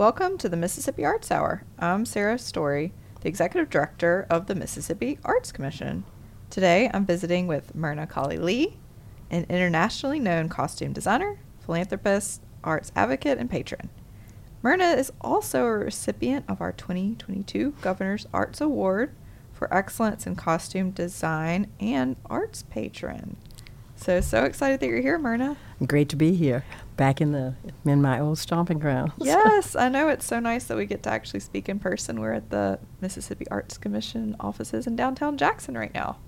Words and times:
Welcome 0.00 0.38
to 0.38 0.48
the 0.48 0.56
Mississippi 0.56 1.04
Arts 1.04 1.30
Hour. 1.30 1.64
I'm 1.78 2.06
Sarah 2.06 2.38
Story, 2.38 2.94
the 3.20 3.28
Executive 3.28 3.68
Director 3.68 4.26
of 4.30 4.46
the 4.46 4.54
Mississippi 4.54 5.18
Arts 5.24 5.52
Commission. 5.52 6.04
Today 6.48 6.90
I'm 6.94 7.04
visiting 7.04 7.46
with 7.46 7.74
Myrna 7.74 8.06
Colley 8.06 8.38
Lee, 8.38 8.78
an 9.30 9.44
internationally 9.50 10.18
known 10.18 10.48
costume 10.48 10.94
designer, 10.94 11.38
philanthropist, 11.58 12.40
arts 12.64 12.90
advocate, 12.96 13.36
and 13.36 13.50
patron. 13.50 13.90
Myrna 14.62 14.92
is 14.92 15.12
also 15.20 15.66
a 15.66 15.72
recipient 15.72 16.46
of 16.48 16.62
our 16.62 16.72
2022 16.72 17.74
Governor's 17.82 18.26
Arts 18.32 18.62
Award 18.62 19.14
for 19.52 19.70
Excellence 19.70 20.26
in 20.26 20.34
Costume 20.34 20.92
Design 20.92 21.70
and 21.78 22.16
Arts 22.24 22.62
Patron. 22.62 23.36
So, 23.96 24.22
so 24.22 24.44
excited 24.44 24.80
that 24.80 24.86
you're 24.86 25.02
here, 25.02 25.18
Myrna. 25.18 25.58
Great 25.86 26.08
to 26.08 26.16
be 26.16 26.34
here, 26.34 26.64
back 27.00 27.22
in 27.22 27.32
the 27.32 27.54
in 27.86 28.02
my 28.02 28.20
old 28.20 28.36
stomping 28.36 28.78
grounds. 28.78 29.14
yes, 29.18 29.74
I 29.74 29.88
know 29.88 30.08
it's 30.08 30.26
so 30.26 30.38
nice 30.38 30.64
that 30.64 30.76
we 30.76 30.84
get 30.84 31.02
to 31.04 31.10
actually 31.10 31.40
speak 31.40 31.66
in 31.70 31.78
person. 31.78 32.20
We're 32.20 32.34
at 32.34 32.50
the 32.50 32.78
Mississippi 33.00 33.46
Arts 33.50 33.78
Commission 33.78 34.36
offices 34.38 34.86
in 34.86 34.96
downtown 34.96 35.38
Jackson 35.38 35.78
right 35.78 35.94
now. 35.94 36.18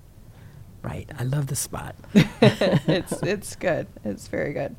Right, 0.81 1.07
I 1.19 1.25
love 1.25 1.45
the 1.45 1.55
spot. 1.55 1.95
it's 2.15 3.21
it's 3.21 3.55
good. 3.55 3.85
It's 4.03 4.27
very 4.27 4.51
good. 4.51 4.75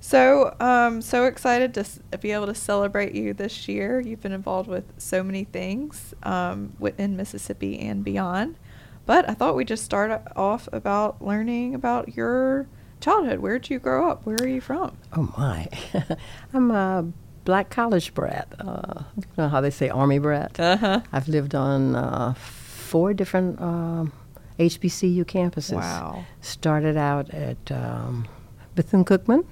So, 0.00 0.56
um, 0.60 1.02
so 1.02 1.26
excited 1.26 1.74
to 1.74 1.80
s- 1.80 2.00
be 2.20 2.32
able 2.32 2.46
to 2.46 2.54
celebrate 2.54 3.14
you 3.14 3.34
this 3.34 3.68
year. 3.68 4.00
You've 4.00 4.22
been 4.22 4.32
involved 4.32 4.70
with 4.70 4.84
so 4.96 5.22
many 5.22 5.44
things 5.44 6.14
um, 6.22 6.72
in 6.96 7.18
Mississippi 7.18 7.78
and 7.80 8.02
beyond. 8.02 8.56
But 9.04 9.28
I 9.28 9.34
thought 9.34 9.56
we'd 9.56 9.68
just 9.68 9.84
start 9.84 10.22
off 10.34 10.70
about 10.72 11.20
learning 11.20 11.74
about 11.74 12.16
your 12.16 12.66
childhood. 13.04 13.40
Where 13.40 13.58
did 13.58 13.70
you 13.70 13.78
grow 13.78 14.10
up? 14.10 14.24
Where 14.24 14.36
are 14.40 14.48
you 14.48 14.60
from? 14.60 14.96
Oh 15.14 15.32
my, 15.36 15.68
I'm 16.54 16.70
a 16.70 17.06
black 17.44 17.70
college 17.70 18.14
brat. 18.14 18.48
Uh, 18.58 19.04
you 19.16 19.24
know 19.36 19.48
how 19.48 19.60
they 19.60 19.70
say 19.70 19.88
army 19.90 20.18
brat. 20.18 20.58
Uh-huh. 20.58 21.00
I've 21.12 21.28
lived 21.28 21.54
on 21.54 21.94
uh, 21.94 22.34
four 22.34 23.12
different 23.12 23.60
um, 23.60 24.12
HBCU 24.58 25.24
campuses. 25.24 25.74
Wow. 25.74 26.24
Started 26.40 26.96
out 26.96 27.30
at 27.30 27.70
um, 27.70 28.26
Bethune 28.74 29.04
Cookman 29.04 29.44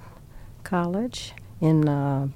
College 0.63 1.33
in 1.61 1.87
uh, 1.87 2.27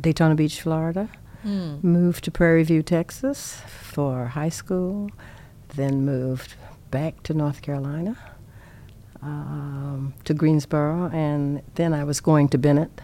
Daytona 0.00 0.34
Beach, 0.34 0.60
Florida. 0.62 1.08
Mm. 1.44 1.82
Moved 1.84 2.24
to 2.24 2.30
Prairie 2.30 2.62
View, 2.62 2.82
Texas 2.82 3.60
for 3.66 4.26
high 4.28 4.48
school. 4.48 5.10
Then 5.74 6.04
moved 6.06 6.54
back 6.90 7.22
to 7.24 7.34
North 7.34 7.60
Carolina 7.60 8.16
um, 9.24 10.14
to 10.24 10.34
Greensboro, 10.34 11.10
and 11.12 11.62
then 11.74 11.92
I 11.94 12.04
was 12.04 12.20
going 12.20 12.48
to 12.50 12.58
Bennett 12.58 13.00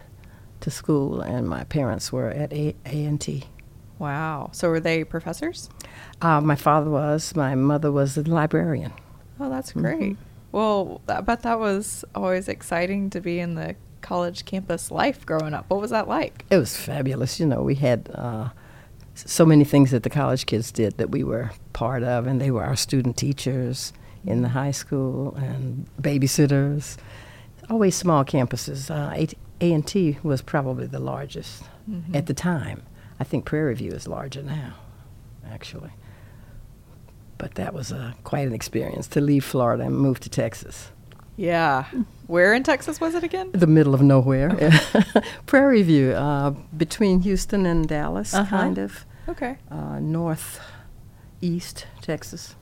to 0.60 0.70
school, 0.70 1.20
and 1.20 1.48
my 1.48 1.64
parents 1.64 2.12
were 2.12 2.28
at 2.28 2.52
A 2.52 2.74
and 2.84 3.20
T. 3.20 3.44
Wow. 3.98 4.50
So 4.52 4.68
were 4.68 4.80
they 4.80 5.04
professors? 5.04 5.68
Uh, 6.20 6.40
my 6.40 6.56
father 6.56 6.90
was. 6.90 7.34
My 7.34 7.54
mother 7.54 7.90
was 7.90 8.16
a 8.16 8.22
librarian. 8.22 8.92
Oh, 9.38 9.50
that's 9.50 9.72
great. 9.72 10.14
Mm-hmm. 10.14 10.22
Well, 10.52 11.00
I 11.08 11.20
bet 11.20 11.42
that 11.42 11.58
was 11.58 12.04
always 12.14 12.48
exciting 12.48 13.10
to 13.10 13.20
be 13.20 13.38
in 13.38 13.54
the 13.54 13.76
college 14.00 14.44
campus 14.44 14.90
life 14.90 15.24
growing 15.24 15.54
up. 15.54 15.66
What 15.68 15.80
was 15.80 15.90
that 15.90 16.08
like? 16.08 16.44
It 16.50 16.56
was 16.56 16.76
fabulous. 16.76 17.38
You 17.38 17.46
know, 17.46 17.62
we 17.62 17.76
had 17.76 18.10
uh, 18.14 18.48
so 19.14 19.46
many 19.46 19.64
things 19.64 19.90
that 19.92 20.02
the 20.02 20.10
college 20.10 20.46
kids 20.46 20.72
did 20.72 20.96
that 20.98 21.10
we 21.10 21.22
were 21.22 21.52
part 21.72 22.02
of, 22.02 22.26
and 22.26 22.40
they 22.40 22.50
were 22.50 22.64
our 22.64 22.76
student 22.76 23.16
teachers 23.16 23.92
in 24.26 24.42
the 24.42 24.48
high 24.50 24.70
school 24.72 25.34
and 25.36 25.86
babysitters. 26.00 26.96
Always 27.68 27.94
small 27.96 28.24
campuses. 28.24 28.90
Uh, 28.90 29.26
A&T 29.60 30.18
was 30.22 30.42
probably 30.42 30.86
the 30.86 30.98
largest 30.98 31.62
Mhm. 31.90 32.14
at 32.14 32.26
the 32.26 32.34
time. 32.34 32.82
I 33.18 33.24
think 33.24 33.44
Prairie 33.44 33.74
View 33.74 33.92
is 33.92 34.06
larger 34.08 34.42
now, 34.42 34.74
actually. 35.50 35.90
But 37.38 37.54
that 37.54 37.72
was 37.74 37.92
uh, 37.92 38.12
quite 38.24 38.46
an 38.46 38.54
experience 38.54 39.06
to 39.08 39.20
leave 39.20 39.44
Florida 39.44 39.84
and 39.84 39.96
move 39.96 40.20
to 40.20 40.28
Texas. 40.28 40.90
Yeah. 41.36 41.84
Where 42.26 42.52
in 42.52 42.62
Texas 42.64 43.00
was 43.00 43.14
it 43.14 43.22
again? 43.24 43.50
The 43.52 43.66
middle 43.66 43.94
of 43.94 44.02
nowhere. 44.02 44.50
Prairie 45.46 45.82
View, 45.82 46.12
uh, 46.12 46.50
between 46.76 47.20
Houston 47.20 47.64
and 47.66 47.88
Dallas, 47.88 48.34
Uh-huh. 48.34 48.44
kind 48.58 48.78
of. 48.78 49.06
Okay. 49.28 49.56
Uh, 49.70 49.98
north 50.00 50.60
east 51.40 51.86
Texas. 52.02 52.56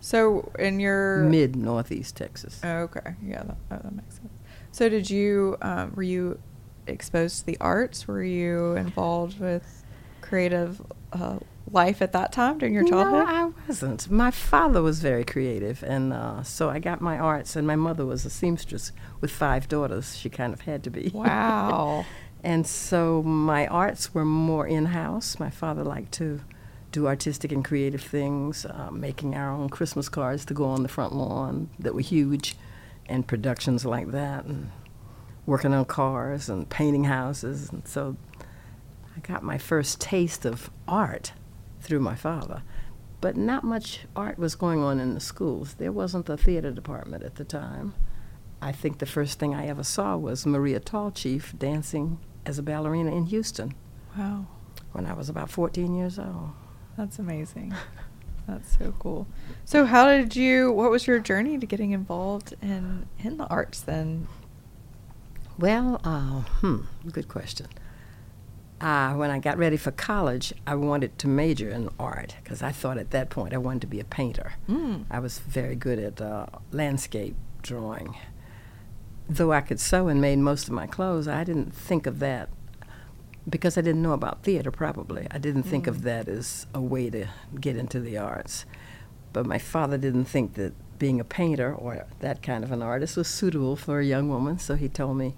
So 0.00 0.50
in 0.58 0.80
your 0.80 1.24
Mid 1.24 1.56
northeast 1.56 2.16
Texas. 2.16 2.60
Oh, 2.64 2.78
okay. 2.80 3.14
Yeah, 3.22 3.42
that, 3.42 3.56
that 3.68 3.82
that 3.84 3.94
makes 3.94 4.16
sense. 4.16 4.32
So 4.72 4.88
did 4.88 5.10
you 5.10 5.56
um, 5.62 5.92
were 5.94 6.02
you 6.02 6.38
exposed 6.86 7.40
to 7.40 7.46
the 7.46 7.58
arts? 7.60 8.08
Were 8.08 8.22
you 8.22 8.74
involved 8.76 9.38
with 9.38 9.84
creative 10.20 10.80
uh, 11.12 11.38
life 11.70 12.02
at 12.02 12.12
that 12.12 12.32
time 12.32 12.58
during 12.58 12.74
your 12.74 12.84
childhood? 12.84 13.26
No, 13.26 13.26
I 13.26 13.50
wasn't. 13.66 14.10
My 14.10 14.30
father 14.30 14.82
was 14.82 15.00
very 15.00 15.24
creative, 15.24 15.82
and 15.82 16.12
uh, 16.12 16.42
so 16.42 16.70
I 16.70 16.78
got 16.78 17.00
my 17.00 17.18
arts. 17.18 17.56
And 17.56 17.66
my 17.66 17.76
mother 17.76 18.06
was 18.06 18.24
a 18.24 18.30
seamstress 18.30 18.92
with 19.20 19.30
five 19.30 19.68
daughters. 19.68 20.16
She 20.16 20.30
kind 20.30 20.52
of 20.52 20.62
had 20.62 20.82
to 20.84 20.90
be. 20.90 21.10
Wow. 21.12 22.06
and 22.44 22.66
so 22.66 23.22
my 23.22 23.66
arts 23.66 24.14
were 24.14 24.24
more 24.24 24.66
in 24.66 24.86
house. 24.86 25.38
My 25.38 25.50
father 25.50 25.84
liked 25.84 26.12
to 26.12 26.40
do 26.92 27.06
artistic 27.06 27.52
and 27.52 27.64
creative 27.64 28.02
things, 28.02 28.66
uh, 28.66 28.90
making 28.90 29.34
our 29.34 29.50
own 29.50 29.68
Christmas 29.68 30.08
cards 30.08 30.44
to 30.46 30.54
go 30.54 30.64
on 30.64 30.82
the 30.82 30.88
front 30.88 31.14
lawn 31.14 31.70
that 31.78 31.94
were 31.94 32.00
huge, 32.00 32.56
and 33.06 33.26
productions 33.26 33.84
like 33.84 34.08
that, 34.12 34.44
and 34.44 34.70
working 35.46 35.72
on 35.72 35.84
cars 35.84 36.48
and 36.48 36.68
painting 36.68 37.04
houses. 37.04 37.70
And 37.70 37.86
so 37.86 38.16
I 39.16 39.20
got 39.20 39.42
my 39.42 39.58
first 39.58 40.00
taste 40.00 40.44
of 40.44 40.70
art 40.86 41.32
through 41.80 42.00
my 42.00 42.14
father. 42.14 42.62
But 43.20 43.36
not 43.36 43.64
much 43.64 44.00
art 44.16 44.38
was 44.38 44.54
going 44.54 44.82
on 44.82 44.98
in 44.98 45.14
the 45.14 45.20
schools. 45.20 45.74
There 45.74 45.92
wasn't 45.92 46.28
a 46.28 46.36
theater 46.36 46.70
department 46.70 47.22
at 47.22 47.34
the 47.34 47.44
time. 47.44 47.94
I 48.62 48.72
think 48.72 48.98
the 48.98 49.06
first 49.06 49.38
thing 49.38 49.54
I 49.54 49.66
ever 49.66 49.82
saw 49.84 50.16
was 50.16 50.46
Maria 50.46 50.80
Tallchief 50.80 51.58
dancing 51.58 52.18
as 52.46 52.58
a 52.58 52.62
ballerina 52.62 53.14
in 53.14 53.26
Houston 53.26 53.74
Wow. 54.16 54.46
when 54.92 55.06
I 55.06 55.12
was 55.12 55.28
about 55.28 55.50
14 55.50 55.94
years 55.94 56.18
old. 56.18 56.50
That's 57.00 57.18
amazing. 57.18 57.74
That's 58.46 58.76
so 58.76 58.92
cool. 58.98 59.26
So 59.64 59.86
how 59.86 60.04
did 60.06 60.36
you 60.36 60.70
what 60.70 60.90
was 60.90 61.06
your 61.06 61.18
journey 61.18 61.56
to 61.56 61.64
getting 61.64 61.92
involved 61.92 62.52
in 62.60 63.06
in 63.18 63.38
the 63.38 63.46
arts 63.46 63.80
then? 63.80 64.28
Well, 65.58 65.98
uh, 66.04 66.42
hmm, 66.60 66.80
good 67.10 67.26
question. 67.26 67.68
Uh, 68.82 69.14
when 69.14 69.30
I 69.30 69.38
got 69.38 69.56
ready 69.56 69.78
for 69.78 69.92
college, 69.92 70.52
I 70.66 70.74
wanted 70.74 71.16
to 71.20 71.26
major 71.26 71.70
in 71.70 71.88
art 71.98 72.36
because 72.44 72.62
I 72.62 72.70
thought 72.70 72.98
at 72.98 73.12
that 73.12 73.30
point 73.30 73.54
I 73.54 73.58
wanted 73.58 73.80
to 73.80 73.86
be 73.86 74.00
a 74.00 74.04
painter. 74.04 74.52
Mm. 74.68 75.06
I 75.10 75.20
was 75.20 75.38
very 75.38 75.76
good 75.76 75.98
at 75.98 76.20
uh, 76.20 76.46
landscape 76.70 77.34
drawing. 77.62 78.14
Though 79.26 79.52
I 79.52 79.62
could 79.62 79.80
sew 79.80 80.08
and 80.08 80.20
made 80.20 80.38
most 80.38 80.68
of 80.68 80.74
my 80.74 80.86
clothes, 80.86 81.26
I 81.28 81.44
didn't 81.44 81.74
think 81.74 82.06
of 82.06 82.18
that 82.18 82.50
because 83.48 83.76
I 83.78 83.80
didn't 83.80 84.02
know 84.02 84.12
about 84.12 84.42
theater, 84.42 84.70
probably. 84.70 85.26
I 85.30 85.38
didn't 85.38 85.62
think 85.64 85.86
of 85.86 86.02
that 86.02 86.28
as 86.28 86.66
a 86.74 86.80
way 86.80 87.10
to 87.10 87.26
get 87.60 87.76
into 87.76 88.00
the 88.00 88.18
arts. 88.18 88.64
But 89.32 89.46
my 89.46 89.58
father 89.58 89.96
didn't 89.96 90.26
think 90.26 90.54
that 90.54 90.72
being 90.98 91.18
a 91.20 91.24
painter 91.24 91.72
or 91.74 92.04
that 92.20 92.42
kind 92.42 92.62
of 92.64 92.70
an 92.72 92.82
artist 92.82 93.16
was 93.16 93.28
suitable 93.28 93.76
for 93.76 94.00
a 94.00 94.04
young 94.04 94.28
woman, 94.28 94.58
so 94.58 94.74
he 94.74 94.88
told 94.88 95.16
me 95.16 95.34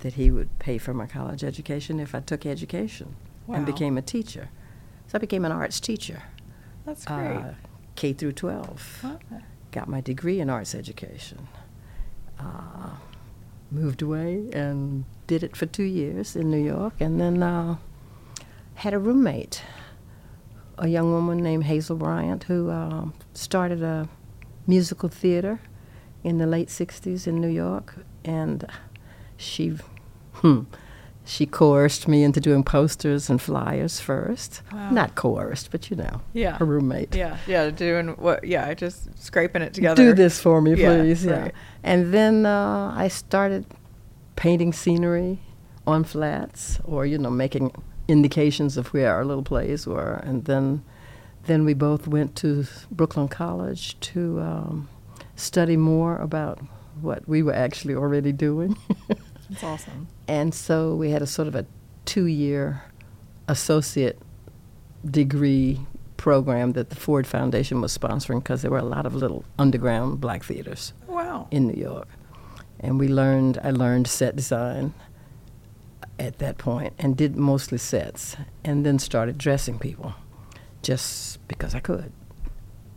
that 0.00 0.14
he 0.14 0.30
would 0.30 0.58
pay 0.58 0.76
for 0.78 0.92
my 0.92 1.06
college 1.06 1.42
education 1.42 1.98
if 2.00 2.14
I 2.14 2.20
took 2.20 2.44
education 2.44 3.16
Wow. 3.46 3.56
and 3.56 3.66
became 3.66 3.96
a 3.96 4.02
teacher. 4.02 4.50
So 5.06 5.16
I 5.16 5.18
became 5.18 5.44
an 5.44 5.52
arts 5.52 5.80
teacher, 5.80 6.24
That's 6.84 7.04
great. 7.06 7.16
uh, 7.36 7.52
K 7.94 8.12
through 8.12 8.32
12 8.32 9.04
Okay. 9.04 9.42
got 9.70 9.88
my 9.88 10.00
degree 10.02 10.40
in 10.40 10.50
arts 10.50 10.74
education. 10.74 11.48
Uh, 12.38 12.90
moved 13.70 14.02
away 14.02 14.48
and 14.52 15.04
did 15.26 15.42
it 15.42 15.56
for 15.56 15.66
two 15.66 15.84
years 15.84 16.36
in 16.36 16.50
New 16.50 16.62
York, 16.62 16.94
and 17.00 17.20
then 17.20 17.42
uh, 17.42 17.76
had 18.74 18.94
a 18.94 18.98
roommate, 18.98 19.62
a 20.78 20.88
young 20.88 21.10
woman 21.12 21.38
named 21.38 21.64
Hazel 21.64 21.96
Bryant, 21.96 22.44
who 22.44 22.70
uh, 22.70 23.06
started 23.34 23.82
a 23.82 24.08
musical 24.66 25.08
theater 25.08 25.60
in 26.22 26.38
the 26.38 26.46
late 26.46 26.68
'60s 26.68 27.26
in 27.26 27.40
New 27.40 27.48
York, 27.48 27.96
and 28.24 28.66
she, 29.36 29.76
hmm, 30.34 30.62
She 31.28 31.44
coerced 31.44 32.06
me 32.06 32.22
into 32.22 32.40
doing 32.40 32.62
posters 32.62 33.28
and 33.28 33.42
flyers 33.42 33.98
first. 33.98 34.62
Wow. 34.72 34.90
Not 34.90 35.16
coerced, 35.16 35.72
but 35.72 35.90
you 35.90 35.96
know, 35.96 36.20
Yeah. 36.32 36.56
her 36.58 36.64
roommate. 36.64 37.16
Yeah, 37.16 37.36
yeah, 37.48 37.70
doing 37.70 38.10
what? 38.10 38.44
Yeah, 38.44 38.72
just 38.74 39.08
scraping 39.18 39.60
it 39.62 39.74
together. 39.74 39.96
Do 39.96 40.12
this 40.14 40.40
for 40.40 40.60
me, 40.62 40.74
Yeah, 40.74 40.88
please. 41.00 41.24
Yeah. 41.24 41.40
right. 41.42 41.54
And 41.82 42.14
then 42.14 42.46
uh, 42.46 42.94
I 42.96 43.08
started 43.08 43.64
painting 44.36 44.72
scenery 44.72 45.40
on 45.84 46.04
flats, 46.04 46.78
or 46.84 47.04
you 47.06 47.18
know, 47.18 47.30
making 47.30 47.72
indications 48.08 48.76
of 48.76 48.92
where 48.94 49.12
our 49.12 49.24
little 49.24 49.42
plays 49.42 49.84
were. 49.86 50.20
And 50.24 50.44
then, 50.44 50.84
then 51.46 51.64
we 51.64 51.74
both 51.74 52.06
went 52.06 52.36
to 52.36 52.66
Brooklyn 52.92 53.26
College 53.28 53.98
to 54.12 54.40
um, 54.40 54.88
study 55.34 55.76
more 55.76 56.18
about 56.18 56.60
what 57.00 57.28
we 57.28 57.42
were 57.42 57.52
actually 57.54 57.94
already 57.96 58.30
doing. 58.32 58.76
That's 59.50 59.62
awesome. 59.64 60.08
And 60.28 60.54
so 60.54 60.94
we 60.94 61.10
had 61.10 61.22
a 61.22 61.26
sort 61.26 61.48
of 61.48 61.54
a 61.54 61.66
two 62.04 62.26
year 62.26 62.82
associate 63.48 64.18
degree 65.04 65.80
program 66.16 66.72
that 66.72 66.90
the 66.90 66.96
Ford 66.96 67.26
Foundation 67.26 67.80
was 67.80 67.96
sponsoring 67.96 68.42
because 68.42 68.62
there 68.62 68.70
were 68.70 68.78
a 68.78 68.84
lot 68.84 69.06
of 69.06 69.14
little 69.14 69.44
underground 69.58 70.20
black 70.20 70.42
theaters 70.44 70.92
Wow. 71.06 71.46
in 71.50 71.68
New 71.68 71.80
York. 71.80 72.08
And 72.80 72.98
we 72.98 73.08
learned, 73.08 73.58
I 73.62 73.70
learned 73.70 74.06
set 74.08 74.34
design 74.36 74.94
at 76.18 76.38
that 76.38 76.58
point 76.58 76.94
and 76.98 77.16
did 77.16 77.36
mostly 77.36 77.78
sets 77.78 78.36
and 78.64 78.84
then 78.84 78.98
started 78.98 79.38
dressing 79.38 79.78
people 79.78 80.14
just 80.82 81.46
because 81.48 81.74
I 81.74 81.80
could. 81.80 82.12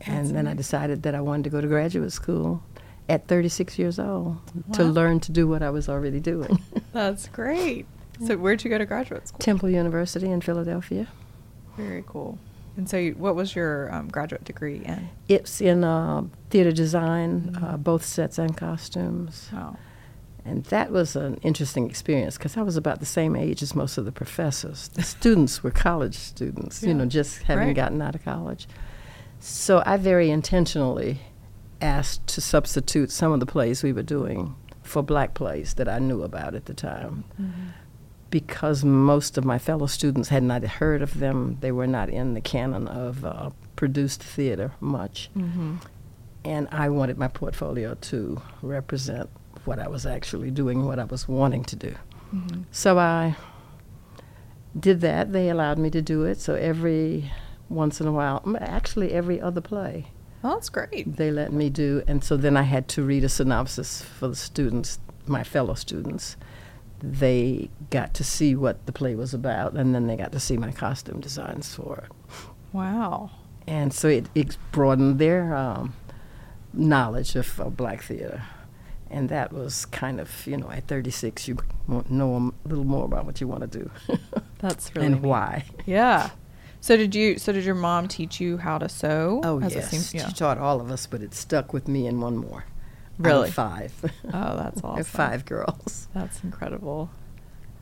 And 0.01 0.17
That's 0.27 0.31
then 0.31 0.47
I 0.47 0.53
decided 0.53 1.03
that 1.03 1.13
I 1.13 1.21
wanted 1.21 1.43
to 1.43 1.49
go 1.49 1.59
to 1.61 1.67
graduate 1.67 2.11
school 2.13 2.63
at 3.09 3.27
36 3.27 3.77
years 3.79 3.99
old 3.99 4.37
to 4.73 4.83
learn 4.83 5.19
to 5.21 5.31
do 5.31 5.47
what 5.47 5.61
I 5.63 5.69
was 5.69 5.89
already 5.89 6.19
doing. 6.19 6.61
That's 6.93 7.27
great. 7.27 7.85
So, 8.25 8.37
where'd 8.37 8.63
you 8.63 8.69
go 8.69 8.77
to 8.77 8.85
graduate 8.85 9.27
school? 9.27 9.39
Temple 9.39 9.69
University 9.69 10.29
in 10.29 10.41
Philadelphia. 10.41 11.07
Very 11.77 12.03
cool. 12.05 12.37
And 12.77 12.89
so, 12.89 12.97
you, 12.97 13.13
what 13.13 13.35
was 13.35 13.55
your 13.55 13.93
um, 13.93 14.09
graduate 14.09 14.43
degree 14.43 14.81
in? 14.85 15.09
It's 15.27 15.59
in 15.61 15.83
uh, 15.83 16.23
theater 16.49 16.71
design, 16.71 17.57
uh, 17.61 17.77
both 17.77 18.03
sets 18.05 18.37
and 18.37 18.55
costumes. 18.55 19.49
Wow. 19.51 19.77
And 20.45 20.63
that 20.65 20.91
was 20.91 21.15
an 21.15 21.35
interesting 21.43 21.89
experience 21.89 22.37
because 22.37 22.57
I 22.57 22.61
was 22.61 22.75
about 22.77 22.99
the 22.99 23.05
same 23.05 23.35
age 23.35 23.61
as 23.61 23.75
most 23.75 23.97
of 23.97 24.05
the 24.05 24.11
professors. 24.11 24.87
The 24.89 25.03
students 25.03 25.63
were 25.63 25.71
college 25.71 26.15
students, 26.15 26.81
you 26.81 26.93
know, 26.93 27.05
just 27.05 27.43
having 27.43 27.67
Right. 27.67 27.75
gotten 27.75 28.01
out 28.01 28.15
of 28.15 28.23
college. 28.23 28.67
So 29.39 29.83
I 29.85 29.97
very 29.97 30.29
intentionally 30.31 31.19
asked 31.81 32.27
to 32.27 32.41
substitute 32.41 33.11
some 33.11 33.31
of 33.31 33.39
the 33.39 33.45
plays 33.45 33.83
we 33.83 33.93
were 33.93 34.03
doing 34.03 34.55
for 34.83 35.01
black 35.03 35.33
plays 35.33 35.75
that 35.75 35.87
I 35.87 35.99
knew 35.99 36.23
about 36.23 36.55
at 36.55 36.65
the 36.65 36.73
time. 36.73 37.23
Because 38.29 38.83
most 38.83 39.37
of 39.37 39.45
my 39.45 39.57
fellow 39.57 39.87
students 39.87 40.29
had 40.29 40.43
not 40.43 40.63
heard 40.63 41.01
of 41.01 41.19
them, 41.19 41.57
they 41.61 41.71
were 41.71 41.87
not 41.87 42.09
in 42.09 42.33
the 42.35 42.41
canon 42.41 42.87
of 42.87 43.25
uh, 43.25 43.49
produced 43.75 44.21
theater 44.21 44.71
much 44.79 45.29
Mm-hmm. 45.35 45.75
and 46.45 46.67
I 46.71 46.89
wanted 46.89 47.17
my 47.17 47.27
portfolio 47.27 47.95
to 47.95 48.41
represent 48.61 49.29
what 49.65 49.79
I 49.79 49.87
was 49.87 50.05
actually 50.05 50.51
doing, 50.51 50.85
what 50.85 50.99
I 50.99 51.05
was 51.05 51.27
wanting 51.27 51.63
to 51.65 51.75
do. 51.75 51.95
Mm-hmm. 52.33 52.61
So 52.71 52.97
I 52.99 53.35
did 54.79 55.01
that. 55.01 55.31
They 55.33 55.49
allowed 55.49 55.77
me 55.79 55.89
to 55.91 56.01
do 56.01 56.23
it. 56.25 56.39
So 56.39 56.55
every 56.55 57.31
once 57.69 57.99
in 57.99 58.07
a 58.07 58.11
while, 58.11 58.43
actually 58.59 59.11
every 59.11 59.39
other 59.41 59.61
play, 59.61 60.07
Well, 60.41 60.53
that's 60.53 60.69
great. 60.69 61.17
they 61.17 61.31
let 61.31 61.51
me 61.51 61.69
do. 61.69 62.01
And 62.07 62.23
so 62.23 62.37
then 62.37 62.55
I 62.55 62.61
had 62.63 62.87
to 62.89 63.03
read 63.03 63.23
a 63.23 63.29
synopsis 63.29 64.01
for 64.01 64.27
the 64.29 64.35
students, 64.35 64.99
my 65.27 65.43
fellow 65.43 65.73
students. 65.73 66.37
They 67.01 67.69
got 67.89 68.13
to 68.15 68.23
see 68.23 68.55
what 68.55 68.85
the 68.85 68.91
play 68.91 69.15
was 69.15 69.33
about, 69.33 69.73
and 69.73 69.93
then 69.95 70.07
they 70.07 70.15
got 70.17 70.31
to 70.33 70.39
see 70.39 70.57
my 70.57 70.71
costume 70.71 71.19
designs 71.21 71.73
for 71.73 71.97
it 72.05 72.35
Wow. 72.73 73.31
and 73.67 73.93
so 73.93 74.07
it, 74.09 74.27
it 74.35 74.57
broadened 74.71 75.17
their 75.17 75.55
um, 75.55 75.93
knowledge 76.73 77.35
of 77.35 77.59
uh, 77.59 77.65
black 77.69 78.03
theater. 78.03 78.43
And 79.11 79.27
that 79.29 79.51
was 79.51 79.85
kind 79.87 80.19
of, 80.19 80.45
you 80.45 80.57
know, 80.57 80.69
at 80.69 80.87
36, 80.87 81.47
you 81.47 81.57
know 82.09 82.53
a 82.63 82.67
little 82.67 82.83
more 82.83 83.05
about 83.05 83.25
what 83.25 83.41
you 83.41 83.47
want 83.47 83.61
to 83.61 83.79
do 83.79 83.89
That's 84.59 84.93
really 84.95 85.07
and 85.07 85.15
neat. 85.15 85.27
why. 85.27 85.63
Yeah. 85.87 86.29
So 86.81 86.95
did 86.97 87.13
you? 87.15 87.37
So 87.37 87.51
did 87.51 87.65
your 87.65 87.75
mom 87.75 88.07
teach 88.07 88.39
you 88.39 88.57
how 88.57 88.77
to 88.77 88.87
sew? 88.89 89.41
Oh, 89.43 89.59
yes. 89.59 89.89
seems- 89.89 90.13
yeah. 90.13 90.27
She 90.27 90.33
taught 90.33 90.57
all 90.57 90.79
of 90.81 90.89
us, 90.91 91.05
but 91.07 91.21
it 91.21 91.33
stuck 91.33 91.73
with 91.73 91.87
me 91.87 92.07
and 92.07 92.21
one 92.21 92.37
more. 92.37 92.65
Really? 93.17 93.51
five. 93.51 93.91
Oh, 94.33 94.55
that's 94.55 94.81
awesome. 94.83 95.03
five 95.03 95.45
girls. 95.45 96.07
That's 96.13 96.41
incredible. 96.43 97.09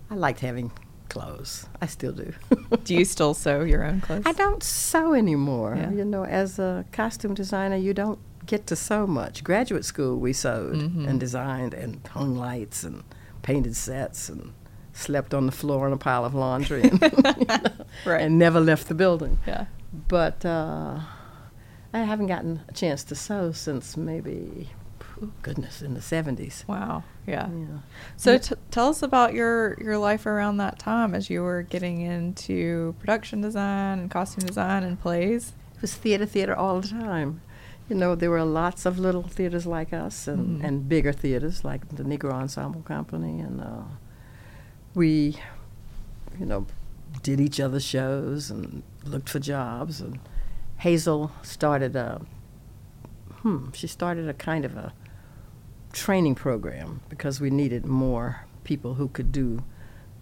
I 0.10 0.16
liked 0.16 0.40
having 0.40 0.72
clothes. 1.10 1.68
I 1.82 1.86
still 1.86 2.12
do. 2.14 2.34
Do 2.84 2.96
you 2.96 3.06
still 3.06 3.34
sew 3.36 3.62
your 3.64 3.84
own 3.84 4.02
clothes? 4.02 4.24
I 4.26 4.32
don't 4.34 4.64
sew 4.64 5.14
anymore. 5.14 5.76
Yeah. 5.78 5.92
You 5.92 6.06
know, 6.06 6.26
as 6.26 6.58
a 6.58 6.86
costume 6.92 7.34
designer, 7.36 7.76
you 7.76 7.94
don't 7.94 8.18
get 8.48 8.66
to 8.68 8.76
sew 8.76 9.06
much. 9.06 9.44
Graduate 9.44 9.86
school, 9.86 10.18
we 10.18 10.34
sewed 10.34 10.76
Mhm. 10.78 11.08
and 11.08 11.20
designed 11.20 11.74
and 11.76 12.00
hung 12.08 12.36
lights 12.36 12.84
and 12.84 13.04
painted 13.44 13.76
sets 13.76 14.30
and 14.30 14.54
slept 14.98 15.34
on 15.34 15.46
the 15.46 15.52
floor 15.52 15.88
in 15.88 15.94
a 15.94 15.98
pile 15.98 16.26
of 16.26 16.34
laundry 16.34 16.84
and, 16.90 17.02
Right. 18.06 18.22
and 18.22 18.38
never 18.40 18.60
left 18.60 18.88
the 18.88 18.96
building. 18.96 19.38
yeah. 19.48 19.66
But 20.08 20.46
uh, 20.46 21.00
I 21.94 22.00
haven't 22.00 22.28
gotten 22.28 22.62
a 22.68 22.74
chance 22.74 23.04
to 23.06 23.16
sew 23.16 23.52
since 23.52 23.96
maybe, 23.98 24.70
oh, 25.22 25.30
goodness, 25.42 25.82
in 25.82 25.94
the 25.94 26.00
70s. 26.02 26.68
Wow. 26.68 27.04
Yeah. 27.26 27.48
Yeah. 27.50 27.80
So 28.18 28.38
t- 28.38 28.56
tell 28.72 28.90
us 28.90 29.02
about 29.02 29.34
your 29.34 29.78
your 29.82 29.98
life 29.98 30.26
around 30.26 30.58
that 30.58 30.80
time 30.80 31.14
as 31.16 31.30
you 31.30 31.42
were 31.44 31.62
getting 31.64 32.02
into 32.02 32.96
production 33.00 33.42
design 33.42 34.00
and 34.00 34.12
costume 34.12 34.46
design 34.46 34.84
and 34.84 35.00
plays. 35.00 35.54
It 35.76 35.82
was 35.82 35.94
theater, 35.94 36.26
theater 36.26 36.56
all 36.56 36.82
the 36.82 36.88
time. 36.88 37.42
You 37.90 37.96
know, 37.96 38.16
there 38.16 38.30
were 38.32 38.44
lots 38.44 38.86
of 38.86 39.00
little 39.00 39.24
theaters 39.24 39.66
like 39.66 39.94
us 39.94 40.28
and, 40.28 40.60
Mhm. 40.62 40.68
and 40.68 40.90
bigger 40.90 41.14
theaters 41.14 41.64
like 41.64 41.88
the 41.96 42.04
Negro 42.04 42.34
Ensemble 42.34 42.82
Company. 42.82 43.40
And 43.40 43.62
uh, 43.62 43.84
we, 44.98 45.38
you 46.40 46.46
know, 46.46 46.66
did 47.22 47.40
each 47.40 47.60
other's 47.60 47.86
shows 47.86 48.50
and 48.52 48.82
looked 49.06 49.30
for 49.30 49.40
jobs. 49.40 50.02
And 50.02 50.20
Hazel 50.78 51.32
started 51.44 51.96
a, 51.96 52.22
hmm, 53.42 53.70
she 53.74 53.88
started 53.88 54.28
a 54.28 54.34
kind 54.34 54.66
of 54.66 54.76
a 54.76 54.94
training 55.94 56.36
program 56.36 57.02
because 57.10 57.40
we 57.40 57.50
needed 57.50 57.86
more 57.86 58.46
people 58.64 58.96
who 58.96 59.08
could 59.08 59.32
do 59.32 59.64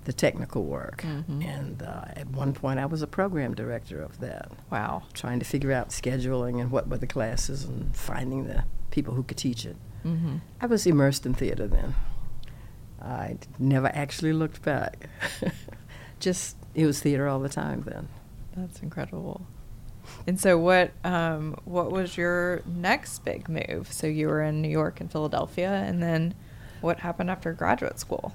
the 0.03 0.13
technical 0.13 0.63
work. 0.65 1.01
Mhm. 1.03 1.43
And 1.43 1.81
uh, 1.81 2.05
at 2.15 2.27
one 2.29 2.53
point, 2.53 2.79
I 2.79 2.85
was 2.85 3.01
a 3.01 3.07
program 3.07 3.55
director 3.55 4.01
of 4.01 4.19
that 4.19 4.51
Wow. 4.69 5.03
trying 5.13 5.39
to 5.39 5.45
figure 5.45 5.71
out 5.71 5.89
scheduling 5.89 6.61
and 6.61 6.69
what 6.69 6.87
were 6.87 6.97
the 6.97 7.07
classes 7.07 7.63
and 7.63 7.95
finding 7.95 8.45
the 8.45 8.65
people 8.91 9.15
who 9.15 9.23
could 9.23 9.37
teach 9.37 9.65
it. 9.65 9.77
Mm-hmm. 10.05 10.35
I 10.61 10.65
was 10.67 10.85
immersed 10.85 11.25
in 11.25 11.33
theater 11.33 11.65
then. 11.67 11.95
I 13.05 13.37
never 13.59 13.87
actually 13.87 14.33
looked 14.33 14.61
back. 14.63 15.07
Just 16.19 16.57
it 16.73 16.85
was 16.85 16.99
theater 16.99 17.27
all 17.27 17.39
the 17.39 17.49
time 17.49 17.83
then. 17.85 18.07
That's 18.55 18.81
incredible. 18.81 19.45
And 20.27 20.39
so, 20.39 20.57
what 20.57 20.91
um, 21.03 21.55
what 21.65 21.91
was 21.91 22.17
your 22.17 22.61
next 22.65 23.23
big 23.25 23.47
move? 23.49 23.91
So 23.91 24.07
you 24.07 24.27
were 24.27 24.41
in 24.41 24.61
New 24.61 24.69
York 24.69 24.99
and 25.01 25.11
Philadelphia, 25.11 25.71
and 25.71 26.01
then 26.01 26.33
what 26.81 26.99
happened 26.99 27.29
after 27.29 27.53
graduate 27.53 27.99
school? 27.99 28.33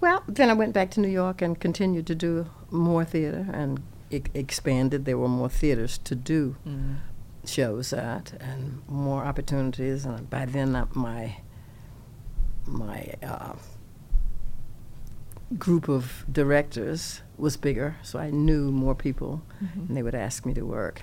Well, 0.00 0.22
then 0.28 0.50
I 0.50 0.52
went 0.52 0.72
back 0.74 0.90
to 0.92 1.00
New 1.00 1.08
York 1.08 1.40
and 1.42 1.58
continued 1.58 2.06
to 2.08 2.14
do 2.14 2.46
more 2.70 3.04
theater 3.04 3.46
and 3.52 3.82
e- 4.10 4.22
expanded. 4.34 5.04
There 5.04 5.16
were 5.16 5.28
more 5.28 5.48
theaters 5.48 5.98
to 5.98 6.14
do 6.14 6.56
Mm. 6.66 6.96
shows 7.44 7.92
at 7.92 8.34
and 8.40 8.82
more 8.88 9.24
opportunities. 9.24 10.04
And 10.04 10.28
by 10.28 10.44
then, 10.44 10.76
uh, 10.76 10.86
my 10.94 11.38
my 12.66 13.14
uh, 13.22 13.54
group 15.58 15.88
of 15.88 16.24
directors 16.30 17.22
was 17.38 17.56
bigger, 17.56 17.96
so 18.02 18.18
I 18.18 18.30
knew 18.30 18.72
more 18.72 18.94
people, 18.94 19.42
Mhm. 19.62 19.88
and 19.88 19.96
they 19.96 20.02
would 20.02 20.14
ask 20.14 20.44
me 20.44 20.54
to 20.54 20.62
work. 20.62 21.02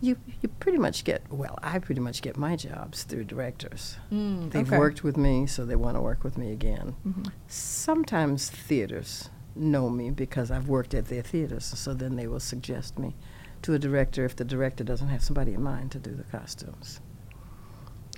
You 0.00 0.16
you 0.42 0.48
pretty 0.48 0.78
much 0.78 1.04
get 1.04 1.22
well. 1.32 1.58
I 1.62 1.78
pretty 1.78 2.00
much 2.00 2.20
get 2.22 2.36
my 2.36 2.56
jobs 2.56 3.04
through 3.04 3.24
directors. 3.24 3.96
Mm, 4.12 4.50
They've 4.50 4.68
okay. 4.68 4.78
worked 4.78 5.02
with 5.02 5.16
me, 5.16 5.46
so 5.46 5.64
they 5.64 5.76
want 5.76 5.96
to 5.96 6.00
work 6.02 6.22
with 6.24 6.36
me 6.36 6.52
again. 6.52 6.94
Mhm. 7.06 7.32
Sometimes 7.48 8.50
theaters 8.50 9.30
know 9.56 9.88
me 9.88 10.10
because 10.10 10.50
I've 10.50 10.68
worked 10.68 10.94
at 10.94 11.06
their 11.06 11.22
theaters, 11.22 11.64
so 11.64 11.94
then 11.94 12.16
they 12.16 12.26
will 12.26 12.40
suggest 12.40 12.98
me 12.98 13.16
to 13.62 13.72
a 13.72 13.78
director 13.78 14.24
if 14.24 14.36
the 14.36 14.44
director 14.44 14.84
doesn't 14.84 15.08
have 15.08 15.22
somebody 15.22 15.54
in 15.54 15.62
mind 15.62 15.90
to 15.92 15.98
do 15.98 16.10
the 16.14 16.24
costumes. 16.24 17.00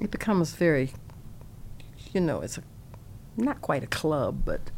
It 0.01 0.11
becomes 0.11 0.55
very, 0.55 0.93
you 2.13 2.21
know, 2.21 2.41
it's 2.41 2.59
a, 2.59 2.63
not 3.37 3.61
quite 3.61 3.85
a 3.85 3.87
club, 3.87 4.43
but 4.45 4.71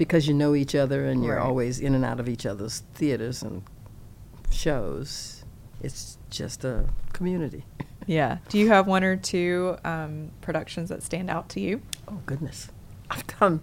because 0.00 0.26
you 0.26 0.32
know 0.32 0.54
each 0.54 0.74
other 0.74 1.04
and 1.04 1.22
you're 1.22 1.36
Right. 1.36 1.44
always 1.44 1.78
in 1.78 1.94
and 1.94 2.06
out 2.06 2.18
of 2.20 2.26
each 2.26 2.46
other's 2.46 2.82
theaters 2.94 3.42
and 3.42 3.62
shows, 4.50 5.44
it's 5.82 6.16
just 6.30 6.64
a 6.64 6.86
community. 7.12 7.64
Yeah. 8.06 8.38
Do 8.48 8.58
you 8.58 8.68
have 8.70 8.86
one 8.88 9.04
or 9.04 9.14
two 9.16 9.76
um, 9.84 10.30
productions 10.40 10.88
that 10.88 11.02
stand 11.02 11.28
out 11.30 11.50
to 11.50 11.60
you? 11.60 11.82
Oh 12.08 12.18
goodness, 12.26 12.68
I've 13.10 13.24
done 13.38 13.60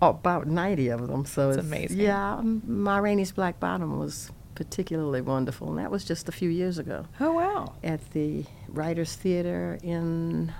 Oh, 0.00 0.08
about 0.10 0.46
90 0.46 0.88
of 0.88 1.06
them. 1.08 1.24
So 1.26 1.48
That's 1.48 1.58
it's 1.58 1.66
amazing. 1.66 2.00
Yeah, 2.00 2.40
Ma 2.42 2.96
Rainey's 2.98 3.30
Black 3.30 3.60
Bottom 3.60 3.98
was 3.98 4.32
particularly 4.54 5.20
wonderful, 5.20 5.68
and 5.68 5.78
that 5.78 5.90
was 5.90 6.04
just 6.04 6.28
a 6.28 6.32
few 6.32 6.48
years 6.48 6.78
ago 6.78 7.04
Oh 7.20 7.32
wow. 7.32 7.74
at 7.84 8.00
the 8.12 8.44
Writers 8.66 9.14
Theater 9.14 9.78
in 9.82 10.52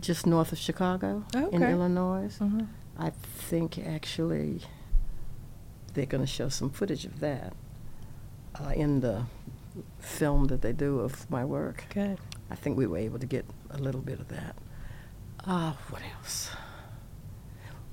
just 0.00 0.26
north 0.26 0.50
of 0.52 0.58
Chicago 0.58 1.24
in 1.34 1.44
Okay. 1.44 1.70
Illinois. 1.72 2.36
Mhm. 2.40 2.66
I 2.98 3.10
think 3.10 3.78
actually 3.78 4.60
they're 5.94 6.06
going 6.06 6.22
to 6.22 6.26
show 6.26 6.48
some 6.48 6.70
footage 6.70 7.04
of 7.04 7.20
that 7.20 7.54
uh, 8.60 8.72
in 8.74 9.00
the 9.00 9.24
film 9.98 10.46
that 10.46 10.62
they 10.62 10.72
do 10.72 11.00
of 11.00 11.30
my 11.30 11.44
work. 11.44 11.84
Good. 11.92 12.18
I 12.50 12.54
think 12.54 12.76
we 12.76 12.86
were 12.86 12.98
able 12.98 13.18
to 13.18 13.26
get 13.26 13.46
a 13.70 13.78
little 13.78 14.00
bit 14.00 14.20
of 14.20 14.28
that. 14.28 14.56
Ah, 15.46 15.76
what 15.90 16.02
else? 16.18 16.50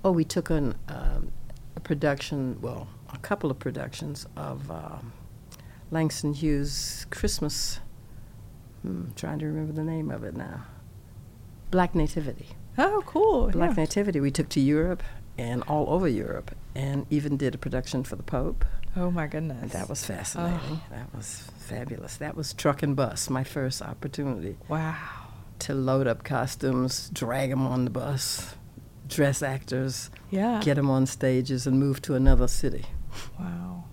Oh, 0.04 0.12
we 0.12 0.24
took 0.24 0.50
an, 0.50 0.76
um, 0.88 1.32
a 1.76 1.80
production, 1.80 2.60
well, 2.62 2.88
a 3.12 3.18
couple 3.18 3.50
of 3.50 3.60
productions 3.60 4.28
of 4.36 4.70
um, 4.70 5.14
Langston 5.92 6.34
Hughes' 6.34 7.06
Christmas. 7.10 7.80
Hmm, 8.82 9.12
trying 9.16 9.40
to 9.40 9.46
remember 9.46 9.74
the 9.74 9.84
name 9.84 10.12
of 10.12 10.24
it 10.24 10.36
now. 10.36 10.66
Black 11.72 11.96
Nativity. 11.96 12.48
Oh, 12.80 13.04
cool. 13.06 13.50
Black 13.50 13.72
yeah. 13.76 13.84
Nativity 13.84 14.20
we 14.20 14.32
took 14.32 14.48
to 14.50 14.60
Europe 14.62 15.04
and 15.38 15.64
all 15.64 15.90
over 15.90 16.08
Europe, 16.08 16.56
and 16.76 17.06
even 17.10 17.38
did 17.38 17.56
a 17.56 17.58
production 17.58 18.04
for 18.04 18.16
the 18.16 18.24
Pope. 18.24 18.66
Oh 18.96 19.12
my 19.12 19.28
goodness. 19.28 19.62
And 19.62 19.72
that 19.72 19.90
was 19.90 20.04
oh. 20.04 20.14
fascinating. 20.14 20.82
That 20.90 21.14
was 21.16 21.50
fabulous. 21.60 22.18
That 22.18 22.36
was 22.36 22.54
truck 22.54 22.84
and 22.84 22.96
bus, 22.96 23.30
my 23.30 23.44
first 23.44 23.82
opportunity 23.82 24.58
wow. 24.68 24.98
to 25.60 25.74
load 25.74 26.08
up 26.08 26.24
costumes, 26.24 27.10
drag 27.14 27.50
them 27.52 27.66
on 27.66 27.84
the 27.86 27.92
bus, 27.92 28.56
dress 29.08 29.42
actors, 29.42 30.10
Yeah. 30.30 30.62
get 30.64 30.76
them 30.76 30.90
on 30.90 31.06
stages, 31.06 31.68
and 31.68 31.80
move 31.80 32.02
to 32.04 32.16
another 32.16 32.48
city. 32.48 32.86
wow. 33.40 33.84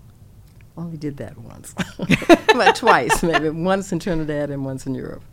Only 0.75 0.97
did 0.97 1.17
that 1.17 1.37
once, 1.39 1.73
but 2.53 2.75
twice, 2.75 3.23
maybe 3.23 3.49
once 3.49 3.91
in 3.91 3.97
Trinidad 3.97 4.51
and 4.51 4.63
once 4.63 4.85
in 4.85 4.93
Europe. 4.93 5.23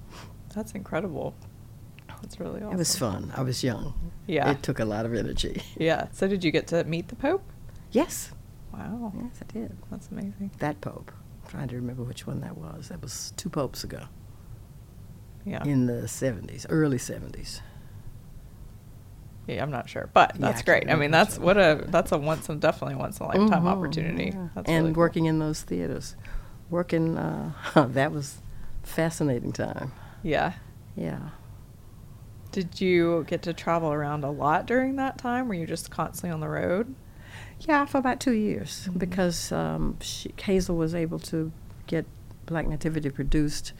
That's 0.54 0.72
incredible. 0.72 1.34
That's 2.24 2.40
really 2.40 2.62
awesome. 2.62 2.72
It 2.72 2.78
was 2.78 2.96
fun. 2.96 3.32
I 3.36 3.42
was 3.42 3.62
young. 3.62 3.92
Yeah. 4.26 4.50
It 4.50 4.62
took 4.62 4.78
a 4.80 4.84
lot 4.86 5.04
of 5.04 5.12
energy. 5.14 5.62
yeah. 5.76 6.06
So 6.12 6.26
did 6.26 6.42
you 6.42 6.50
get 6.50 6.66
to 6.68 6.82
meet 6.84 7.08
the 7.08 7.16
Pope? 7.16 7.42
Yes, 7.92 8.32
Wow. 8.72 9.12
yes, 9.14 9.40
I 9.40 9.52
did. 9.52 9.76
That's 9.90 10.08
amazing. 10.10 10.50
That 10.58 10.80
pope. 10.80 11.12
I'm 11.44 11.50
trying 11.50 11.68
to 11.68 11.76
remember 11.76 12.02
which 12.02 12.26
one 12.26 12.40
that 12.40 12.56
was. 12.56 12.88
That 12.88 13.00
was 13.02 13.32
two 13.36 13.48
popes 13.50 13.84
ago 13.84 14.06
Yeah. 15.44 15.62
in 15.64 15.86
the 15.86 16.08
70s, 16.08 16.66
early 16.70 16.96
70s. 16.98 17.60
Yeah, 19.46 19.62
I'm 19.62 19.70
not 19.70 19.88
sure, 19.90 20.08
but 20.14 20.32
Yeah, 20.34 20.40
that's 20.46 20.62
I 20.62 20.64
great. 20.64 20.90
I 20.90 20.94
mean, 20.96 21.10
that's 21.10 21.38
what 21.38 21.58
a 21.58 21.84
that's 21.88 22.10
a 22.12 22.18
once 22.18 22.48
and 22.48 22.60
definitely 22.60 22.96
once 22.96 23.20
in 23.20 23.26
a 23.26 23.28
lifetime 23.28 23.64
Mhm, 23.64 23.68
opportunity. 23.68 24.32
yeah. 24.34 24.48
And 24.56 24.66
really 24.68 24.94
cool. 24.94 25.00
working 25.02 25.26
in 25.26 25.38
those 25.38 25.60
theaters, 25.62 26.16
working 26.70 27.18
uh, 27.18 27.52
that 27.90 28.10
was 28.10 28.40
fascinating 28.82 29.52
time. 29.52 29.92
Yeah. 30.22 30.54
Yeah, 30.96 31.18
Did 32.54 32.80
you 32.80 33.24
get 33.26 33.42
to 33.42 33.52
travel 33.52 33.92
around 33.92 34.22
a 34.22 34.30
lot 34.30 34.64
during 34.64 34.94
that 34.94 35.18
time? 35.18 35.48
Were 35.48 35.54
you 35.54 35.66
just 35.66 35.90
constantly 35.90 36.32
on 36.32 36.38
the 36.38 36.48
road? 36.48 36.94
yeah, 37.58 37.84
for 37.84 37.98
about 37.98 38.20
two 38.20 38.32
years 38.32 38.88
Mhm. 38.90 38.98
because 38.98 39.50
um, 39.50 39.96
she, 40.00 40.32
Hazel 40.40 40.76
was 40.76 40.94
able 40.94 41.18
to 41.20 41.50
get 41.88 42.04
Black 42.46 42.68
Nativity 42.68 43.10
produced 43.10 43.72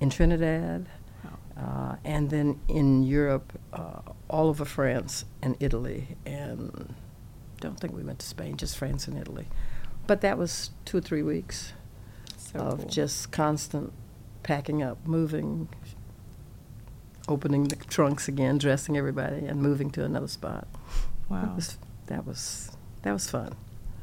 in 0.00 0.08
Trinidad, 0.10 0.88
uh, 1.58 1.96
and 2.04 2.30
then 2.30 2.58
in 2.68 3.02
Europe, 3.02 3.52
uh, 3.74 4.00
all 4.30 4.48
over 4.48 4.64
France 4.64 5.24
and 5.42 5.56
Italy, 5.60 6.16
and 6.24 6.94
don't 7.60 7.78
think 7.78 7.94
we 7.94 8.02
went 8.02 8.18
to 8.20 8.26
Spain, 8.26 8.56
just 8.56 8.76
France 8.78 9.06
and 9.08 9.18
Italy. 9.18 9.46
But 10.06 10.20
that 10.22 10.38
was 10.38 10.70
two 10.86 10.96
or 10.98 11.00
three 11.02 11.22
weeks. 11.22 11.72
So 12.36 12.58
of 12.60 12.78
cool. 12.80 12.88
just 12.88 13.30
constant 13.32 13.92
packing 14.42 14.82
up, 14.82 15.04
moving, 15.06 15.68
opening 17.28 17.64
the 17.64 17.76
trunks 17.76 18.28
again, 18.28 18.58
dressing 18.58 18.96
everybody, 18.96 19.46
and 19.46 19.60
moving 19.60 19.90
to 19.92 20.04
another 20.04 20.28
spot. 20.28 20.66
wow. 21.28 21.42
That 21.42 21.54
was 21.54 21.78
that 22.06 22.26
was 22.26 22.76
that 23.02 23.12
was 23.12 23.30
fun. 23.30 23.54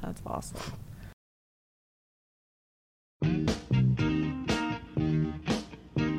That's 0.01 0.21
awesome. 0.25 0.59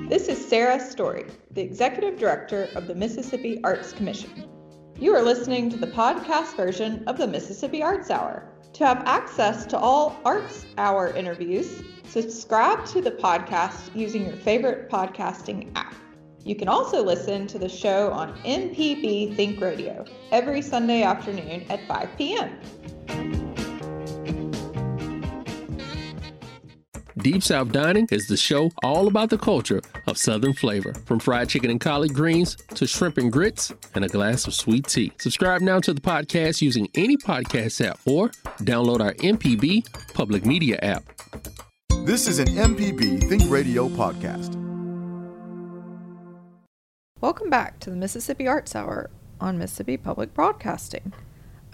This 0.09 0.29
is 0.29 0.45
Sarah 0.45 0.81
Story, 0.81 1.25
the 1.53 1.63
Executive 1.63 2.19
Director 2.19 2.69
of 2.75 2.87
the 2.87 2.95
Mississippi 2.95 3.61
Arts 3.63 3.93
Commission. 3.93 4.49
You 4.99 5.15
are 5.15 5.23
listening 5.23 5.71
to 5.71 5.77
the 5.77 5.87
podcast 5.87 6.57
version 6.57 7.05
of 7.07 7.17
the 7.17 7.27
Mississippi 7.27 7.83
Arts 7.83 8.11
Hour. 8.11 8.47
To 8.75 8.87
have 8.87 9.03
access 9.07 9.65
to 9.67 9.79
all 9.79 10.21
Arts 10.25 10.67
Hour 10.79 11.09
interviews, 11.17 11.83
subscribe 12.05 12.85
to 12.87 13.01
the 13.01 13.13
podcast 13.13 13.95
using 13.95 14.27
your 14.27 14.37
favorite 14.37 14.91
podcasting 14.91 15.71
app. 15.75 15.95
You 16.45 16.55
can 16.55 16.69
also 16.69 17.05
listen 17.05 17.47
to 17.49 17.59
the 17.59 17.69
show 17.69 18.11
on 18.13 18.37
MPB 18.43 19.37
Think 19.37 19.61
Radio 19.61 20.05
every 20.33 20.63
Sunday 20.63 21.03
afternoon 21.03 21.65
at 21.69 21.87
5 21.87 22.09
p.m. 22.17 22.59
Deep 27.19 27.43
South 27.43 27.71
Dining 27.71 28.09
is 28.11 28.27
the 28.29 28.37
show 28.37 28.71
all 28.83 29.07
about 29.07 29.29
the 29.29 29.37
culture 29.37 29.83
of 30.07 30.17
Southern 30.17 30.55
flavor, 30.55 30.95
from 31.05 31.19
fried 31.19 31.51
chicken 31.51 31.71
and 31.71 31.81
collard 31.81 32.15
greens 32.15 32.57
to 32.75 32.87
shrimp 32.87 33.19
and 33.19 33.31
grits 33.31 33.73
and 33.95 34.05
a 34.05 34.09
glass 34.09 34.47
of 34.47 34.55
sweet 34.55 34.87
tea. 34.87 35.13
Subscribe 35.19 35.61
now 35.61 35.81
to 35.81 35.93
the 35.93 36.01
podcast 36.01 36.63
using 36.63 36.89
any 36.95 37.19
podcast 37.19 37.85
app 37.87 38.01
or 38.07 38.31
download 38.61 39.01
our 39.01 39.13
MPB 39.15 40.15
public 40.15 40.47
media 40.47 40.79
app. 40.83 41.05
This 42.07 42.27
is 42.27 42.39
an 42.39 42.49
MPB 42.49 43.29
Think 43.29 43.43
Radio 43.51 43.89
podcast. 43.89 44.60
Welcome 47.23 47.51
back 47.51 47.81
to 47.81 47.91
the 47.91 47.97
Mississippi 47.97 48.49
Arts 48.49 48.75
Hour 48.75 49.11
on 49.43 49.59
Mississippi 49.59 49.99
Public 49.99 50.33
Broadcasting. 50.33 51.13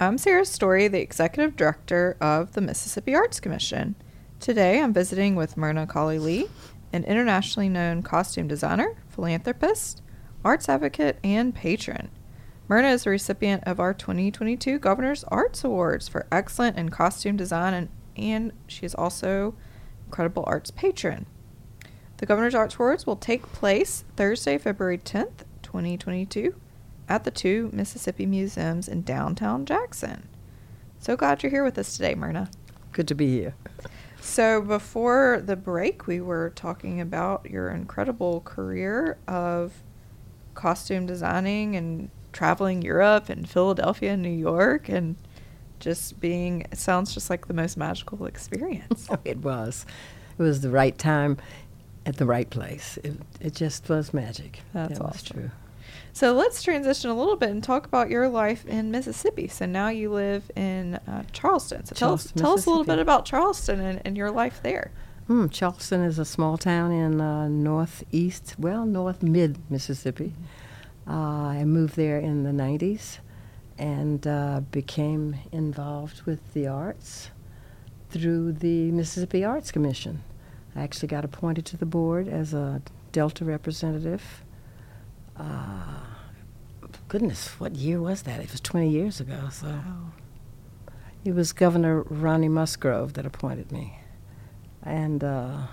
I'm 0.00 0.18
Sarah 0.18 0.44
Story, 0.44 0.88
the 0.88 1.00
Executive 1.00 1.54
Director 1.54 2.16
of 2.20 2.54
the 2.54 2.60
Mississippi 2.60 3.14
Arts 3.14 3.38
Commission. 3.38 3.94
Today 4.40 4.80
I'm 4.80 4.92
visiting 4.92 5.36
with 5.36 5.56
Myrna 5.56 5.86
Colley 5.86 6.18
Lee, 6.18 6.48
an 6.92 7.04
internationally 7.04 7.68
known 7.68 8.02
costume 8.02 8.48
designer, 8.48 8.96
philanthropist, 9.08 10.02
arts 10.44 10.68
advocate, 10.68 11.20
and 11.22 11.54
patron. 11.54 12.10
Myrna 12.66 12.88
is 12.88 13.06
a 13.06 13.10
recipient 13.10 13.62
of 13.68 13.78
our 13.78 13.94
2022 13.94 14.80
Governor's 14.80 15.22
Arts 15.28 15.62
Awards 15.62 16.08
for 16.08 16.26
excellent 16.32 16.76
in 16.76 16.88
costume 16.88 17.36
design, 17.36 17.72
and, 17.72 17.88
and 18.16 18.52
she 18.66 18.84
is 18.84 18.96
also 18.96 19.54
incredible 20.06 20.42
arts 20.44 20.72
patron. 20.72 21.26
The 22.18 22.24
Governor's 22.24 22.54
Arts 22.54 22.76
Awards 22.76 23.06
will 23.06 23.16
take 23.16 23.42
place 23.52 24.04
Thursday, 24.16 24.56
February 24.56 24.96
10th, 24.96 25.44
2022, 25.62 26.54
at 27.10 27.24
the 27.24 27.30
two 27.30 27.68
Mississippi 27.74 28.24
Museums 28.24 28.88
in 28.88 29.02
downtown 29.02 29.66
Jackson. 29.66 30.26
So 30.98 31.14
glad 31.14 31.42
you're 31.42 31.50
here 31.50 31.62
with 31.62 31.76
us 31.76 31.94
today, 31.94 32.14
Myrna. 32.14 32.50
Good 32.92 33.06
to 33.08 33.14
be 33.14 33.40
here. 33.40 33.54
So, 34.22 34.62
before 34.62 35.42
the 35.44 35.56
break, 35.56 36.06
we 36.06 36.22
were 36.22 36.52
talking 36.56 37.02
about 37.02 37.50
your 37.50 37.68
incredible 37.68 38.40
career 38.40 39.18
of 39.28 39.74
costume 40.54 41.04
designing 41.04 41.76
and 41.76 42.10
traveling 42.32 42.80
Europe 42.80 43.28
and 43.28 43.48
Philadelphia 43.48 44.14
and 44.14 44.22
New 44.22 44.30
York 44.30 44.88
and 44.88 45.16
just 45.80 46.18
being, 46.18 46.62
it 46.72 46.78
sounds 46.78 47.12
just 47.12 47.28
like 47.28 47.46
the 47.46 47.54
most 47.54 47.76
magical 47.76 48.24
experience. 48.24 49.06
Oh, 49.10 49.18
it 49.24 49.38
was. 49.38 49.84
It 50.38 50.42
was 50.42 50.62
the 50.62 50.70
right 50.70 50.96
time 50.96 51.36
at 52.06 52.16
the 52.16 52.24
right 52.24 52.48
place. 52.48 52.98
It, 53.02 53.14
it 53.40 53.54
just 53.54 53.88
was 53.88 54.14
magic. 54.14 54.60
That's 54.72 54.98
that 54.98 55.04
was 55.04 55.22
true. 55.22 55.50
So 56.12 56.32
let's 56.32 56.62
transition 56.62 57.10
a 57.10 57.14
little 57.14 57.36
bit 57.36 57.50
and 57.50 57.62
talk 57.62 57.84
about 57.84 58.08
your 58.08 58.28
life 58.28 58.64
in 58.64 58.90
Mississippi. 58.90 59.48
So 59.48 59.66
now 59.66 59.88
you 59.88 60.10
live 60.10 60.50
in 60.56 60.94
uh, 60.94 61.24
Charleston. 61.32 61.84
So 61.84 61.94
tell 61.94 62.14
us, 62.14 62.22
Charleston, 62.22 62.42
tell 62.42 62.54
us 62.54 62.66
a 62.66 62.70
little 62.70 62.84
bit 62.84 62.98
about 62.98 63.26
Charleston 63.26 63.80
and, 63.80 64.00
and 64.04 64.16
your 64.16 64.30
life 64.30 64.60
there. 64.62 64.92
Hmm, 65.26 65.48
Charleston 65.48 66.02
is 66.02 66.18
a 66.18 66.24
small 66.24 66.56
town 66.56 66.92
in 66.92 67.20
uh, 67.20 67.48
northeast, 67.48 68.54
well, 68.58 68.86
north 68.86 69.22
mid 69.22 69.58
Mississippi. 69.70 70.32
Uh, 71.06 71.12
I 71.12 71.64
moved 71.64 71.96
there 71.96 72.18
in 72.18 72.44
the 72.44 72.50
90s 72.50 73.18
and 73.76 74.26
uh, 74.26 74.60
became 74.70 75.36
involved 75.52 76.22
with 76.22 76.54
the 76.54 76.66
arts 76.66 77.30
through 78.10 78.52
the 78.52 78.90
Mississippi 78.92 79.44
Arts 79.44 79.70
Commission. 79.70 80.22
I 80.76 80.82
actually 80.82 81.08
got 81.08 81.24
appointed 81.24 81.64
to 81.66 81.76
the 81.76 81.86
board 81.86 82.28
as 82.28 82.52
a 82.52 82.82
Delta 83.12 83.44
representative. 83.44 84.42
Uh, 85.36 86.00
goodness, 87.08 87.58
what 87.58 87.74
year 87.74 88.00
was 88.00 88.22
that? 88.22 88.40
It 88.40 88.50
was 88.52 88.60
20 88.60 88.88
years 88.88 89.20
ago. 89.20 89.48
So 89.50 89.80
it 91.24 91.34
was 91.34 91.52
Governor 91.52 92.02
Ronnie 92.02 92.48
Musgrove 92.48 93.14
that 93.14 93.24
appointed 93.26 93.72
me 93.72 93.98
and 94.82 95.24
uh, 95.24 95.66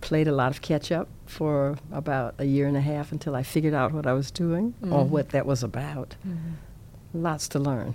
played 0.00 0.26
a 0.26 0.32
lot 0.32 0.50
of 0.50 0.60
catch 0.62 0.90
up 0.90 1.08
for 1.26 1.76
about 1.92 2.34
a 2.38 2.44
year 2.44 2.66
and 2.66 2.76
a 2.76 2.80
half 2.80 3.12
until 3.12 3.34
I 3.36 3.42
figured 3.42 3.74
out 3.74 3.92
what 3.92 4.06
I 4.06 4.12
was 4.12 4.30
doing 4.30 4.74
or 4.82 5.04
Mhm. 5.04 5.08
what 5.08 5.28
that 5.30 5.46
was 5.46 5.62
about. 5.62 6.16
lots 7.16 7.46
to 7.48 7.60
learn. 7.60 7.94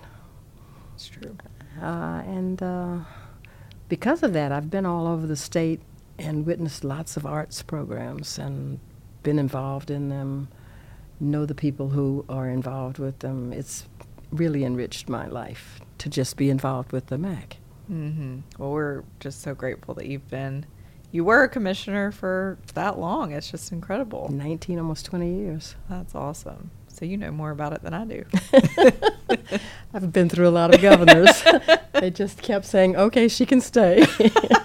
It's 0.96 1.08
true. 1.10 1.36
Uh, 1.82 2.22
and 2.26 2.64
uh, 2.64 3.00
because 3.90 4.24
of 4.24 4.32
that, 4.32 4.54
I've 4.54 4.70
been 4.70 4.86
all 4.86 5.08
over 5.08 5.28
the 5.28 5.36
state 5.36 5.82
and 6.20 6.46
witnessed 6.46 6.84
lots 6.84 7.18
of 7.18 7.26
arts 7.26 7.62
programs 7.62 8.38
and 8.38 8.80
been 9.24 9.40
involved 9.40 9.92
in 9.92 10.10
them, 10.10 10.50
know 11.20 11.46
the 11.46 11.56
people 11.56 11.90
who 11.90 12.26
are 12.30 12.50
involved 12.50 13.00
with 13.00 13.20
them. 13.20 13.52
It's 13.54 13.86
really 14.32 14.64
enriched 14.64 15.10
my 15.10 15.28
life 15.28 15.82
to 16.00 16.10
just 16.10 16.38
be 16.38 16.50
involved 16.50 16.92
with 16.92 17.08
the 17.08 17.18
MAC. 17.18 17.58
Mm-hmm. 17.92 18.40
Well, 18.58 18.72
we're 18.72 19.04
just 19.20 19.42
so 19.42 19.56
grateful 19.56 19.94
that 19.96 20.06
you've 20.06 20.30
been. 20.30 20.66
You 21.12 21.24
were 21.24 21.44
a 21.44 21.50
commissioner 21.50 22.12
for 22.12 22.60
that 22.76 23.00
long. 23.00 23.32
It's 23.32 23.50
just 23.50 23.72
incredible. 23.72 24.30
19, 24.32 24.78
almost 24.78 25.06
20 25.06 25.34
years. 25.34 25.76
That's 25.90 26.14
awesome. 26.14 26.70
So 26.88 27.06
you 27.06 27.18
know 27.18 27.32
more 27.32 27.52
about 27.52 27.74
it 27.74 27.82
than 27.82 27.94
I 27.94 28.06
do. 28.06 28.26
I've 29.94 30.12
been 30.12 30.30
through 30.30 30.48
a 30.48 30.52
lot 30.52 30.74
of 30.76 30.82
governors. 30.82 31.44
they 31.94 32.12
just 32.12 32.42
kept 32.42 32.66
saying, 32.66 32.96
okay, 32.96 33.28
she 33.28 33.46
can 33.46 33.62
stay. 33.62 34.06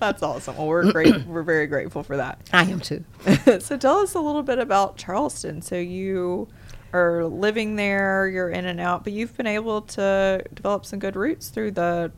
That's 0.00 0.22
awesome. 0.22 0.56
Well, 0.56 0.66
we're 0.66 0.90
great. 0.90 1.24
we're 1.26 1.42
very 1.42 1.66
grateful 1.66 2.02
for 2.02 2.16
that. 2.16 2.40
I 2.52 2.64
am 2.64 2.80
too. 2.80 3.04
so 3.60 3.76
tell 3.76 3.98
us 3.98 4.14
a 4.14 4.20
little 4.20 4.42
bit 4.42 4.58
about 4.58 4.96
Charleston. 4.96 5.60
So 5.62 5.76
you 5.76 6.48
are 6.92 7.26
living 7.26 7.76
there, 7.76 8.26
you're 8.28 8.48
in 8.48 8.64
and 8.64 8.80
out, 8.80 9.04
but 9.04 9.12
you've 9.12 9.36
been 9.36 9.46
able 9.46 9.82
to 9.82 10.42
develop 10.54 10.86
some 10.86 10.98
good 10.98 11.16
roots 11.16 11.50
through 11.50 11.72
the 11.72 12.10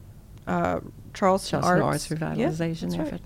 uh, 0.46 0.80
Charleston, 1.12 1.60
Charleston 1.60 1.82
Arts, 1.82 2.10
Arts, 2.10 2.20
Revitalization 2.20 2.94
yeah, 2.94 3.02
effort. 3.02 3.20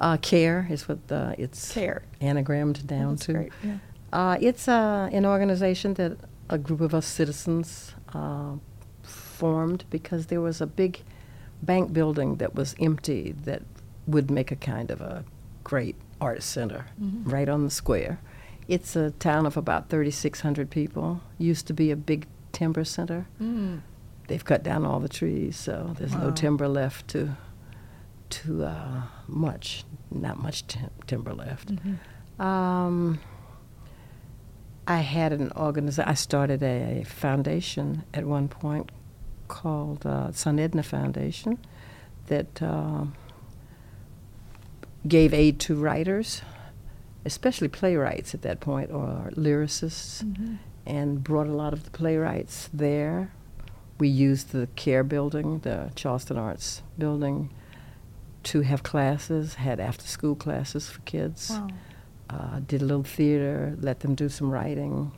Uh, 0.00 0.16
CARE 0.16 0.66
is 0.70 0.88
what 0.88 1.06
the, 1.08 1.34
it's 1.38 1.72
CARE. 1.72 2.02
anagrammed 2.20 2.86
down 2.86 3.10
That's 3.10 3.26
to. 3.26 3.32
great. 3.34 3.52
Yeah. 3.62 3.78
Uh, 4.12 4.38
it's 4.40 4.68
uh, 4.68 5.08
an 5.12 5.26
organization 5.26 5.94
that 5.94 6.16
a 6.48 6.56
group 6.56 6.80
of 6.80 6.94
us 6.94 7.06
citizens 7.06 7.94
uh, 8.14 8.54
formed 9.02 9.84
because 9.90 10.26
there 10.26 10.40
was 10.40 10.60
a 10.60 10.66
big 10.66 11.02
bank 11.62 11.92
building 11.92 12.36
that 12.36 12.54
was 12.54 12.74
empty 12.80 13.34
that 13.44 13.62
would 14.08 14.30
make 14.30 14.50
a 14.50 14.56
kind 14.56 14.90
of 14.90 15.00
a 15.00 15.24
great 15.62 15.94
art 16.20 16.42
center 16.42 16.86
right 16.98 17.48
on 17.48 17.64
the 17.64 17.70
square. 17.70 18.18
It's 18.66 18.96
a 18.96 19.12
town 19.12 19.46
of 19.46 19.56
about 19.56 19.88
3,600 19.88 20.70
people. 20.70 21.20
Used 21.38 21.66
to 21.68 21.72
be 21.72 21.90
a 21.90 21.96
big 21.96 22.26
timber 22.52 22.84
center. 22.84 23.26
Mm. 23.40 23.82
They've 24.26 24.44
cut 24.44 24.62
down 24.62 24.84
all 24.84 25.00
the 25.00 25.08
trees, 25.08 25.56
so 25.56 25.94
there's 25.98 26.14
no 26.14 26.30
timber 26.30 26.68
left 26.68 27.08
to 27.08 27.36
to 28.30 28.64
uh, 28.64 29.02
much, 29.26 29.84
not 30.10 30.36
much 30.36 30.66
tim- 30.66 30.90
timber 31.06 31.32
left. 31.32 31.72
Um, 32.38 33.20
I 34.86 34.98
had 34.98 35.32
an 35.32 35.50
organization. 35.56 36.10
I 36.10 36.14
started 36.14 36.62
a 36.62 37.04
foundation 37.04 38.04
at 38.12 38.26
one 38.26 38.48
point 38.48 38.90
called 39.48 40.04
uh, 40.04 40.30
Edna 40.46 40.82
Foundation 40.82 41.58
that 42.26 42.62
uh, 42.62 43.04
gave 45.08 45.32
aid 45.34 45.58
to 45.60 45.74
writers, 45.74 46.42
especially 47.24 47.68
playwrights 47.68 48.34
at 48.34 48.42
that 48.42 48.60
point 48.60 48.90
or 48.90 49.30
lyricists, 49.34 50.22
and 50.86 51.22
brought 51.24 51.46
a 51.46 51.52
lot 51.52 51.72
of 51.72 51.84
the 51.84 51.90
playwrights 51.90 52.68
there. 52.72 53.32
We 53.98 54.08
used 54.08 54.52
the 54.52 54.68
CARE 54.76 55.04
building, 55.04 55.58
the 55.60 55.90
Charleston 55.96 56.36
Arts 56.38 56.82
building, 56.98 57.50
to 58.44 58.60
have 58.60 58.82
classes, 58.82 59.54
had 59.54 59.80
after 59.80 60.06
school 60.06 60.34
classes 60.36 60.88
for 60.88 61.00
kids 61.00 61.50
Wow. 61.50 61.68
uh, 62.30 62.60
did 62.60 62.80
a 62.82 62.84
little 62.84 63.02
theater, 63.02 63.74
let 63.80 64.00
them 64.00 64.14
do 64.14 64.28
some 64.28 64.50
writing. 64.50 65.10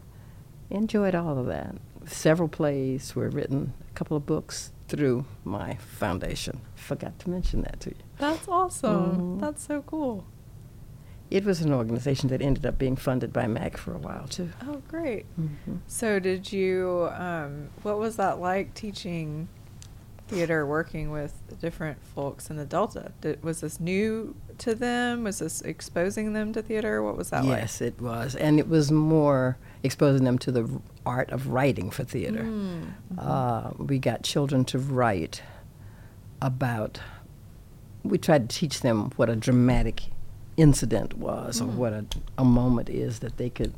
Enjoyed 0.71 1.15
all 1.15 1.39
of 1.39 1.47
that. 1.47 1.75
Several 2.07 2.49
plays 2.49 3.15
were 3.15 3.29
written, 3.29 3.75
a 3.91 3.95
couple 3.95 4.17
of 4.17 4.25
books 4.25 4.71
through 4.91 5.25
my 5.45 5.75
foundation. 5.77 6.61
Forgot 6.75 7.19
to 7.21 7.31
mention 7.31 7.63
that 7.63 7.81
to 7.81 7.91
you. 7.91 7.97
That's 8.19 8.47
awesome. 8.49 9.39
Mhm. 9.39 9.41
That's 9.41 9.67
so 9.67 9.83
cool. 9.83 10.25
It 11.31 11.45
was 11.45 11.61
an 11.61 11.73
organization 11.73 12.29
that 12.31 12.43
ended 12.43 12.67
up 12.67 12.77
being 12.77 12.97
funded 12.97 13.33
by 13.33 13.47
MAC 13.47 13.77
for 13.77 13.95
a 13.95 13.99
while, 13.99 14.27
too. 14.27 14.51
Oh, 14.67 14.83
great. 14.89 15.27
Mm-hmm. 15.41 15.77
So, 15.87 16.19
did 16.19 16.53
you? 16.53 17.09
Um, 17.17 17.69
what 17.83 17.99
was 17.99 18.17
that 18.17 18.41
like 18.41 18.75
teaching 18.75 19.49
theater, 20.27 20.67
working 20.67 21.11
with 21.13 21.33
different 21.61 21.99
folks 22.05 22.51
in 22.51 22.57
the 22.57 22.65
Delta? 22.65 23.13
Did, 23.21 23.45
was 23.45 23.61
this 23.61 23.79
new 23.79 24.35
to 24.59 24.75
them? 24.75 25.23
Was 25.25 25.39
this 25.39 25.61
exposing 25.63 26.33
them 26.33 26.53
to 26.53 26.63
theater? 26.63 27.01
What 27.01 27.17
was 27.17 27.31
that 27.31 27.45
like? 27.45 27.61
Yes, 27.61 27.81
it 27.81 28.01
was. 28.01 28.35
And 28.35 28.59
it 28.59 28.69
was 28.69 28.91
more 28.91 29.57
exposing 29.85 30.25
them 30.25 30.39
to 30.39 30.51
the 30.51 30.81
art 31.11 31.31
of 31.37 31.41
writing 31.49 31.91
for 31.91 32.05
theater. 32.05 32.45
Mm. 32.45 32.93
Uh, 33.19 33.71
we 33.91 33.99
got 33.99 34.23
children 34.23 34.65
to 34.65 34.79
write 34.79 35.43
about, 36.41 37.01
we 38.03 38.17
tried 38.19 38.43
to 38.49 38.57
teach 38.61 38.81
them 38.81 39.11
what 39.17 39.29
a 39.29 39.37
dramatic 39.37 39.99
incident 40.57 41.11
was 41.15 41.61
or 41.61 41.69
what 41.81 41.93
a, 41.93 42.05
a 42.39 42.45
moment 42.45 42.89
is 42.89 43.19
that 43.21 43.37
they 43.37 43.51
could 43.51 43.75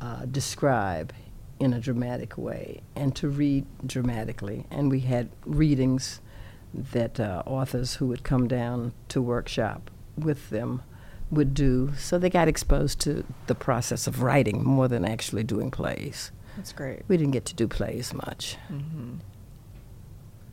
uh, 0.00 0.24
describe 0.40 1.12
in 1.58 1.72
a 1.72 1.80
dramatic 1.80 2.38
way 2.38 2.80
and 2.94 3.14
to 3.16 3.28
read 3.28 3.64
dramatically. 3.94 4.64
And 4.70 4.90
we 4.90 5.00
had 5.00 5.28
readings 5.44 6.20
that 6.92 7.18
uh, 7.18 7.42
authors 7.46 7.94
who 7.96 8.06
would 8.08 8.22
come 8.22 8.46
down 8.48 8.92
to 9.08 9.22
workshop 9.22 9.90
with 10.16 10.50
them 10.50 10.82
would 11.30 11.54
do. 11.54 11.92
So 11.98 12.18
they 12.18 12.30
got 12.30 12.48
exposed 12.48 13.00
to 13.00 13.24
the 13.46 13.54
process 13.54 14.06
of 14.06 14.22
writing 14.22 14.64
more 14.64 14.88
than 14.88 15.04
actually 15.04 15.44
doing 15.44 15.70
plays. 15.70 16.30
That's 16.56 16.72
great. 16.72 17.02
We 17.08 17.16
didn't 17.16 17.32
get 17.32 17.44
to 17.46 17.54
do 17.54 17.68
plays 17.68 18.12
much. 18.14 18.56
hmm 18.68 19.16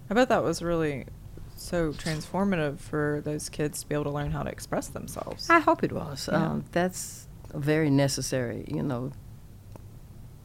I 0.10 0.14
bet 0.14 0.30
that 0.30 0.44
was 0.44 0.62
really 0.62 1.06
so 1.56 1.92
transformative 1.94 2.80
for 2.80 3.22
those 3.24 3.50
kids 3.50 3.82
to 3.82 3.88
be 3.88 3.96
able 3.96 4.04
to 4.04 4.10
learn 4.12 4.32
how 4.32 4.44
to 4.44 4.50
express 4.52 4.88
themselves. 4.90 5.50
I 5.50 5.60
hope 5.60 5.84
it 5.84 5.92
was. 5.94 6.28
Yeah. 6.32 6.38
Um, 6.50 6.66
that's 6.72 7.28
very 7.54 7.90
necessary, 7.90 8.66
you 8.68 8.84
know, 8.84 9.12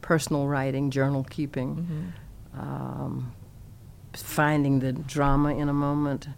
personal 0.01 0.47
writing, 0.47 0.91
journal 0.91 1.25
keeping, 1.29 2.13
Mhm. 2.55 2.59
um, 2.59 3.33
finding 4.13 4.79
the 4.79 4.93
drama 4.93 5.53
in 5.53 5.69
a 5.69 5.73
moment 5.73 6.29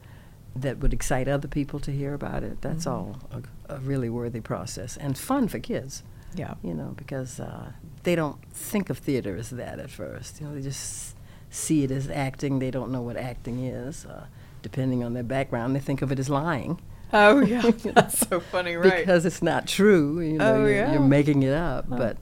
that 0.55 0.79
would 0.79 0.93
excite 0.93 1.27
other 1.27 1.47
people 1.47 1.79
to 1.79 1.91
hear 1.91 2.13
about 2.13 2.43
it. 2.43 2.61
That's 2.61 2.85
Mhm. 2.85 2.91
all 2.91 3.17
a, 3.31 3.75
a 3.75 3.79
really 3.79 4.09
worthy 4.09 4.41
process 4.41 4.97
and 4.97 5.17
fun 5.17 5.47
for 5.47 5.59
kids, 5.59 6.03
Yeah. 6.35 6.55
you 6.61 6.73
know, 6.73 6.93
because 6.97 7.39
uh, 7.39 7.71
they 8.03 8.15
don't 8.15 8.43
think 8.53 8.89
of 8.89 8.97
theater 8.97 9.35
as 9.35 9.49
that 9.51 9.79
at 9.79 9.89
first. 9.89 10.39
You 10.41 10.47
know, 10.47 10.55
they 10.55 10.61
just 10.61 11.15
see 11.49 11.83
it 11.83 11.91
as 11.91 12.09
acting. 12.09 12.59
They 12.59 12.71
don't 12.71 12.91
know 12.91 13.01
what 13.01 13.17
acting 13.17 13.63
is. 13.65 14.05
Uh, 14.05 14.25
depending 14.61 15.03
on 15.03 15.13
their 15.13 15.23
background, 15.23 15.75
they 15.75 15.79
think 15.79 16.01
of 16.01 16.11
it 16.11 16.19
as 16.19 16.29
lying. 16.29 16.79
Oh 17.13 17.41
yeah, 17.45 17.69
that's 17.83 18.19
so 18.27 18.39
funny, 18.39 18.75
right? 18.75 18.99
because 18.99 19.25
it's 19.25 19.41
not 19.41 19.67
true. 19.67 20.19
You 20.21 20.37
know, 20.37 20.53
Oh, 20.55 20.59
you're, 20.65 20.69
yeah. 20.75 20.91
you're 20.93 21.01
making 21.01 21.43
it 21.43 21.53
up, 21.53 21.85
Huh. 21.89 21.97
but 21.97 22.17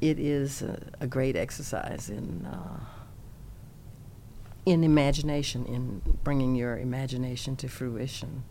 it 0.00 0.18
is 0.20 0.62
a, 0.62 0.80
a 1.00 1.06
great 1.06 1.34
exercise 1.36 2.08
in 2.10 2.46
uh, 2.46 2.80
in 4.66 4.82
imagination, 4.84 5.66
in 5.66 6.00
bringing 6.22 6.54
your 6.54 6.78
imagination 6.78 7.54
to 7.56 7.68
fruition, 7.68 8.44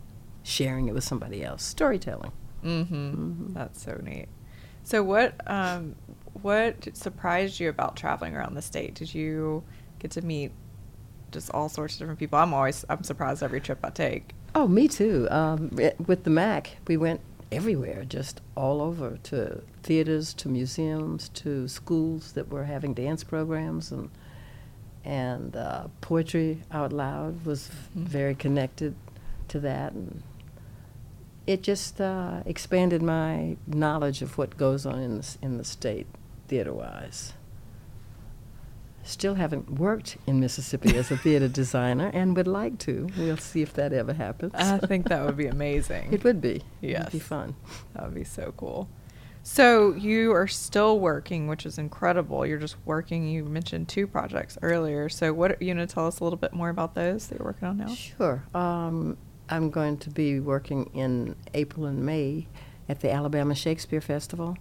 sharing 0.44 0.88
it 0.88 0.94
with 0.94 1.04
somebody 1.04 1.44
else, 1.44 1.64
storytelling. 1.64 2.32
Mm-hmm. 2.64 3.54
That's 3.54 3.82
so 3.84 4.00
neat. 4.04 4.28
So 4.84 5.02
what 5.02 5.36
um, 5.50 5.96
what 6.44 6.96
surprised 6.96 7.60
you 7.60 7.70
about 7.70 7.96
traveling 7.96 8.36
around 8.36 8.54
the 8.54 8.62
state? 8.62 8.94
Did 8.94 9.14
you 9.14 9.64
get 10.00 10.12
to 10.12 10.22
meet 10.22 10.52
just 11.32 11.50
all 11.52 11.70
sorts 11.70 11.96
of 11.96 12.00
different 12.00 12.20
people? 12.20 12.38
I'm 12.38 12.54
always 12.54 12.86
I'm 12.90 13.04
surprised 13.04 13.42
every 13.42 13.60
trip 13.62 13.80
I 13.84 13.90
take. 13.90 14.34
Oh, 14.54 14.68
me 14.68 14.88
too. 14.88 15.28
Um, 15.32 15.72
it- 15.80 15.96
with 16.08 16.24
the 16.26 16.30
MAC, 16.30 16.78
we 16.88 16.96
went 16.98 17.22
everywhere, 17.52 18.04
just 18.04 18.42
all 18.56 18.82
over 18.82 19.18
to 19.24 19.62
theaters, 19.82 20.34
to 20.36 20.50
museums, 20.50 21.30
to 21.30 21.68
schools 21.68 22.34
that 22.34 22.50
were 22.50 22.66
having 22.66 22.94
dance 22.94 23.24
programs, 23.24 23.92
and 23.92 24.10
and 25.06 25.56
uh, 25.58 25.88
poetry 26.02 26.62
out 26.72 26.94
loud 26.94 27.46
was 27.46 27.70
Mhm. 27.98 28.04
very 28.08 28.36
connected 28.36 28.96
to 29.50 29.60
that, 29.60 29.92
and 29.94 30.24
it 31.46 31.62
just 31.62 32.00
uh, 32.00 32.42
expanded 32.46 33.02
my 33.02 33.58
knowledge 33.68 34.22
of 34.22 34.38
what 34.38 34.56
goes 34.58 34.86
on 34.86 35.00
in 35.00 35.18
the, 35.18 35.38
in 35.42 35.58
the 35.58 35.64
state 35.66 36.08
theater-wise. 36.54 37.34
Still 39.02 39.34
haven't 39.34 39.80
worked 39.80 40.18
in 40.28 40.40
Mississippi 40.40 40.96
as 40.96 41.10
a 41.10 41.18
theater 41.18 41.48
designer, 41.62 42.12
and 42.14 42.38
would 42.38 42.48
like 42.48 42.78
to. 42.80 43.10
We'll 43.18 43.38
see 43.38 43.64
if 43.64 43.74
that 43.74 43.92
ever 43.92 44.14
happens. 44.14 44.54
I 44.54 44.78
think 44.78 45.10
that 45.10 45.26
would 45.26 45.36
be 45.36 45.48
amazing. 45.58 46.14
It 46.14 46.24
would 46.24 46.42
be. 46.42 46.62
Yes. 46.80 47.02
It'd 47.02 47.14
be 47.14 47.20
fun. 47.20 47.56
That 47.96 48.04
would 48.04 48.14
be 48.14 48.24
so 48.24 48.54
cool. 48.56 48.88
So 49.42 49.96
you 49.96 50.32
are 50.32 50.48
still 50.48 51.00
working, 51.00 51.48
which 51.48 51.66
is 51.66 51.80
incredible. 51.80 52.46
You're 52.46 52.60
just 52.60 52.78
working. 52.86 53.28
You 53.28 53.46
mentioned 53.46 53.90
two 53.90 54.06
projects 54.06 54.60
earlier. 54.62 55.10
So 55.10 55.34
what 55.34 55.60
you 55.60 55.74
gonna 55.74 55.88
tell 55.88 56.06
us 56.06 56.20
a 56.20 56.24
little 56.24 56.38
bit 56.38 56.54
more 56.54 56.70
about 56.70 56.94
those 56.94 57.28
that 57.28 57.40
you're 57.40 57.48
working 57.48 57.68
on 57.68 57.78
now? 57.78 57.88
Sure. 57.96 58.44
Um, 58.54 59.18
I'm 59.50 59.72
going 59.72 59.98
to 59.98 60.12
be 60.12 60.40
working 60.40 60.92
in 60.94 61.36
April 61.56 61.88
and 61.88 62.06
May 62.06 62.48
at 62.88 63.00
the 63.00 63.12
Alabama 63.12 63.56
Shakespeare 63.56 64.02
Festival 64.02 64.56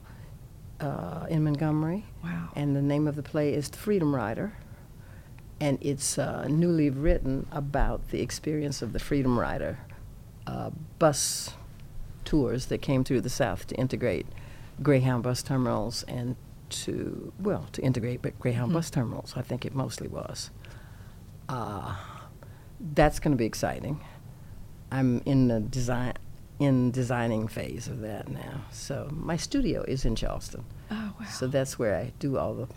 uh, 0.82 1.26
in 1.30 1.44
Montgomery. 1.44 2.04
Wow. 2.22 2.48
And 2.54 2.74
the 2.76 2.82
name 2.82 3.06
of 3.06 3.16
the 3.16 3.22
play 3.22 3.54
is 3.54 3.70
The 3.70 3.78
Freedom 3.78 4.14
Rider. 4.14 4.52
and 5.60 5.78
it's 5.80 6.18
uh, 6.18 6.46
newly 6.48 6.90
written 6.90 7.46
about 7.52 8.08
the 8.10 8.20
experience 8.20 8.82
of 8.82 8.92
the 8.92 8.98
Freedom 8.98 9.38
Rider 9.38 9.78
uh, 10.46 10.70
bus 10.98 11.54
tours 12.24 12.66
that 12.66 12.82
came 12.82 13.04
through 13.04 13.20
the 13.20 13.30
South 13.30 13.66
to 13.68 13.74
integrate 13.76 14.26
Greyhound 14.82 15.22
bus 15.22 15.40
terminals 15.42 16.02
and 16.08 16.34
to, 16.70 17.32
well, 17.38 17.68
to 17.72 17.82
integrate 17.82 18.22
but 18.22 18.38
Greyhound 18.40 18.72
bus 18.72 18.90
terminals, 18.90 19.34
I 19.36 19.42
think 19.42 19.64
it 19.64 19.72
mostly 19.74 20.08
was. 20.08 20.50
Uh, 21.48 21.94
that's 22.80 23.20
going 23.20 23.30
to 23.32 23.38
be 23.38 23.44
exciting. 23.44 24.00
I'm 24.90 25.22
in 25.24 25.46
the 25.46 25.60
design 25.60 26.14
in 26.62 26.92
designing 26.92 27.48
phase 27.48 27.88
of 27.88 28.00
that 28.02 28.28
now. 28.28 28.64
So 28.70 29.08
my 29.10 29.36
studio 29.36 29.82
is 29.82 30.04
in 30.04 30.14
Charleston. 30.14 30.64
Oh, 30.90 31.12
wow. 31.18 31.26
So 31.26 31.46
that's 31.48 31.76
where 31.78 31.96
I 31.96 32.12
do 32.20 32.38
all 32.38 32.54
the 32.54 32.68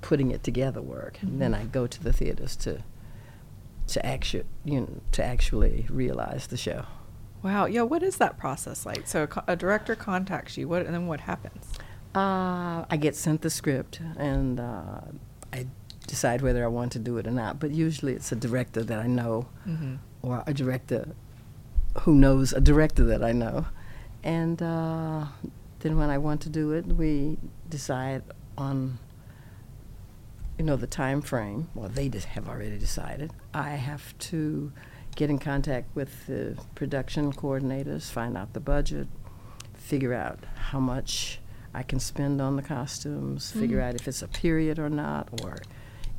putting 0.00 0.30
it 0.30 0.42
together 0.44 0.80
work. 0.80 1.18
And 1.22 1.40
then 1.40 1.52
I 1.54 1.64
go 1.64 1.86
to 1.86 2.02
the 2.02 2.12
theaters 2.12 2.54
to 2.56 2.82
to 3.88 4.06
actu- 4.06 4.44
you 4.64 4.80
know, 4.80 5.00
to 5.10 5.24
actually 5.24 5.86
realize 5.90 6.46
the 6.46 6.56
show. 6.56 6.84
Wow. 7.42 7.66
Yeah. 7.66 7.82
What 7.82 8.02
is 8.04 8.16
that 8.18 8.38
process 8.38 8.86
like? 8.86 9.08
So 9.08 9.24
a, 9.24 9.26
co- 9.26 9.44
a 9.48 9.56
director 9.56 9.96
contacts 9.96 10.56
you. 10.56 10.68
What 10.68 10.86
and 10.86 10.94
then 10.94 11.06
what 11.08 11.20
happens? 11.20 11.64
Uh, 12.14 12.84
I 12.88 12.96
get 12.96 13.16
sent 13.16 13.42
the 13.42 13.50
script 13.50 14.00
and 14.16 14.60
uh, 14.60 15.00
I 15.52 15.66
decide 16.06 16.42
whether 16.42 16.62
I 16.64 16.68
want 16.68 16.92
to 16.92 17.00
do 17.00 17.18
it 17.18 17.26
or 17.26 17.32
not. 17.32 17.58
But 17.58 17.72
usually 17.72 18.12
it's 18.12 18.30
a 18.30 18.36
director 18.36 18.84
that 18.84 19.00
I 19.00 19.08
know 19.08 19.48
or 20.22 20.44
a 20.46 20.54
director 20.54 21.08
who 22.00 22.14
knows 22.14 22.52
a 22.52 22.60
director 22.60 23.04
that 23.04 23.22
I 23.22 23.32
know. 23.32 23.66
And 24.22 24.62
uh, 24.62 25.26
then 25.80 25.96
when 25.98 26.10
I 26.10 26.18
want 26.18 26.40
to 26.42 26.48
do 26.48 26.72
it, 26.72 26.86
we 26.86 27.38
decide 27.68 28.22
on, 28.56 28.98
you 30.58 30.64
know, 30.64 30.76
the 30.76 30.86
time 30.86 31.22
frame. 31.22 31.68
Well, 31.74 31.88
they 31.88 32.08
just 32.08 32.28
have 32.28 32.48
already 32.48 32.78
decided. 32.78 33.32
I 33.52 33.70
have 33.70 34.16
to 34.18 34.72
get 35.16 35.28
in 35.28 35.38
contact 35.38 35.94
with 35.94 36.26
the 36.26 36.56
production 36.74 37.32
coordinators, 37.32 38.10
find 38.10 38.36
out 38.36 38.52
the 38.52 38.60
budget, 38.60 39.08
figure 39.74 40.14
out 40.14 40.38
how 40.54 40.80
much 40.80 41.40
I 41.74 41.82
can 41.82 42.00
spend 42.00 42.40
on 42.40 42.56
the 42.56 42.62
costumes, 42.62 43.50
figure 43.50 43.80
out 43.80 43.94
if 43.94 44.06
it's 44.06 44.22
a 44.22 44.28
period 44.28 44.78
or 44.78 44.88
not, 44.90 45.28
or 45.42 45.58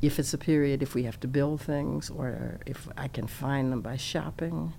if 0.02 0.18
it's 0.18 0.34
a 0.34 0.38
period, 0.38 0.82
if 0.82 0.94
we 0.94 1.04
have 1.04 1.18
to 1.20 1.28
build 1.28 1.60
things, 1.60 2.10
or 2.10 2.60
if 2.66 2.88
I 2.96 3.08
can 3.08 3.26
find 3.26 3.72
them 3.72 3.80
by 3.80 3.96
shopping. 3.96 4.74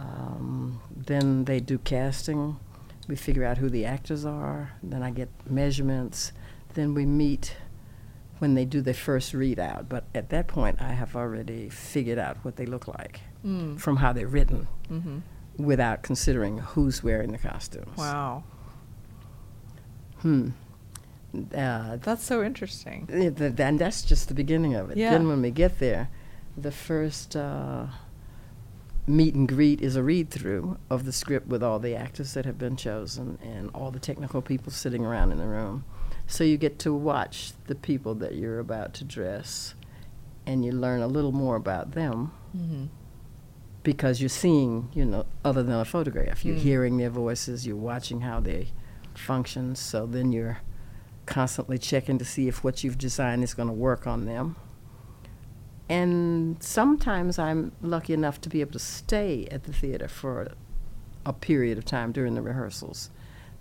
Um, 0.00 0.80
then 0.96 1.44
they 1.44 1.60
do 1.60 1.78
casting. 1.78 2.58
We 3.08 3.16
figure 3.16 3.44
out 3.44 3.58
who 3.58 3.68
the 3.68 3.84
actors 3.84 4.24
are. 4.24 4.72
Then 4.82 5.02
I 5.02 5.10
get 5.10 5.28
measurements. 5.48 6.32
Then 6.74 6.94
we 6.94 7.04
meet 7.06 7.56
when 8.38 8.54
they 8.54 8.64
do 8.64 8.80
their 8.80 8.94
first 8.94 9.32
readout. 9.34 9.88
But 9.88 10.04
at 10.14 10.30
that 10.30 10.46
point, 10.48 10.80
I 10.80 10.92
have 10.92 11.14
already 11.16 11.68
figured 11.68 12.18
out 12.18 12.38
what 12.44 12.56
they 12.56 12.66
look 12.66 12.86
like 12.88 13.20
from 13.78 13.96
how 13.96 14.12
they're 14.12 14.26
written 14.28 14.68
without 15.56 16.02
considering 16.02 16.58
who's 16.58 17.02
wearing 17.02 17.32
the 17.32 17.38
costumes. 17.38 17.96
Wow. 17.98 18.44
Hmm. 20.18 20.50
Uh, 21.54 21.96
That's 21.96 22.22
so 22.24 22.42
interesting. 22.42 23.08
Yeah, 23.12 23.30
th- 23.30 23.54
and 23.60 23.78
that's 23.78 24.02
just 24.02 24.28
the 24.28 24.34
beginning 24.34 24.74
of 24.74 24.90
it. 24.90 24.96
Yeah. 24.96 25.10
Then 25.10 25.28
when 25.28 25.40
we 25.42 25.50
get 25.50 25.78
there, 25.78 26.08
the 26.56 26.72
first 26.72 27.36
uh, 27.36 27.86
meet 29.06 29.34
and 29.34 29.48
greet 29.48 29.80
is 29.80 29.96
a 29.96 30.02
read 30.02 30.30
through 30.30 30.78
of 30.88 31.04
the 31.04 31.12
script 31.12 31.48
with 31.48 31.62
all 31.62 31.78
the 31.78 31.94
actors 31.94 32.34
that 32.34 32.44
have 32.44 32.58
been 32.58 32.76
chosen 32.76 33.38
and 33.42 33.70
all 33.74 33.90
the 33.90 33.98
technical 33.98 34.42
people 34.42 34.70
sitting 34.70 35.04
around 35.04 35.32
in 35.32 35.38
the 35.38 35.46
room. 35.46 35.84
So 36.26 36.44
you 36.44 36.56
get 36.56 36.78
to 36.80 36.94
watch 36.94 37.52
the 37.66 37.74
people 37.74 38.14
that 38.16 38.34
you're 38.34 38.60
about 38.60 38.94
to 38.94 39.04
dress 39.04 39.74
and 40.46 40.64
you 40.64 40.72
learn 40.72 41.00
a 41.00 41.06
little 41.06 41.32
more 41.32 41.56
about 41.56 41.92
them 41.92 42.32
mm-hmm. 42.56 42.84
because 43.82 44.20
you're 44.20 44.28
seeing, 44.28 44.90
you 44.94 45.04
know, 45.04 45.26
other 45.44 45.62
than 45.62 45.74
a 45.74 45.84
photograph. 45.84 46.44
You're 46.44 46.56
mm. 46.56 46.60
hearing 46.60 46.96
their 46.96 47.10
voices, 47.10 47.66
you're 47.66 47.76
watching 47.76 48.20
how 48.20 48.40
they 48.40 48.68
function. 49.14 49.74
So 49.74 50.06
then 50.06 50.32
you're 50.32 50.58
constantly 51.26 51.78
checking 51.78 52.18
to 52.18 52.24
see 52.24 52.48
if 52.48 52.64
what 52.64 52.82
you've 52.82 52.98
designed 52.98 53.44
is 53.44 53.54
going 53.54 53.68
to 53.68 53.74
work 53.74 54.06
on 54.06 54.24
them. 54.24 54.56
And 55.90 56.62
sometimes 56.62 57.36
I'm 57.36 57.72
lucky 57.82 58.12
enough 58.12 58.40
to 58.42 58.48
be 58.48 58.60
able 58.60 58.72
to 58.72 58.78
stay 58.78 59.48
at 59.50 59.64
the 59.64 59.72
theater 59.72 60.06
for 60.06 60.52
a 61.26 61.32
period 61.32 61.78
of 61.78 61.84
time 61.84 62.12
during 62.12 62.34
the 62.34 62.42
rehearsals. 62.42 63.10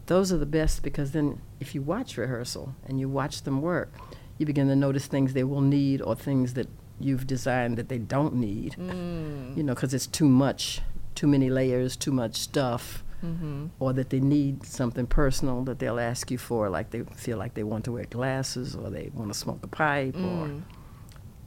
Those 0.05 0.31
are 0.31 0.37
the 0.37 0.45
best 0.45 0.83
because 0.83 1.11
then 1.11 1.41
if 1.59 1.73
you 1.73 1.81
watch 1.81 2.17
rehearsal 2.17 2.75
and 2.87 2.99
you 2.99 3.09
watch 3.09 3.41
them 3.41 3.63
work, 3.63 3.91
you 4.37 4.45
begin 4.45 4.67
to 4.67 4.75
notice 4.75 5.07
things 5.07 5.33
they 5.33 5.43
will 5.43 5.61
need 5.61 6.03
or 6.03 6.15
things 6.15 6.53
that 6.53 6.67
you've 6.99 7.25
designed 7.25 7.77
that 7.77 7.89
they 7.89 7.97
don't 7.97 8.35
need. 8.35 8.75
Mm. 8.77 9.57
You 9.57 9.63
know, 9.63 9.73
because 9.73 9.95
it's 9.95 10.07
too 10.07 10.29
much, 10.29 10.81
too 11.15 11.25
many 11.25 11.49
layers, 11.49 11.95
too 11.95 12.11
much 12.11 12.35
stuff 12.35 13.03
mm-hmm. 13.25 13.67
or 13.79 13.91
that 13.93 14.11
they 14.11 14.19
need 14.19 14.63
something 14.65 15.07
personal 15.07 15.63
that 15.63 15.79
they'll 15.79 15.99
ask 15.99 16.29
you 16.29 16.37
for, 16.37 16.69
like 16.69 16.91
they 16.91 17.01
feel 17.15 17.39
like 17.39 17.55
they 17.55 17.63
want 17.63 17.85
to 17.85 17.91
wear 17.91 18.05
glasses 18.05 18.75
or 18.75 18.91
they 18.91 19.09
want 19.15 19.33
to 19.33 19.37
smoke 19.37 19.63
a 19.63 19.67
pipe 19.67 20.15
or 20.15 20.47
mm. 20.47 20.61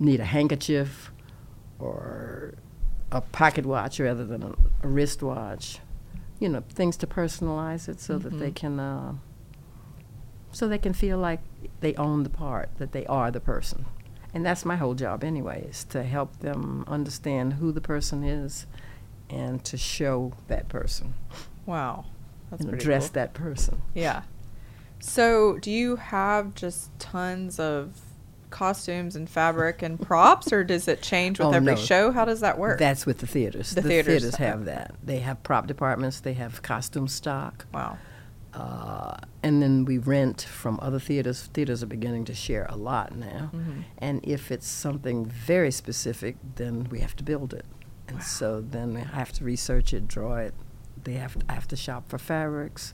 Need 0.05 0.21
a 0.21 0.25
handkerchief 0.25 1.13
or 1.79 2.55
a 3.11 3.21
pocket 3.21 3.67
watch 3.67 4.01
rather 4.01 4.25
than 4.25 4.43
a, 4.43 4.55
a 4.83 4.89
wristwatch. 4.89 5.79
You 6.39 6.49
know, 6.49 6.63
things 6.69 6.97
to 6.99 7.07
personalize 7.07 7.89
it 7.89 8.01
so 8.01 8.19
that 8.19 8.39
they 8.39 8.51
can, 8.51 8.81
uh, 8.81 9.15
so 10.51 10.67
they 10.67 10.79
can 10.79 10.93
feel 10.93 11.19
like 11.19 11.41
they 11.81 11.95
own 11.95 12.25
the 12.25 12.31
part, 12.31 12.71
that 12.79 12.91
they 12.93 13.07
are 13.07 13.31
the 13.31 13.39
person. 13.41 13.85
And 14.35 14.45
that's 14.45 14.65
my 14.65 14.77
whole 14.77 14.95
job 14.95 15.23
anyway, 15.23 15.67
is 15.69 15.85
to 15.85 16.03
help 16.03 16.41
them 16.41 16.85
understand 16.89 17.55
who 17.55 17.71
the 17.71 17.81
person 17.81 18.25
is 18.25 18.67
and 19.31 19.65
to 19.65 19.77
show 19.77 20.33
that 20.49 20.69
person 20.69 21.15
Wow. 21.67 22.07
That's 22.51 22.61
you 22.61 22.67
know, 22.67 22.71
pretty 22.73 22.85
dress 22.85 23.09
cool. 23.09 23.15
that 23.15 23.35
person. 23.35 23.83
Yeah. 23.95 24.23
So, 25.01 25.59
do 25.59 25.71
you 25.71 25.97
have 25.97 26.55
just 26.55 26.97
tons 26.99 27.59
of 27.59 28.01
costumes 28.53 29.17
and 29.17 29.29
fabric 29.29 29.83
and 29.83 30.01
props, 30.01 30.53
or 30.53 30.63
does 30.63 30.87
it 30.87 31.03
change 31.03 31.39
with 31.41 31.49
Oh, 31.49 31.53
every 31.53 31.75
no. 31.75 31.81
show? 31.81 32.13
How 32.13 32.25
does 32.25 32.41
that 32.41 32.59
work? 32.59 32.79
That's 32.79 33.05
with 33.07 33.19
the 33.19 33.27
theaters. 33.27 33.71
The 33.75 33.83
theaters 33.83 34.23
have 34.37 34.39
have 34.39 34.65
that. 34.67 34.95
They 35.03 35.19
have 35.21 35.43
prop 35.43 35.67
departments. 35.67 36.21
They 36.21 36.35
have 36.35 36.63
costume 36.63 37.09
stock. 37.09 37.67
wow. 37.75 37.99
Uh, 38.55 39.17
and 39.43 39.63
then 39.63 39.87
we 39.87 39.97
rent 39.97 40.43
from 40.43 40.79
other 40.83 40.99
theaters. 40.99 41.49
Theaters 41.55 41.83
are 41.83 41.87
beginning 41.87 42.27
to 42.27 42.35
share 42.35 42.67
a 42.69 42.77
lot 42.77 43.17
now. 43.17 43.51
And 43.97 44.21
if 44.25 44.51
it's 44.53 44.69
something 44.69 45.25
very 45.25 45.71
specific, 45.71 46.37
then 46.57 46.87
we 46.91 47.01
have 47.01 47.17
to 47.17 47.25
build 47.25 47.55
it. 47.55 47.65
And 48.09 48.23
so 48.23 48.61
then 48.61 48.95
I 48.97 49.17
have 49.17 49.33
to 49.33 49.45
research 49.45 49.95
it, 49.95 50.07
draw 50.07 50.37
it. 50.37 50.53
They 51.03 51.15
have 51.15 51.37
I 51.49 51.55
have 51.55 51.67
to 51.69 51.77
shop 51.77 52.11
for 52.11 52.19
fabrics. 52.19 52.93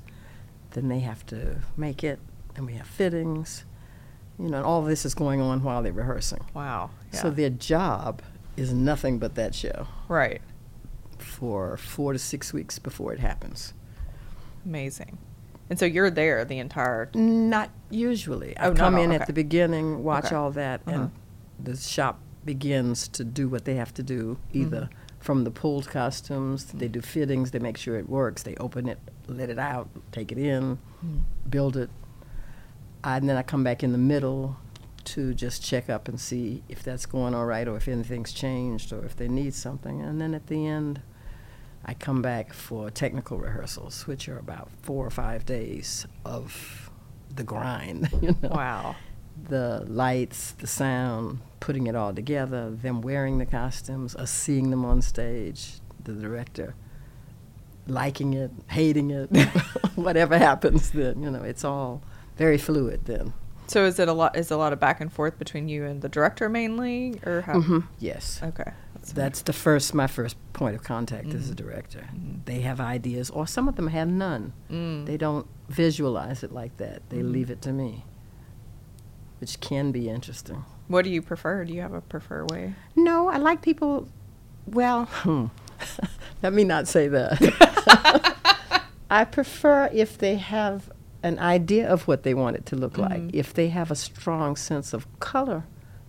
Then 0.71 0.87
they 0.89 1.01
have 1.01 1.27
to 1.27 1.57
make 1.77 2.05
it, 2.05 2.21
and 2.55 2.65
we 2.65 2.75
have 2.75 2.87
fittings. 2.87 3.65
You 4.39 4.49
know, 4.49 4.59
and 4.59 4.67
all 4.67 4.83
this 4.83 5.05
is 5.05 5.15
going 5.15 5.41
on 5.41 5.63
while 5.63 5.83
they're 5.83 5.93
rehearsing. 5.93 6.45
Wow. 6.55 6.91
Yeah. 7.13 7.21
So 7.23 7.31
their 7.31 7.51
job 7.51 8.23
is 8.57 8.73
nothing 8.73 9.19
but 9.19 9.35
that 9.35 9.55
show 9.55 9.87
right. 10.09 10.41
for 11.19 11.77
four 11.77 12.13
to 12.13 12.19
six 12.19 12.53
weeks 12.53 12.79
before 12.79 13.13
it 13.13 13.19
happens. 13.21 13.75
Amazing. 14.65 15.19
And 15.71 15.79
so 15.79 15.85
you're 15.87 16.11
there 16.11 16.45
the 16.45 16.59
entire. 16.59 17.11
Not 17.15 17.71
usually. 17.91 18.57
I 18.57 18.67
Oh, 18.69 18.73
no, 18.73 18.75
come 18.81 18.95
no, 18.95 19.03
in 19.03 19.11
okay. 19.13 19.21
at 19.21 19.27
the 19.27 19.33
beginning, 19.33 20.03
watch 20.03 20.27
Okay. 20.27 20.35
all 20.37 20.51
that, 20.53 20.81
Uh-huh. 20.87 20.97
and 21.03 21.11
the 21.63 21.77
shop 21.77 22.21
begins 22.45 23.09
to 23.09 23.25
do 23.25 23.49
what 23.49 23.65
they 23.65 23.75
have 23.75 23.93
to 23.95 24.03
do, 24.03 24.39
either 24.53 24.83
Mm-hmm. 24.83 25.19
from 25.21 25.45
the 25.45 25.51
pulled 25.51 25.89
costumes, 25.89 26.65
they 26.67 26.89
do 26.89 27.01
fittings, 27.01 27.51
they 27.51 27.59
make 27.59 27.77
sure 27.77 27.99
it 27.99 28.09
works, 28.09 28.43
they 28.45 28.55
open 28.57 28.89
it, 28.89 28.99
let 29.27 29.51
it 29.51 29.59
out, 29.59 29.89
take 30.13 30.33
it 30.33 30.39
in, 30.39 30.79
Mm-hmm. 31.05 31.19
build 31.51 31.77
it. 31.77 31.91
And 33.17 33.29
then 33.29 33.37
I 33.37 33.43
come 33.43 33.65
back 33.65 33.83
in 33.83 33.93
the 33.93 33.99
middle 33.99 34.57
to 35.05 35.33
just 35.33 35.63
check 35.65 35.89
up 35.89 36.09
and 36.09 36.21
see 36.21 36.63
if 36.69 36.83
that's 36.83 37.07
going 37.07 37.35
all 37.35 37.47
right 37.47 37.67
or 37.67 37.77
if 37.77 37.89
anything's 37.89 38.33
changed 38.33 38.93
or 38.93 39.05
if 39.05 39.17
they 39.17 39.29
need 39.29 39.55
something. 39.55 40.03
And 40.03 40.21
then 40.21 40.35
at 40.35 40.49
the 40.49 40.67
end, 40.67 41.01
I 41.85 41.95
come 41.95 42.21
back 42.21 42.53
for 42.53 42.91
technical 42.91 43.39
rehearsals, 43.39 44.07
which 44.07 44.29
are 44.29 44.39
about 44.39 44.69
four 44.83 45.07
or 45.07 45.11
five 45.11 45.47
days 45.47 46.07
of 46.25 46.91
the 47.35 47.45
grind. 47.45 48.11
You 48.23 48.37
know, 48.43 48.49
Wow. 48.51 48.97
the 49.49 49.85
lights, 49.89 50.51
the 50.53 50.67
sound, 50.67 51.41
putting 51.61 51.87
it 51.87 51.95
all 51.95 52.13
together, 52.13 52.71
them 52.71 53.01
wearing 53.01 53.39
the 53.39 53.47
costumes, 53.47 54.15
us 54.17 54.31
seeing 54.31 54.71
them 54.71 54.85
on 54.85 55.01
stage, 55.01 55.81
the 56.05 56.13
director 56.13 56.75
liking 57.87 58.35
it, 58.35 58.51
hating 58.69 59.11
it, 59.11 59.31
whatever 59.95 60.37
happens. 60.37 60.91
Then 60.91 61.23
you 61.23 61.31
know, 61.31 61.43
it's 61.43 61.65
all 61.65 62.03
very 62.39 62.57
fluid. 62.59 63.05
Then, 63.05 63.35
So 63.67 63.85
is 63.85 63.99
it 63.99 64.09
a 64.09 64.13
lot? 64.15 64.37
Is 64.37 64.51
a 64.51 64.57
lot 64.57 64.73
of 64.73 64.81
back 64.81 65.01
and 65.01 65.13
forth 65.13 65.39
between 65.39 65.69
you 65.69 65.85
and 65.85 66.01
the 66.01 66.09
director 66.09 66.49
mainly, 66.49 67.21
or 67.27 67.43
how? 67.43 67.55
Mhm, 67.61 67.85
yes. 67.99 68.41
Okay. 68.43 68.73
That's 68.95 69.13
That's 69.13 69.43
the 69.43 69.53
first, 69.53 69.95
my 69.95 70.07
first 70.07 70.37
point 70.53 70.75
of 70.75 70.83
contact 70.83 71.27
as 71.35 71.51
a 71.51 71.55
Mm-hmm. 71.55 71.67
director. 71.69 72.05
They 72.47 72.61
have 72.63 72.81
ideas, 72.81 73.31
or 73.31 73.47
some 73.47 73.69
of 73.69 73.77
them 73.77 73.89
have 73.89 74.09
none. 74.09 74.53
Mm. 74.71 75.07
They 75.07 75.17
don't 75.17 75.47
visualize 75.69 76.43
it 76.43 76.53
like 76.53 76.77
that. 76.79 77.03
They 77.11 77.19
Mhm. 77.19 77.33
leave 77.33 77.51
it 77.51 77.61
to 77.63 77.73
me, 77.73 78.05
which 79.41 79.61
can 79.61 79.93
be 79.93 80.09
interesting. 80.09 80.65
What 80.89 81.05
do 81.05 81.11
you 81.11 81.23
prefer? 81.23 81.65
Do 81.65 81.73
you 81.75 81.81
have 81.83 81.93
a 81.95 82.01
prefer 82.01 82.45
way? 82.47 82.75
No, 82.97 83.29
I 83.29 83.37
like 83.39 83.61
people. 83.63 84.09
Well, 84.67 85.05
hmm. 85.07 85.47
let 86.43 86.53
me 86.53 86.65
not 86.65 86.89
say 86.89 87.09
that. 87.09 87.39
I 89.11 89.25
prefer 89.25 89.89
if 89.93 90.19
they 90.19 90.37
have 90.37 90.91
an 91.23 91.39
idea 91.39 91.89
of 91.89 92.07
what 92.07 92.23
they 92.23 92.35
want 92.35 92.57
it 92.57 92.67
to 92.67 92.77
look 92.77 92.99
like. 92.99 93.21
Mm-hmm. 93.21 93.39
If 93.39 93.55
they 93.55 93.69
have 93.69 93.91
a 93.91 93.97
strong 93.97 94.57
sense 94.57 94.93
of 94.93 95.07
color 95.21 95.65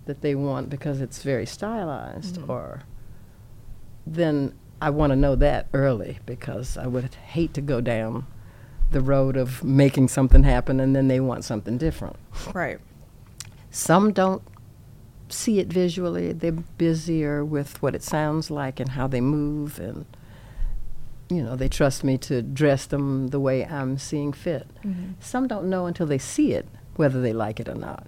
that 0.06 0.22
they 0.22 0.36
want 0.36 0.70
because 0.70 1.02
it's 1.02 1.24
very 1.24 1.46
stylized, 1.46 2.36
mm-hmm. 2.36 2.52
or 2.52 2.84
then 4.06 4.54
I 4.82 4.90
want 4.90 5.12
to 5.12 5.16
know 5.16 5.36
that 5.36 5.68
early 5.74 6.20
because 6.26 6.78
I 6.78 6.88
would 6.88 7.14
hate 7.16 7.54
to 7.56 7.62
go 7.62 7.82
down 7.82 8.26
the 8.92 9.02
road 9.02 9.38
of 9.38 9.64
making 9.64 10.08
something 10.08 10.44
happen 10.44 10.80
and 10.80 10.96
then 10.96 11.08
they 11.08 11.20
want 11.20 11.44
something 11.44 11.78
different. 11.78 12.16
Right. 12.54 12.80
Some 13.70 14.12
don't 14.14 14.42
see 15.28 15.60
it 15.60 15.68
visually. 15.68 16.34
They're 16.34 16.52
busier 16.52 17.46
with 17.46 17.82
what 17.82 17.94
it 17.94 18.04
sounds 18.04 18.50
like 18.50 18.80
and 18.80 18.92
how 18.92 19.08
they 19.08 19.22
move, 19.22 19.80
and 19.80 20.06
you 21.30 21.44
know 21.44 21.56
they 21.56 21.70
trust 21.70 22.04
me 22.04 22.18
to 22.18 22.42
dress 22.42 22.86
them 22.86 23.28
the 23.28 23.40
way 23.40 23.66
I'm 23.66 23.98
seeing 23.98 24.34
fit. 24.34 24.68
Mm-hmm. 24.84 25.14
Some 25.20 25.48
don't 25.48 25.70
know 25.70 25.86
until 25.86 26.06
they 26.06 26.18
see 26.18 26.54
it 26.54 26.68
whether 26.96 27.22
they 27.22 27.34
like 27.34 27.60
it 27.60 27.70
or 27.70 27.76
not. 27.76 28.08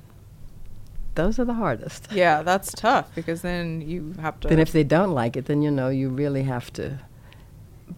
Those 1.15 1.39
are 1.39 1.45
the 1.45 1.53
hardest. 1.53 2.07
Yeah, 2.11 2.41
that's 2.41 2.71
tough 2.73 3.13
because 3.15 3.41
then 3.41 3.81
you 3.81 4.15
have 4.21 4.39
to. 4.41 4.47
Then 4.47 4.59
if 4.59 4.71
they 4.71 4.83
don't 4.83 5.11
like 5.11 5.35
it, 5.37 5.45
then 5.45 5.61
you 5.61 5.71
know 5.71 5.89
you 5.89 6.09
really 6.09 6.43
have 6.43 6.71
to. 6.73 6.99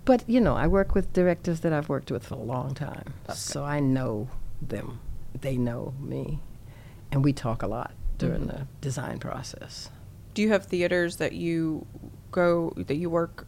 But 0.05 0.27
you 0.27 0.41
know, 0.41 0.55
I 0.55 0.67
work 0.67 0.95
with 0.95 1.13
directors 1.13 1.61
that 1.61 1.71
I've 1.73 1.89
worked 1.89 2.11
with 2.11 2.25
for 2.25 2.35
a 2.35 2.43
long 2.43 2.73
time, 2.73 3.13
so 3.33 3.63
I 3.63 3.79
know 3.79 4.29
them. 4.61 4.99
They 5.39 5.57
know 5.57 5.93
me, 5.99 6.39
and 7.11 7.23
we 7.23 7.33
talk 7.33 7.61
a 7.61 7.67
lot 7.67 7.93
during 8.17 8.41
mm-hmm. 8.41 8.57
the 8.57 8.67
design 8.81 9.19
process. 9.19 9.89
do 10.33 10.41
you 10.41 10.49
have 10.49 10.65
theaters 10.65 11.17
that 11.17 11.33
you 11.33 11.85
go 12.31 12.73
that 12.75 12.95
you 12.95 13.09
work 13.09 13.47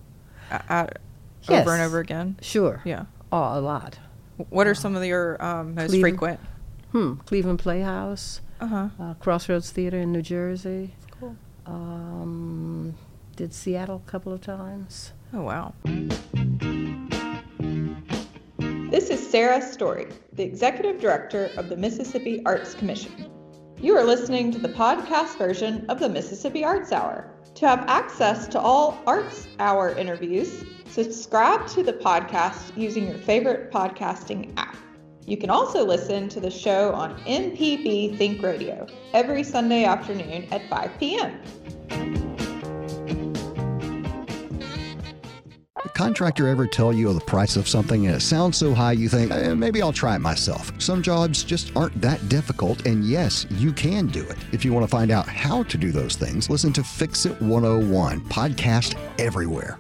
at 0.50 1.00
Yes. 1.50 1.62
over 1.62 1.74
and 1.74 1.82
over 1.84 2.00
again? 2.00 2.38
Sure. 2.42 2.82
Yeah. 2.86 3.06
Oh, 3.32 3.58
a 3.58 3.62
lot. 3.62 4.00
What 4.50 4.68
are 4.68 4.76
some 4.76 4.96
of 4.96 5.04
your 5.06 5.44
um, 5.44 5.76
most 5.76 5.90
Cleveland. 5.90 6.02
frequent? 6.18 6.40
Hmm. 6.92 7.14
Cleveland 7.26 7.60
Playhouse, 7.60 8.42
Uh 8.62 8.68
huh. 8.68 8.88
uh, 9.00 9.14
Crossroads 9.16 9.72
Theater 9.72 10.00
in 10.00 10.12
New 10.12 10.22
Jersey. 10.22 10.94
Cool. 11.20 11.36
Um, 11.66 12.96
did 13.36 13.54
Seattle 13.54 14.02
a 14.06 14.10
couple 14.10 14.32
of 14.34 14.42
times. 14.42 15.12
Oh 15.34 15.42
wow. 15.42 15.74
This 18.90 19.10
is 19.10 19.26
Sarah 19.30 19.62
Story, 19.62 20.08
the 20.34 20.44
Executive 20.44 21.02
Director 21.02 21.50
of 21.58 21.68
the 21.68 21.76
Mississippi 21.76 22.42
Arts 22.46 22.74
Commission. 22.76 23.30
You 23.82 23.98
are 23.98 24.04
listening 24.06 24.52
to 24.54 24.58
the 24.60 24.70
podcast 24.70 25.38
version 25.38 25.86
of 25.90 26.00
the 26.00 26.08
Mississippi 26.08 26.64
Arts 26.64 26.94
Hour. 26.94 27.30
To 27.56 27.66
have 27.66 27.86
access 27.88 28.50
to 28.50 28.60
all 28.60 29.02
Arts 29.08 29.48
Hour 29.60 29.96
interviews, 29.96 30.66
subscribe 30.88 31.66
to 31.68 31.84
the 31.84 31.94
podcast 31.94 32.76
using 32.76 33.08
your 33.08 33.18
favorite 33.18 33.72
podcasting 33.72 34.52
app. 34.58 34.76
You 35.26 35.38
can 35.38 35.50
also 35.50 35.86
listen 35.86 36.28
to 36.30 36.42
the 36.42 36.52
show 36.52 36.92
on 36.92 37.18
MPB 37.22 38.18
Think 38.18 38.44
Radio 38.44 38.86
every 39.14 39.44
Sunday 39.44 39.86
afternoon 39.86 40.48
at 40.52 40.70
5 40.70 40.92
p.m. 41.00 42.25
contractor 45.96 46.48
ever 46.50 46.68
tell 46.68 46.92
you 46.92 47.12
the 47.14 47.22
price 47.22 47.56
of 47.56 47.68
something 47.68 48.06
and 48.06 48.18
it 48.18 48.20
sounds 48.20 48.58
so 48.58 48.74
high 48.74 48.92
you 48.92 49.08
think, 49.08 49.32
eh, 49.32 49.54
maybe 49.54 49.82
I'll 49.82 49.94
try 49.94 50.16
it 50.16 50.20
myself? 50.20 50.72
Some 50.80 51.02
jobs 51.02 51.44
just 51.44 51.76
aren't 51.76 52.00
that 52.02 52.28
difficult, 52.28 52.86
and 52.86 53.06
yes, 53.06 53.48
you 53.50 53.72
can 53.72 54.08
do 54.08 54.22
it. 54.22 54.38
If 54.52 54.66
you 54.66 54.74
want 54.74 54.84
to 54.84 54.90
find 54.90 55.10
out 55.10 55.28
how 55.28 55.64
to 55.64 55.78
do 55.78 55.92
those 55.92 56.16
things, 56.18 56.50
listen 56.50 56.74
to 56.74 56.84
Fix 56.84 57.26
It 57.26 57.42
101, 57.42 58.22
podcast 58.22 58.98
everywhere. 59.18 59.80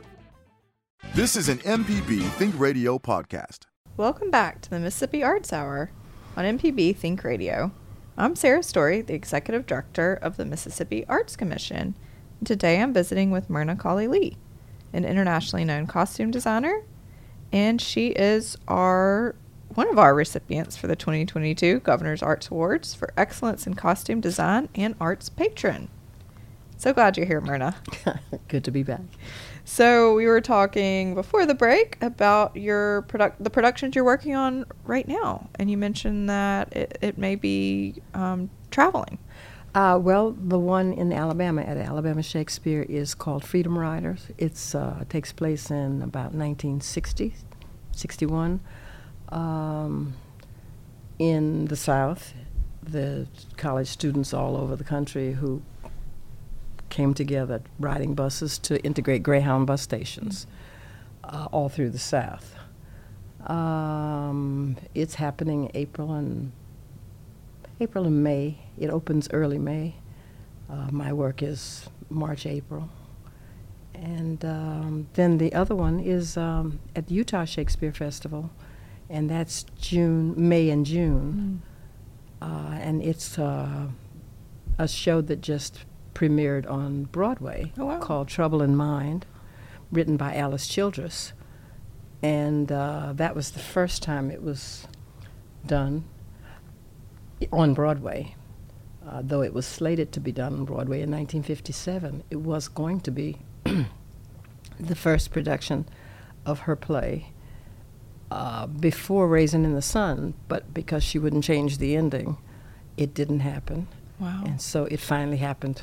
This 1.13 1.35
is 1.35 1.49
an 1.49 1.59
MPB 1.59 2.27
Think 2.31 2.57
Radio 2.57 2.97
podcast. 2.97 3.65
Welcome 3.97 4.31
back 4.31 4.61
to 4.61 4.69
the 4.69 4.79
Mississippi 4.79 5.21
Arts 5.21 5.51
Hour 5.53 5.91
on 6.37 6.45
MPB 6.45 6.95
Think 6.95 7.23
Radio. 7.23 7.71
I'm 8.17 8.37
Sarah 8.37 8.63
Story, 8.63 9.01
the 9.01 9.13
Executive 9.13 9.65
Director 9.65 10.13
of 10.13 10.37
the 10.37 10.45
Mississippi 10.45 11.05
Arts 11.07 11.35
Commission. 11.35 11.97
And 12.39 12.47
today 12.47 12.81
I'm 12.81 12.93
visiting 12.93 13.31
with 13.31 13.49
Myrna 13.49 13.75
Colley 13.75 14.07
Lee, 14.07 14.37
an 14.93 15.05
internationally 15.05 15.65
known 15.65 15.87
costume 15.87 16.31
designer, 16.31 16.83
and 17.51 17.81
she 17.81 18.07
is 18.09 18.57
our 18.67 19.35
one 19.69 19.89
of 19.89 19.99
our 19.99 20.15
recipients 20.15 20.77
for 20.77 20.87
the 20.87 20.95
2022 20.95 21.79
Governor's 21.81 22.23
Arts 22.23 22.49
Awards 22.49 22.93
for 22.93 23.13
Excellence 23.17 23.67
in 23.67 23.73
Costume 23.73 24.21
Design 24.21 24.69
and 24.75 24.95
Arts 25.01 25.27
Patron. 25.27 25.89
So 26.77 26.93
glad 26.93 27.17
you're 27.17 27.25
here, 27.25 27.41
Myrna. 27.41 27.75
Good 28.47 28.63
to 28.65 28.71
be 28.71 28.83
back. 28.83 29.01
So 29.63 30.13
we 30.13 30.27
were 30.27 30.41
talking 30.41 31.15
before 31.15 31.45
the 31.45 31.55
break 31.55 31.97
about 32.01 32.55
your 32.55 33.03
product, 33.03 33.43
the 33.43 33.49
productions 33.49 33.95
you're 33.95 34.03
working 34.03 34.35
on 34.35 34.65
right 34.83 35.07
now, 35.07 35.49
and 35.55 35.71
you 35.71 35.77
mentioned 35.77 36.29
that 36.29 36.71
it, 36.75 36.97
it 37.01 37.17
may 37.17 37.35
be 37.35 37.95
um, 38.13 38.49
traveling. 38.71 39.17
Uh, 39.75 39.99
well, 40.01 40.31
the 40.31 40.57
one 40.57 40.93
in 40.93 41.11
Alabama 41.11 41.61
at 41.61 41.75
Alabama 41.75 42.23
Shakespeare 42.23 42.83
is 42.83 43.13
called 43.13 43.43
Freedom 43.43 43.77
Riders. 43.77 44.27
It 44.37 44.57
uh, 44.73 45.03
takes 45.09 45.33
place 45.33 45.69
in 45.69 46.01
about 46.01 46.31
1960, 46.31 47.35
61, 47.91 48.61
um, 49.27 50.13
in 51.19 51.65
the 51.65 51.75
South. 51.75 52.33
The 52.81 53.27
college 53.57 53.89
students 53.89 54.33
all 54.33 54.55
over 54.55 54.77
the 54.77 54.85
country 54.85 55.33
who 55.33 55.61
came 56.89 57.13
together 57.13 57.61
riding 57.77 58.15
buses 58.15 58.57
to 58.59 58.81
integrate 58.81 59.23
Greyhound 59.23 59.67
bus 59.67 59.81
stations 59.81 60.47
uh, 61.25 61.49
all 61.51 61.67
through 61.67 61.89
the 61.89 61.99
South. 61.99 62.55
Um, 63.45 64.77
it's 64.93 65.15
happening 65.15 65.69
April 65.73 66.13
and 66.13 66.53
April 67.79 68.05
and 68.05 68.23
May. 68.23 68.57
It 68.77 68.89
opens 68.89 69.27
early 69.31 69.57
May. 69.57 69.95
Uh, 70.69 70.87
my 70.91 71.13
work 71.13 71.43
is 71.43 71.89
March, 72.09 72.45
April. 72.45 72.89
And 73.93 74.43
um, 74.43 75.07
then 75.13 75.37
the 75.37 75.53
other 75.53 75.75
one 75.75 75.99
is 75.99 76.37
um, 76.37 76.79
at 76.95 77.07
the 77.07 77.13
Utah 77.13 77.45
Shakespeare 77.45 77.93
Festival, 77.93 78.49
and 79.09 79.29
that's 79.29 79.63
June, 79.79 80.33
May 80.37 80.69
and 80.69 80.85
June. 80.85 81.61
Uh, 82.41 82.71
and 82.73 83.01
it's 83.01 83.39
uh, 83.39 83.87
a 84.77 84.87
show 84.87 85.21
that 85.21 85.41
just 85.41 85.85
premiered 86.13 86.69
on 86.69 87.05
Broadway 87.05 87.71
Oh, 87.77 87.85
wow. 87.85 87.99
called 87.99 88.27
Trouble 88.27 88.61
in 88.61 88.75
Mind, 88.75 89.25
written 89.91 90.17
by 90.17 90.35
Alice 90.35 90.67
Childress. 90.67 91.33
And 92.21 92.71
uh, 92.71 93.13
that 93.15 93.35
was 93.35 93.51
the 93.51 93.59
first 93.59 94.01
time 94.03 94.29
it 94.31 94.41
was 94.41 94.87
done 95.65 96.05
on 97.51 97.73
Broadway. 97.73 98.35
Uh, 99.07 99.21
though 99.23 99.41
it 99.41 99.53
was 99.53 99.67
slated 99.67 100.11
to 100.11 100.19
be 100.19 100.31
done 100.31 100.53
on 100.53 100.65
Broadway 100.65 100.97
in 101.01 101.11
1957, 101.11 102.23
it 102.31 102.37
was 102.37 102.67
going 102.67 102.99
to 103.01 103.11
be 103.11 103.37
the 104.79 104.95
first 104.95 105.31
production 105.31 105.87
of 106.45 106.59
her 106.61 106.75
play 106.75 107.27
uh, 108.31 108.65
before 108.65 109.27
Raisin 109.27 109.63
in 109.63 109.73
the 109.73 109.81
Sun, 109.81 110.33
but 110.47 110.73
because 110.73 111.03
she 111.03 111.19
wouldn't 111.19 111.43
change 111.43 111.77
the 111.77 111.95
ending, 111.95 112.37
it 112.97 113.13
didn't 113.13 113.41
happen. 113.41 113.87
Wow. 114.19 114.43
And 114.45 114.61
so 114.61 114.85
it 114.85 114.99
finally 114.99 115.37
happened, 115.37 115.81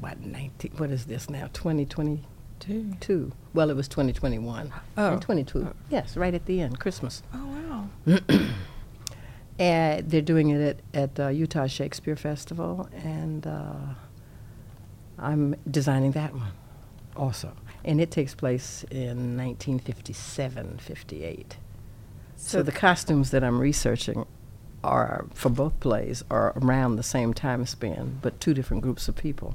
what, 0.00 0.20
19, 0.20 0.72
what 0.76 0.90
is 0.90 1.06
this 1.06 1.30
now, 1.30 1.48
2022? 1.52 2.96
Two. 2.98 3.32
Well, 3.52 3.70
it 3.70 3.76
was 3.76 3.88
2021. 3.88 4.72
Oh. 4.96 5.12
And 5.12 5.20
22, 5.22 5.74
yes, 5.90 6.16
right 6.16 6.32
at 6.34 6.46
the 6.46 6.60
end, 6.60 6.80
Christmas. 6.80 7.22
Oh 7.34 7.88
wow! 8.06 8.18
And 9.58 10.10
they're 10.10 10.22
doing 10.22 10.50
it 10.50 10.80
at, 10.94 11.02
at 11.02 11.20
uh, 11.20 11.28
Utah 11.28 11.66
Shakespeare 11.66 12.16
Festival, 12.16 12.88
and 12.92 13.46
uh, 13.46 13.74
I'm 15.18 15.54
designing 15.70 16.12
that 16.12 16.34
one 16.34 16.52
also. 17.16 17.52
And 17.84 18.00
it 18.00 18.10
takes 18.10 18.34
place 18.34 18.84
in 18.90 19.36
1957, 19.36 20.78
58. 20.78 21.56
So, 22.36 22.62
the 22.62 22.72
costumes 22.72 23.30
that 23.30 23.44
I'm 23.44 23.60
researching 23.60 24.26
are, 24.82 25.26
for 25.34 25.50
both 25.50 25.78
plays, 25.80 26.24
are 26.30 26.52
around 26.56 26.96
the 26.96 27.02
same 27.02 27.32
time 27.32 27.64
span, 27.66 28.18
but 28.22 28.40
two 28.40 28.54
different 28.54 28.82
groups 28.82 29.08
of 29.08 29.16
people. 29.16 29.54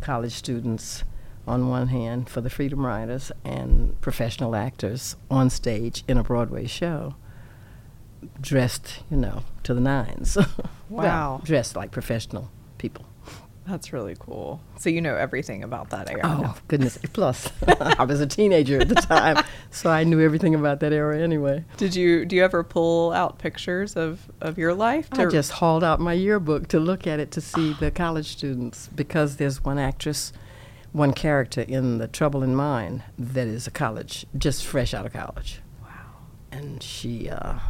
College 0.00 0.32
students 0.32 1.04
on 1.46 1.68
one 1.68 1.88
hand 1.88 2.28
for 2.28 2.40
the 2.40 2.50
Freedom 2.50 2.86
Riders, 2.86 3.32
and 3.44 4.00
professional 4.00 4.54
actors 4.54 5.16
on 5.30 5.50
stage 5.50 6.04
in 6.06 6.16
a 6.16 6.22
Broadway 6.22 6.66
show 6.66 7.16
dressed, 8.40 9.00
you 9.10 9.16
know, 9.16 9.42
to 9.64 9.74
the 9.74 9.80
nines. 9.80 10.36
Well, 10.88 11.06
Wow. 11.06 11.40
dressed 11.42 11.74
like 11.74 11.90
professional 11.90 12.50
people. 12.76 13.06
That's 13.66 13.94
really 13.94 14.14
cool. 14.18 14.60
So 14.78 14.90
you 14.90 15.00
know 15.00 15.16
everything 15.16 15.62
about 15.64 15.88
that 15.88 16.10
era. 16.10 16.20
Oh, 16.22 16.54
goodness. 16.68 16.98
Plus, 17.14 17.50
I 17.80 18.04
was 18.04 18.20
a 18.20 18.26
teenager 18.26 18.78
at 18.82 18.90
the 18.90 18.96
time, 18.96 19.42
so 19.70 19.88
I 19.88 20.04
knew 20.04 20.20
everything 20.20 20.54
about 20.54 20.80
that 20.80 20.92
era 20.92 21.18
anyway. 21.18 21.64
Did 21.78 21.94
you 21.94 22.26
do 22.26 22.36
you 22.36 22.44
ever 22.44 22.62
pull 22.62 23.12
out 23.12 23.38
pictures 23.38 23.96
of, 23.96 24.30
of 24.42 24.58
your 24.58 24.74
life? 24.74 25.08
I 25.12 25.24
just 25.26 25.52
hauled 25.52 25.82
out 25.82 25.98
my 25.98 26.12
yearbook 26.12 26.68
to 26.68 26.78
look 26.78 27.06
at 27.06 27.18
it 27.20 27.30
to 27.30 27.40
see 27.40 27.72
the 27.72 27.90
college 27.90 28.26
students 28.26 28.88
because 28.94 29.36
there's 29.36 29.64
one 29.64 29.78
actress, 29.78 30.30
one 30.92 31.14
character 31.14 31.62
in 31.62 31.96
The 31.96 32.06
Trouble 32.08 32.42
in 32.42 32.54
Mind 32.54 33.02
that 33.18 33.46
is 33.46 33.66
a 33.66 33.70
college, 33.70 34.26
just 34.36 34.66
fresh 34.66 34.92
out 34.92 35.06
of 35.06 35.14
college. 35.14 35.62
Wow. 35.80 35.88
And 36.50 36.82
she, 36.82 37.30
uh, 37.30 37.60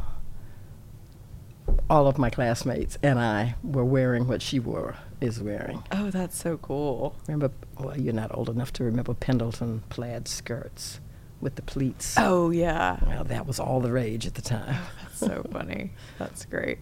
all 1.88 2.06
of 2.06 2.18
my 2.18 2.30
classmates 2.30 2.98
and 3.02 3.18
I 3.18 3.54
were 3.62 3.84
wearing 3.84 4.26
what 4.26 4.42
she 4.42 4.58
wore 4.58 4.96
is 5.20 5.40
wearing. 5.40 5.82
Oh, 5.92 6.10
that's 6.10 6.36
so 6.36 6.56
cool. 6.58 7.16
Remember, 7.26 7.50
well, 7.78 7.98
you're 7.98 8.14
not 8.14 8.36
old 8.36 8.48
enough 8.48 8.72
to 8.74 8.84
remember 8.84 9.14
Pendleton 9.14 9.82
plaid 9.88 10.28
skirts 10.28 11.00
with 11.40 11.56
the 11.56 11.62
pleats. 11.62 12.14
Oh 12.18 12.50
yeah. 12.50 12.98
Well, 13.06 13.24
that 13.24 13.46
was 13.46 13.58
all 13.60 13.80
the 13.80 13.92
rage 13.92 14.26
at 14.26 14.34
the 14.34 14.42
time. 14.42 14.76
Oh, 14.76 14.90
that's 15.02 15.18
so 15.18 15.46
funny. 15.52 15.92
That's 16.18 16.44
great. 16.44 16.78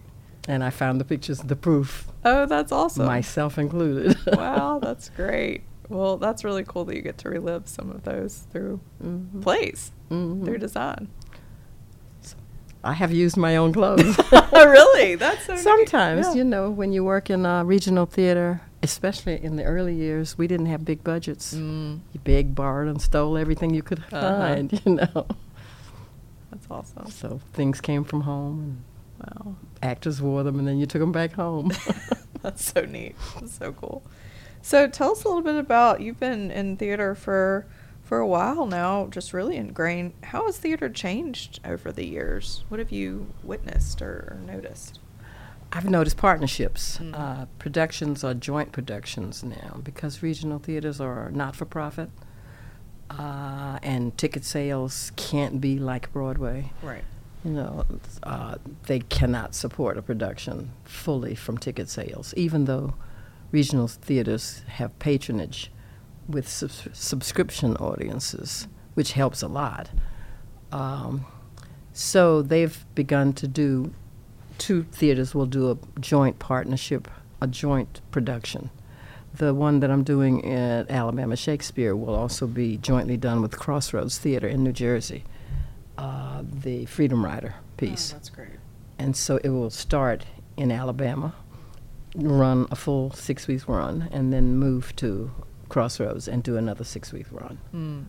And 0.47 0.63
I 0.63 0.69
found 0.69 0.99
the 0.99 1.05
pictures, 1.05 1.39
the 1.39 1.55
proof, 1.55 2.07
Oh, 2.25 2.45
that's 2.45 2.71
awesome. 2.71 3.05
myself 3.05 3.57
included. 3.57 4.17
wow, 4.33 4.79
that's 4.81 5.09
great. 5.09 5.63
Well, 5.89 6.17
that's 6.17 6.43
really 6.43 6.63
cool 6.63 6.85
that 6.85 6.95
you 6.95 7.01
get 7.01 7.17
to 7.19 7.29
relive 7.29 7.67
some 7.67 7.91
of 7.91 8.03
those 8.03 8.45
through 8.51 8.79
mm-hmm. 9.03 9.41
plays, 9.41 9.91
through 10.07 10.35
mm-hmm. 10.35 10.55
design. 10.57 11.09
I 12.83 12.93
have 12.93 13.11
used 13.11 13.37
my 13.37 13.57
own 13.57 13.73
clothes. 13.73 14.17
really? 14.53 15.15
That's 15.15 15.45
so 15.45 15.53
neat. 15.53 15.61
Sometimes, 15.63 16.27
Yeah. 16.27 16.33
you 16.35 16.43
know, 16.43 16.69
when 16.69 16.91
you 16.91 17.03
work 17.03 17.29
in 17.29 17.45
uh, 17.45 17.63
regional 17.63 18.05
theater, 18.07 18.61
especially 18.81 19.43
in 19.43 19.55
the 19.55 19.63
early 19.63 19.93
years, 19.95 20.37
we 20.37 20.47
didn't 20.47 20.65
have 20.65 20.83
big 20.83 21.03
budgets. 21.03 21.53
Mm, 21.53 21.99
You 22.13 22.19
begged, 22.23 22.55
borrowed, 22.55 22.87
and 22.87 22.99
stole 23.01 23.37
everything 23.37 23.73
you 23.73 23.83
could 23.83 23.99
Uh-huh. 24.11 24.37
find, 24.39 24.73
you 24.85 24.95
know. 24.95 25.27
that's 26.49 26.67
awesome. 26.69 27.09
So 27.11 27.39
things 27.53 27.81
came 27.81 28.03
from 28.03 28.21
home, 28.21 28.83
Wow. 29.19 29.55
actors 29.83 30.19
wore 30.21 30.41
them, 30.43 30.57
and 30.57 30.67
then 30.67 30.77
you 30.79 30.85
took 30.87 31.01
them 31.01 31.11
back 31.11 31.33
home. 31.33 31.71
That's 32.41 32.63
so 32.73 32.81
neat. 32.85 33.15
That's 33.39 33.53
so 33.57 33.71
cool. 33.73 34.01
So 34.63 34.87
tell 34.87 35.11
us 35.11 35.23
a 35.23 35.27
little 35.27 35.43
bit 35.43 35.55
about 35.55 36.01
you've 36.01 36.19
been 36.19 36.49
in 36.49 36.77
theater 36.77 37.13
for 37.13 37.67
for 38.11 38.19
a 38.19 38.27
while 38.27 38.65
now, 38.65 39.07
just 39.07 39.31
really 39.31 39.55
ingrained. 39.55 40.11
How 40.21 40.45
has 40.45 40.57
theater 40.57 40.89
changed 40.89 41.61
over 41.63 41.93
the 41.93 42.05
years? 42.05 42.65
What 42.67 42.81
have 42.81 42.91
you 42.91 43.27
witnessed 43.41 44.01
or, 44.01 44.35
or 44.35 44.39
noticed? 44.45 44.99
I've 45.71 45.89
noticed 45.89 46.17
partnerships. 46.17 46.99
Uh, 46.99 47.45
productions 47.57 48.25
are 48.25 48.33
joint 48.33 48.73
productions 48.73 49.45
now 49.45 49.79
because 49.81 50.21
regional 50.21 50.59
theaters 50.59 50.99
are 50.99 51.31
not 51.31 51.55
for 51.55 51.63
profit. 51.63 52.09
Uh, 53.09 53.79
and 53.81 54.17
ticket 54.17 54.43
sales 54.43 55.13
can't 55.15 55.61
be 55.61 55.79
like 55.79 56.11
Broadway. 56.11 56.73
Right. 56.83 57.05
You 57.45 57.51
know, 57.51 57.85
uh, 58.23 58.55
they 58.87 58.99
cannot 58.99 59.55
support 59.55 59.97
a 59.97 60.01
production 60.01 60.73
fully 60.83 61.33
from 61.33 61.57
ticket 61.57 61.87
sales, 61.87 62.33
even 62.35 62.65
though 62.65 62.93
regional 63.53 63.87
theaters 63.87 64.63
have 64.67 64.99
patronage 64.99 65.71
with 66.27 66.47
subs- 66.47 66.87
subscription 66.93 67.75
audiences, 67.77 68.67
which 68.93 69.13
helps 69.13 69.41
a 69.41 69.47
lot. 69.47 69.89
Um, 70.71 71.25
so 71.93 72.41
they've 72.41 72.85
begun 72.95 73.33
to 73.33 73.47
do, 73.47 73.93
two 74.57 74.83
theaters 74.83 75.35
will 75.35 75.45
do 75.45 75.71
a 75.71 75.99
joint 75.99 76.39
partnership, 76.39 77.07
a 77.41 77.47
joint 77.47 78.01
production. 78.11 78.69
The 79.33 79.53
one 79.53 79.79
that 79.79 79.89
I'm 79.89 80.03
doing 80.03 80.45
at 80.45 80.89
Alabama 80.89 81.35
Shakespeare 81.35 81.95
will 81.95 82.15
also 82.15 82.47
be 82.47 82.77
jointly 82.77 83.17
done 83.17 83.41
with 83.41 83.57
Crossroads 83.57 84.17
Theater 84.17 84.47
in 84.47 84.63
New 84.63 84.73
Jersey, 84.73 85.23
uh, 85.97 86.43
the 86.43 86.85
Freedom 86.85 87.23
Rider 87.23 87.55
piece. 87.77 88.11
Oh, 88.11 88.15
that's 88.17 88.29
great. 88.29 88.49
And 88.99 89.15
so 89.15 89.37
it 89.37 89.49
will 89.49 89.69
start 89.69 90.25
in 90.57 90.71
Alabama, 90.71 91.33
run 92.15 92.67
a 92.69 92.75
full 92.75 93.11
six 93.11 93.47
weeks 93.47 93.67
run, 93.67 94.09
and 94.11 94.33
then 94.33 94.57
move 94.57 94.95
to 94.97 95.31
Crossroads 95.71 96.27
and 96.27 96.43
do 96.43 96.57
another 96.57 96.83
six 96.83 97.13
week 97.13 97.27
run. 97.31 97.57
Mm. 97.73 98.05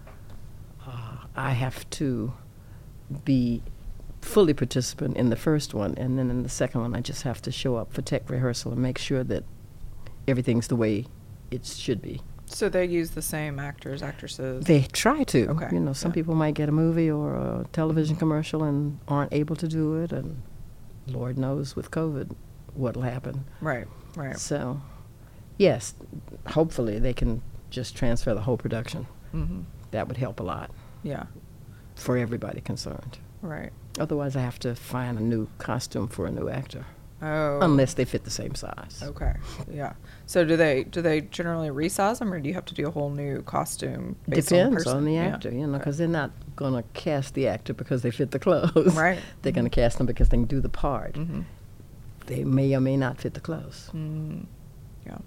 Uh, 0.85 1.27
I 1.37 1.51
have 1.51 1.89
to 1.91 2.33
be 3.25 3.63
fully 4.21 4.53
participant 4.53 5.17
in 5.17 5.31
the 5.31 5.37
first 5.37 5.73
one, 5.73 5.95
and 5.97 6.19
then 6.19 6.29
in 6.29 6.43
the 6.43 6.49
second 6.49 6.81
one, 6.81 6.97
I 6.97 7.01
just 7.01 7.23
have 7.23 7.41
to 7.43 7.53
show 7.53 7.77
up 7.77 7.93
for 7.93 8.03
tech 8.03 8.29
rehearsal 8.29 8.73
and 8.73 8.83
make 8.83 8.99
sure 8.99 9.23
that 9.25 9.45
everything's 10.27 10.67
the 10.67 10.75
way 10.75 11.07
it 11.53 11.65
should 11.65 12.03
be. 12.03 12.21
So 12.47 12.69
they 12.69 12.85
use 12.85 13.13
the 13.13 13.23
same 13.23 13.61
actors, 13.61 14.03
actresses. 14.03 14.65
They 14.65 14.83
try 14.93 15.23
to. 15.23 15.47
Okay, 15.51 15.69
You 15.71 15.79
know, 15.81 15.93
some 15.93 16.11
yeah. 16.11 16.15
people 16.15 16.35
might 16.35 16.55
get 16.55 16.69
a 16.69 16.73
movie 16.73 17.11
or 17.11 17.37
a 17.37 17.67
television 17.73 18.17
commercial 18.17 18.65
and 18.65 18.99
aren't 19.07 19.33
able 19.33 19.55
to 19.55 19.69
do 19.69 20.03
it, 20.03 20.11
and 20.11 20.43
Lord 21.07 21.39
knows 21.39 21.77
with 21.77 21.93
COVID 21.93 22.35
what'll 22.75 23.03
happen. 23.03 23.45
right. 23.61 23.87
Right. 24.17 24.37
So, 24.39 24.83
yes, 25.59 25.95
hopefully 26.49 26.99
they 26.99 27.15
can 27.15 27.41
just 27.73 27.97
transfer 27.97 28.35
the 28.35 28.43
whole 28.43 28.57
production. 28.57 29.07
Mm-hmm. 29.35 29.63
That 29.91 30.07
would 30.09 30.17
help 30.19 30.39
a 30.41 30.43
lot 30.43 30.71
Yeah. 31.03 31.25
for 31.97 32.17
everybody 32.17 32.61
concerned. 32.61 33.19
Right. 33.41 33.73
Otherwise, 33.99 34.37
I 34.37 34.41
have 34.43 34.59
to 34.61 34.75
find 34.75 35.19
a 35.19 35.23
new 35.23 35.49
costume 35.59 36.07
for 36.09 36.27
a 36.27 36.31
new 36.31 36.49
actor, 36.49 36.85
Oh. 37.21 37.59
unless 37.61 37.95
they 37.95 38.05
fit 38.05 38.25
the 38.25 38.31
same 38.31 38.55
size. 38.55 39.01
Okay. 39.03 39.33
Yeah. 39.71 39.95
So 40.27 40.45
do 40.45 40.57
they 40.57 40.85
do 40.85 41.03
they 41.03 41.21
generally 41.23 41.69
resize 41.69 42.19
them, 42.19 42.33
or 42.33 42.41
do 42.41 42.49
you 42.49 42.55
have 42.55 42.65
to 42.67 42.75
do 42.75 42.87
a 42.87 42.91
whole 42.91 43.11
new 43.11 43.43
costume? 43.43 44.17
Based 44.29 44.53
on, 44.53 44.59
Depends 44.59 44.85
person? 44.85 44.97
on 44.99 45.05
the 45.05 45.15
Yeah. 45.15 45.27
actor, 45.35 45.51
you 45.51 45.67
know, 45.67 45.69
Okay. 45.75 45.79
because 45.79 45.99
they're 45.99 46.09
not 46.09 46.31
going 46.57 46.75
to 46.75 46.83
cast 46.95 47.35
the 47.35 47.49
actor 47.49 47.73
because 47.75 48.03
they 48.03 48.11
fit 48.11 48.31
the 48.31 48.39
clothes. 48.39 48.95
Right. 48.95 49.19
they're 49.43 49.53
going 49.53 49.65
to 49.65 49.71
cast 49.71 49.99
them 49.99 50.07
because 50.07 50.29
they 50.31 50.37
can 50.37 50.45
do 50.47 50.61
the 50.61 50.69
part. 50.69 51.15
Mhm. 51.15 51.45
They 52.27 52.45
may 52.45 52.75
or 52.75 52.81
may 52.81 52.97
not 52.97 53.19
fit 53.21 53.35
the 53.35 53.41
clothes. 53.41 53.91
Mm. 53.95 54.47
Yeah. 55.07 55.19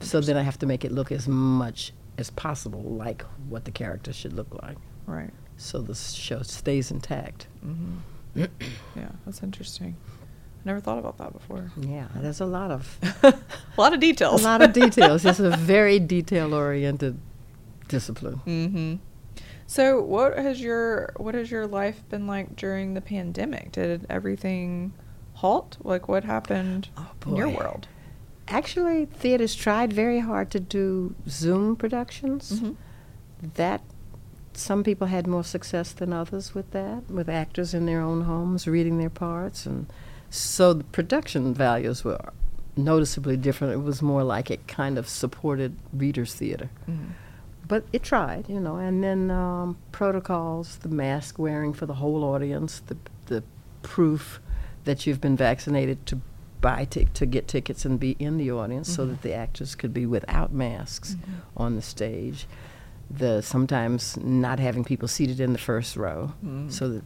So 0.00 0.20
then 0.20 0.36
I 0.36 0.42
have 0.42 0.58
to 0.58 0.66
make 0.66 0.84
it 0.84 0.92
look 0.92 1.10
as 1.12 1.26
much 1.28 1.92
as 2.18 2.30
possible 2.30 2.82
like 2.82 3.22
what 3.48 3.64
the 3.64 3.70
character 3.70 4.12
should 4.12 4.32
look 4.32 4.62
like, 4.62 4.78
Right. 5.06 5.30
so 5.56 5.80
the 5.80 5.94
show 5.94 6.42
stays 6.42 6.90
intact. 6.90 7.46
Mm-hmm. 7.64 7.96
yeah, 8.96 9.08
that's 9.24 9.42
interesting. 9.42 9.96
I 10.22 10.62
never 10.64 10.80
thought 10.80 10.98
about 10.98 11.18
that 11.18 11.32
before. 11.32 11.70
Yeah, 11.78 12.08
there's 12.16 12.40
a 12.40 12.46
lot 12.46 12.70
of 12.70 12.98
A 13.22 13.34
lot 13.80 13.92
of 13.94 14.00
details. 14.00 14.42
a 14.42 14.44
lot 14.44 14.62
of 14.62 14.72
details. 14.72 15.24
It's 15.24 15.38
a 15.40 15.50
very 15.56 15.98
detail-oriented 15.98 17.18
discipline. 17.88 18.40
Mm-hmm. 18.46 18.94
So, 19.68 20.00
what 20.02 20.36
has 20.38 20.60
your 20.60 21.12
what 21.16 21.34
has 21.34 21.50
your 21.50 21.66
life 21.66 22.02
been 22.08 22.26
like 22.26 22.56
during 22.56 22.94
the 22.94 23.00
pandemic? 23.00 23.72
Did 23.72 24.06
everything 24.10 24.92
halt? 25.34 25.76
Like, 25.82 26.08
what 26.08 26.24
happened 26.24 26.88
Oh, 26.96 27.10
in 27.26 27.36
your 27.36 27.48
world? 27.48 27.88
Actually, 28.48 29.06
theaters 29.06 29.54
tried 29.54 29.92
very 29.92 30.20
hard 30.20 30.50
to 30.52 30.60
do 30.60 31.14
Zoom 31.28 31.76
productions. 31.76 32.60
Mhm. 32.60 32.76
That 33.54 33.82
some 34.52 34.82
people 34.84 35.08
had 35.08 35.26
more 35.26 35.44
success 35.44 35.92
than 35.92 36.12
others 36.12 36.54
with 36.54 36.70
that, 36.70 37.10
with 37.10 37.28
actors 37.28 37.74
in 37.74 37.86
their 37.86 38.00
own 38.00 38.22
homes 38.22 38.66
reading 38.66 38.98
their 38.98 39.10
parts, 39.10 39.66
and 39.66 39.86
so 40.30 40.72
the 40.72 40.84
production 40.84 41.52
values 41.52 42.04
were 42.04 42.20
noticeably 42.76 43.36
different. 43.36 43.72
It 43.74 43.82
was 43.82 44.00
more 44.00 44.22
like 44.22 44.50
it 44.50 44.66
kind 44.68 44.96
of 44.98 45.08
supported 45.08 45.76
readers' 45.92 46.34
theater. 46.34 46.70
Mhm. 46.88 47.08
But 47.68 47.84
it 47.92 48.02
tried, 48.04 48.48
you 48.48 48.60
know, 48.60 48.76
and 48.76 49.02
then 49.02 49.30
um, 49.30 49.76
protocols, 49.92 50.76
the 50.78 50.88
mask 50.88 51.38
wearing 51.38 51.72
for 51.72 51.86
the 51.86 51.94
whole 51.94 52.22
audience, 52.22 52.80
the 52.86 52.96
the 53.26 53.42
proof 53.82 54.40
that 54.84 55.04
you've 55.06 55.20
been 55.20 55.36
vaccinated 55.36 56.06
to 56.06 56.20
buy 56.60 56.84
tic- 56.84 57.12
to 57.14 57.26
get 57.26 57.48
tickets 57.48 57.84
and 57.84 57.98
be 58.00 58.12
in 58.18 58.36
the 58.38 58.50
audience, 58.50 58.92
so 58.94 59.06
that 59.06 59.14
mm-hmm. 59.14 59.28
the 59.28 59.34
actors 59.34 59.74
could 59.74 59.92
be 59.94 60.06
without 60.06 60.52
masks 60.52 61.14
mm-hmm. 61.14 61.32
on 61.56 61.76
the 61.76 61.82
stage. 61.82 62.46
The 63.10 63.40
sometimes 63.40 64.16
not 64.16 64.58
having 64.58 64.84
people 64.84 65.06
seated 65.08 65.38
in 65.40 65.52
the 65.52 65.58
first 65.60 65.96
row, 65.96 66.32
mm. 66.44 66.72
so 66.72 66.88
that 66.88 67.04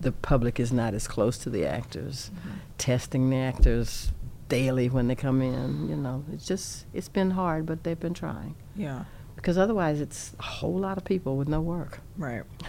the 0.00 0.10
public 0.12 0.58
is 0.58 0.72
not 0.72 0.94
as 0.94 1.06
close 1.06 1.38
to 1.38 1.50
the 1.50 1.64
actors. 1.64 2.30
Mm-hmm. 2.34 2.50
Testing 2.78 3.30
the 3.30 3.36
actors 3.36 4.12
daily 4.48 4.88
when 4.88 5.06
they 5.08 5.14
come 5.14 5.40
in, 5.42 5.88
you 5.88 5.96
know, 5.96 6.24
it's 6.32 6.46
just 6.46 6.86
it's 6.92 7.08
been 7.08 7.30
hard, 7.32 7.66
but 7.66 7.84
they've 7.84 8.00
been 8.00 8.14
trying 8.14 8.54
Yeah. 8.74 9.04
because 9.36 9.58
otherwise 9.58 10.00
it's 10.00 10.34
a 10.38 10.42
whole 10.42 10.78
lot 10.78 10.96
of 10.98 11.04
people 11.04 11.36
with 11.36 11.48
no 11.48 11.60
work 11.60 12.00
Right. 12.16 12.42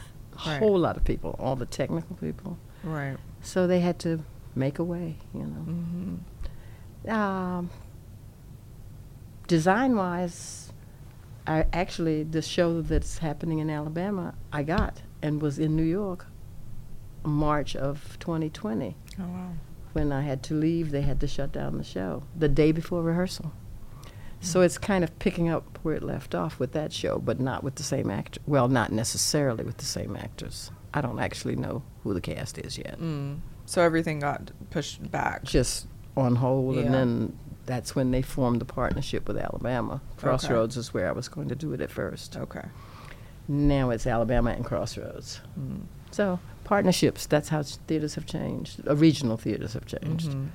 a 0.45 0.49
Right. 0.49 0.59
whole 0.59 0.77
lot 0.77 0.97
of 0.97 1.03
people 1.05 1.35
all 1.39 1.55
the 1.55 1.65
technical 1.65 2.15
people 2.17 2.57
Right. 2.83 3.17
so 3.41 3.65
they 3.65 3.79
had 3.79 3.97
to 3.99 4.23
make 4.55 4.79
a 4.79 4.83
way 4.83 5.17
you 5.33 5.41
know 5.41 5.65
Mm-hmm. 5.67 7.09
um, 7.11 7.69
design 9.47 9.95
wise 9.95 10.71
i 11.47 11.65
actually 11.73 12.23
the 12.23 12.41
show 12.41 12.81
that's 12.81 13.19
happening 13.19 13.59
in 13.59 13.69
alabama 13.69 14.33
i 14.53 14.61
got 14.63 15.01
and 15.21 15.41
was 15.41 15.57
in 15.59 15.75
new 15.75 15.83
york 15.83 16.25
march 17.23 17.75
of 17.75 18.17
2020 18.19 18.95
Oh 19.19 19.23
wow. 19.23 19.49
when 19.93 20.11
i 20.11 20.21
had 20.21 20.43
to 20.43 20.53
leave 20.53 20.91
they 20.91 21.01
had 21.01 21.19
to 21.21 21.27
shut 21.27 21.51
down 21.51 21.77
the 21.77 21.83
show 21.83 22.23
the 22.35 22.47
day 22.49 22.71
before 22.71 23.01
rehearsal 23.03 23.51
So 24.41 24.61
it's 24.61 24.77
kind 24.77 25.03
of 25.03 25.11
picking 25.19 25.49
up 25.49 25.79
where 25.83 25.95
it 25.95 26.01
left 26.03 26.33
off 26.33 26.59
with 26.61 26.71
that 26.71 26.93
show, 26.93 27.19
but 27.19 27.41
not 27.41 27.61
with 27.61 27.75
the 27.75 27.83
same 27.83 28.09
actor. 28.09 28.39
Well, 28.47 28.69
not 28.69 28.89
necessarily 28.89 29.65
with 29.65 29.79
the 29.83 29.85
same 29.97 30.15
actors. 30.15 30.71
I 30.93 31.01
don't 31.01 31.19
actually 31.19 31.57
know 31.57 31.83
who 32.03 32.13
the 32.13 32.21
cast 32.21 32.57
is 32.57 32.77
yet. 32.77 32.97
Mm. 33.01 33.39
So 33.69 33.83
everything 33.83 34.19
got 34.19 34.49
pushed 34.71 35.11
back. 35.11 35.43
Just 35.43 35.85
on 36.17 36.37
hold, 36.37 36.75
Yeah. 36.75 36.81
and 36.83 36.93
then 36.93 37.39
that's 37.67 37.95
when 37.95 38.09
they 38.09 38.23
formed 38.23 38.59
the 38.61 38.65
partnership 38.65 39.27
with 39.27 39.37
Alabama. 39.37 40.01
Crossroads 40.17 40.75
is 40.75 40.91
where 40.91 41.07
I 41.07 41.11
was 41.11 41.27
going 41.29 41.49
to 41.49 41.55
do 41.55 41.71
it 41.73 41.79
at 41.79 41.91
first. 41.91 42.35
Okay. 42.35 42.65
Now 43.47 43.91
it's 43.91 44.07
Alabama 44.07 44.49
and 44.51 44.65
Crossroads. 44.65 45.41
Mm. 45.59 45.81
So 46.09 46.39
partnerships, 46.63 47.27
that's 47.27 47.49
how 47.49 47.61
theaters 47.61 48.15
have 48.15 48.25
changed. 48.25 48.87
Uh, 48.87 48.95
regional 48.95 49.37
theaters 49.37 49.73
have 49.73 49.85
changed. 49.85 50.31
Mhm. 50.31 50.47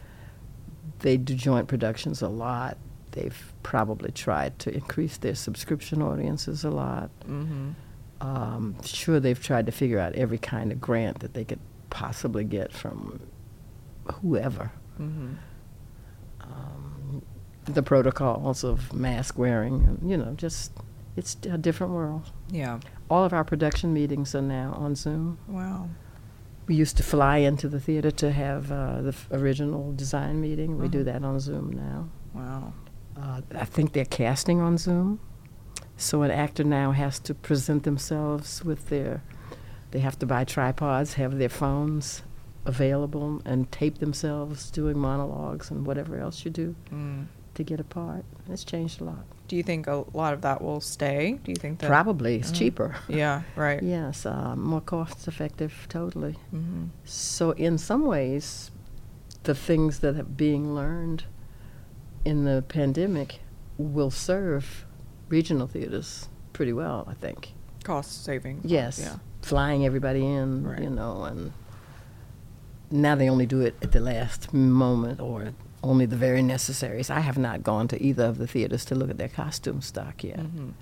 They 0.99 1.17
do 1.17 1.35
joint 1.37 1.69
productions 1.69 2.21
a 2.21 2.29
lot. 2.29 2.79
They've 3.13 3.53
probably 3.63 4.11
tried 4.11 4.59
to 4.59 4.75
increase 4.75 5.19
their 5.19 5.37
subscription 5.37 6.03
audiences 6.03 6.65
a 6.65 6.71
lot. 6.71 7.11
Mhm. 7.29 7.75
Um, 8.21 8.75
sure, 8.83 9.21
they've 9.21 9.41
tried 9.41 9.67
to 9.67 9.73
figure 9.73 10.01
out 10.01 10.15
every 10.17 10.39
kind 10.39 10.73
of 10.73 10.81
grant 10.81 11.21
that 11.21 11.35
they 11.35 11.45
could 11.45 11.61
possibly 11.99 12.43
get 12.45 12.73
from 12.73 13.21
whoever. 14.21 14.71
Mhm. 14.99 15.37
Um, 16.41 17.23
the 17.65 17.83
protocols 17.83 18.65
of 18.65 18.93
mask 18.93 19.39
wearing, 19.39 19.85
and 19.87 20.11
you 20.11 20.17
know, 20.17 20.33
just 20.37 20.73
it's 21.17 21.37
a 21.49 21.57
different 21.57 21.93
world. 21.93 22.31
Yeah. 22.51 22.81
All 23.09 23.25
of 23.25 23.33
our 23.33 23.45
production 23.45 23.93
meetings 23.95 24.35
are 24.35 24.43
now 24.43 24.73
on 24.77 24.95
Zoom. 24.97 25.39
Wow. 25.49 25.89
We 26.67 26.75
used 26.75 26.97
to 26.97 27.03
fly 27.03 27.39
into 27.39 27.69
the 27.69 27.79
theater 27.81 28.11
to 28.11 28.33
have 28.33 28.73
uh, 28.73 29.03
the 29.03 29.09
f- 29.11 29.29
original 29.31 29.93
design 29.93 30.41
meeting. 30.41 30.79
We 30.79 30.89
do 30.89 31.01
Uh-huh. 31.01 31.13
that 31.13 31.25
on 31.25 31.39
Zoom 31.39 31.71
now. 31.73 32.09
Wow. 32.35 32.73
Uh, 33.17 33.41
I 33.55 33.65
think 33.65 33.93
they're 33.93 34.05
casting 34.23 34.61
on 34.61 34.77
Zoom. 34.79 35.21
So 35.97 36.23
an 36.23 36.31
actor 36.33 36.65
now 36.65 36.91
has 36.93 37.21
to 37.21 37.35
present 37.35 37.85
themselves 37.85 38.65
with 38.65 38.89
their, 38.89 39.23
they 39.95 40.01
have 40.01 40.19
to 40.19 40.27
buy 40.27 40.43
tripods, 40.43 41.15
have 41.15 41.39
their 41.39 41.49
phones 41.49 42.23
available, 42.67 43.41
and 43.45 43.71
tape 43.71 43.99
themselves 43.99 44.69
doing 44.73 44.99
monologues 44.99 45.71
and 45.71 45.87
whatever 45.87 46.19
else 46.19 46.45
you 46.45 46.51
do 46.51 46.75
Mm. 46.91 47.27
to 47.55 47.63
get 47.63 47.79
a 47.79 47.85
part. 47.85 48.25
It's 48.51 48.65
changed 48.65 49.01
a 49.01 49.05
lot. 49.05 49.25
Do 49.47 49.55
you 49.55 49.63
think 49.63 49.87
a 49.87 50.05
lot 50.13 50.35
of 50.35 50.41
that 50.41 50.61
will 50.61 50.81
stay? 50.81 51.39
Do 51.45 51.53
you 51.53 51.57
think 51.57 51.79
that? 51.79 51.87
Probably. 51.87 52.35
It's 52.41 52.51
Mhm. 52.51 52.55
cheaper. 52.57 52.97
Yeah. 53.09 53.43
Right. 53.55 53.81
Yes, 53.97 54.27
uh, 54.27 54.57
more 54.57 54.81
cost 54.81 55.29
effective, 55.29 55.87
totally. 55.89 56.37
Mhm. 56.53 56.89
So, 57.05 57.53
in 57.53 57.79
some 57.79 58.05
ways, 58.05 58.73
the 59.45 59.55
things 59.55 60.01
that 60.01 60.17
are 60.19 60.25
being 60.25 60.75
learned 60.75 61.23
in 62.25 62.45
the 62.47 62.65
pandemic 62.67 63.41
will 63.79 64.11
serve 64.11 64.87
regional 65.29 65.69
theaters 65.69 66.29
pretty 66.53 66.73
well, 66.73 67.07
I 67.09 67.15
think. 67.15 67.55
Cost 67.85 68.25
saving. 68.25 68.63
Yes. 68.65 68.99
Yeah. 68.99 69.17
Flying 69.45 69.85
everybody 69.85 70.25
in, 70.25 70.67
Right. 70.67 70.81
you 70.83 70.89
know, 70.89 71.25
and 71.25 71.53
now 72.91 73.15
they 73.15 73.29
only 73.29 73.45
do 73.45 73.61
it 73.61 73.75
at 73.83 73.93
the 73.93 74.01
last 74.01 74.55
moment 74.55 75.21
or 75.21 75.51
only 75.83 76.07
the 76.07 76.17
very 76.17 76.41
necessaries. 76.43 77.11
I 77.11 77.21
have 77.21 77.37
not 77.37 77.63
gone 77.63 77.87
to 77.89 78.03
either 78.03 78.25
of 78.25 78.39
the 78.39 78.47
theaters 78.47 78.87
to 78.87 78.95
look 78.95 79.11
at 79.11 79.19
their 79.19 79.29
costume 79.29 79.83
stock 79.83 80.25
yet. 80.25 80.39
Mhm. 80.41 80.73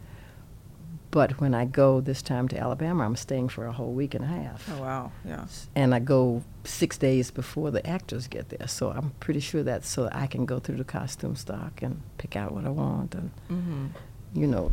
But 1.10 1.40
when 1.40 1.54
I 1.54 1.64
go 1.64 2.00
this 2.00 2.22
time 2.22 2.46
to 2.48 2.56
Alabama, 2.58 3.04
I'm 3.04 3.16
staying 3.16 3.48
for 3.48 3.66
a 3.66 3.72
whole 3.72 3.92
week 3.92 4.14
and 4.14 4.24
a 4.24 4.28
half. 4.28 4.70
Oh 4.72 4.80
wow. 4.80 5.10
Yeah. 5.24 5.46
and 5.74 5.92
I 5.92 5.98
go 5.98 6.42
six 6.62 6.96
days 6.96 7.32
before 7.32 7.72
the 7.72 7.84
actors 7.84 8.28
get 8.28 8.48
there. 8.50 8.68
So 8.68 8.90
I'm 8.92 9.10
pretty 9.18 9.40
sure 9.40 9.64
that's 9.64 9.88
so 9.88 10.08
I 10.12 10.28
can 10.28 10.46
go 10.46 10.60
through 10.60 10.76
the 10.76 10.84
costume 10.84 11.34
stock 11.34 11.82
and 11.82 12.00
pick 12.16 12.36
out 12.36 12.52
what 12.52 12.64
I 12.64 12.70
want 12.70 13.16
and, 13.16 13.30
Mhm. 13.50 13.88
you 14.34 14.46
know, 14.46 14.70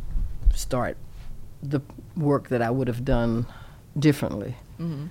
start 0.54 0.96
the 1.64 1.82
work 2.16 2.50
that 2.50 2.62
I 2.62 2.70
would 2.70 2.88
have 2.88 3.04
done 3.04 3.48
differently 3.98 4.56
Mhm. 4.80 5.10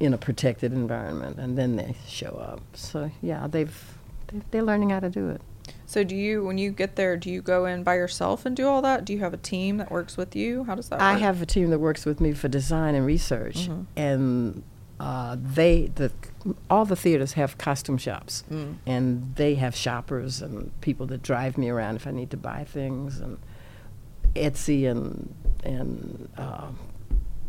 in 0.00 0.12
a 0.14 0.18
protected 0.18 0.72
environment. 0.72 1.38
And 1.38 1.56
then 1.56 1.76
they 1.76 1.94
show 2.06 2.30
up. 2.36 2.60
So 2.74 3.10
yeah, 3.22 3.46
they've, 3.46 3.98
they- 4.28 4.42
they're 4.50 4.62
learning 4.62 4.90
how 4.90 5.00
to 5.00 5.10
do 5.10 5.28
it. 5.30 5.40
So 5.86 6.02
do 6.04 6.16
you, 6.16 6.44
when 6.44 6.58
you 6.58 6.72
get 6.72 6.96
there, 6.96 7.16
do 7.16 7.30
you 7.30 7.40
go 7.40 7.64
in 7.66 7.84
by 7.84 7.94
yourself 7.94 8.44
and 8.44 8.56
do 8.56 8.66
all 8.66 8.82
that? 8.82 9.04
Do 9.04 9.12
you 9.12 9.20
have 9.20 9.32
a 9.32 9.36
team 9.38 9.76
that 9.78 9.90
works 9.90 10.16
with 10.16 10.34
you? 10.34 10.64
How 10.64 10.74
does 10.74 10.88
that 10.88 11.00
I 11.00 11.12
work? 11.12 11.20
have 11.22 11.40
a 11.42 11.46
team 11.46 11.70
that 11.70 11.78
works 11.78 12.04
with 12.04 12.20
me 12.20 12.32
for 12.32 12.48
design 12.48 12.94
and 12.94 13.06
research, 13.06 13.68
Mhm. 13.68 13.86
and 13.96 14.62
uh, 15.00 15.36
they 15.40 15.90
the 15.96 16.10
all 16.70 16.84
the 16.84 16.94
theaters 16.96 17.32
have 17.32 17.58
costume 17.58 17.98
shops, 17.98 18.44
Mm. 18.50 18.76
and 18.86 19.34
they 19.36 19.54
have 19.56 19.74
shoppers 19.74 20.40
and 20.40 20.70
people 20.80 21.06
that 21.06 21.22
drive 21.22 21.58
me 21.58 21.68
around 21.68 21.96
if 21.96 22.06
I 22.06 22.10
need 22.12 22.30
to 22.30 22.36
buy 22.36 22.64
things, 22.64 23.20
and 23.20 23.38
Etsy 24.34 24.88
and 24.90 25.34
and 25.64 26.28
uh, 26.36 26.68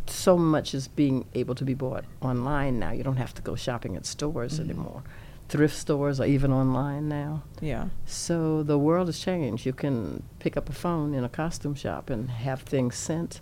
so 0.09 0.37
much 0.37 0.73
is 0.73 0.87
being 0.87 1.25
able 1.33 1.55
to 1.55 1.63
be 1.63 1.73
bought 1.73 2.05
online 2.21 2.79
now. 2.79 2.91
You 2.91 3.03
don't 3.03 3.17
have 3.17 3.33
to 3.35 3.41
go 3.41 3.55
shopping 3.55 3.95
at 3.95 4.05
stores 4.05 4.59
Mhm. 4.59 4.65
anymore. 4.65 5.03
Thrift 5.49 5.75
stores 5.75 6.19
are 6.19 6.25
even 6.25 6.51
online 6.51 7.07
now. 7.07 7.43
Yeah. 7.61 7.89
So 8.05 8.63
the 8.63 8.79
world 8.79 9.07
has 9.07 9.19
changed. 9.19 9.65
You 9.65 9.73
can 9.73 10.23
pick 10.39 10.57
up 10.57 10.69
a 10.69 10.73
phone 10.73 11.13
in 11.13 11.23
a 11.23 11.29
costume 11.29 11.75
shop 11.75 12.09
and 12.09 12.29
have 12.29 12.61
things 12.61 12.95
sent, 12.95 13.41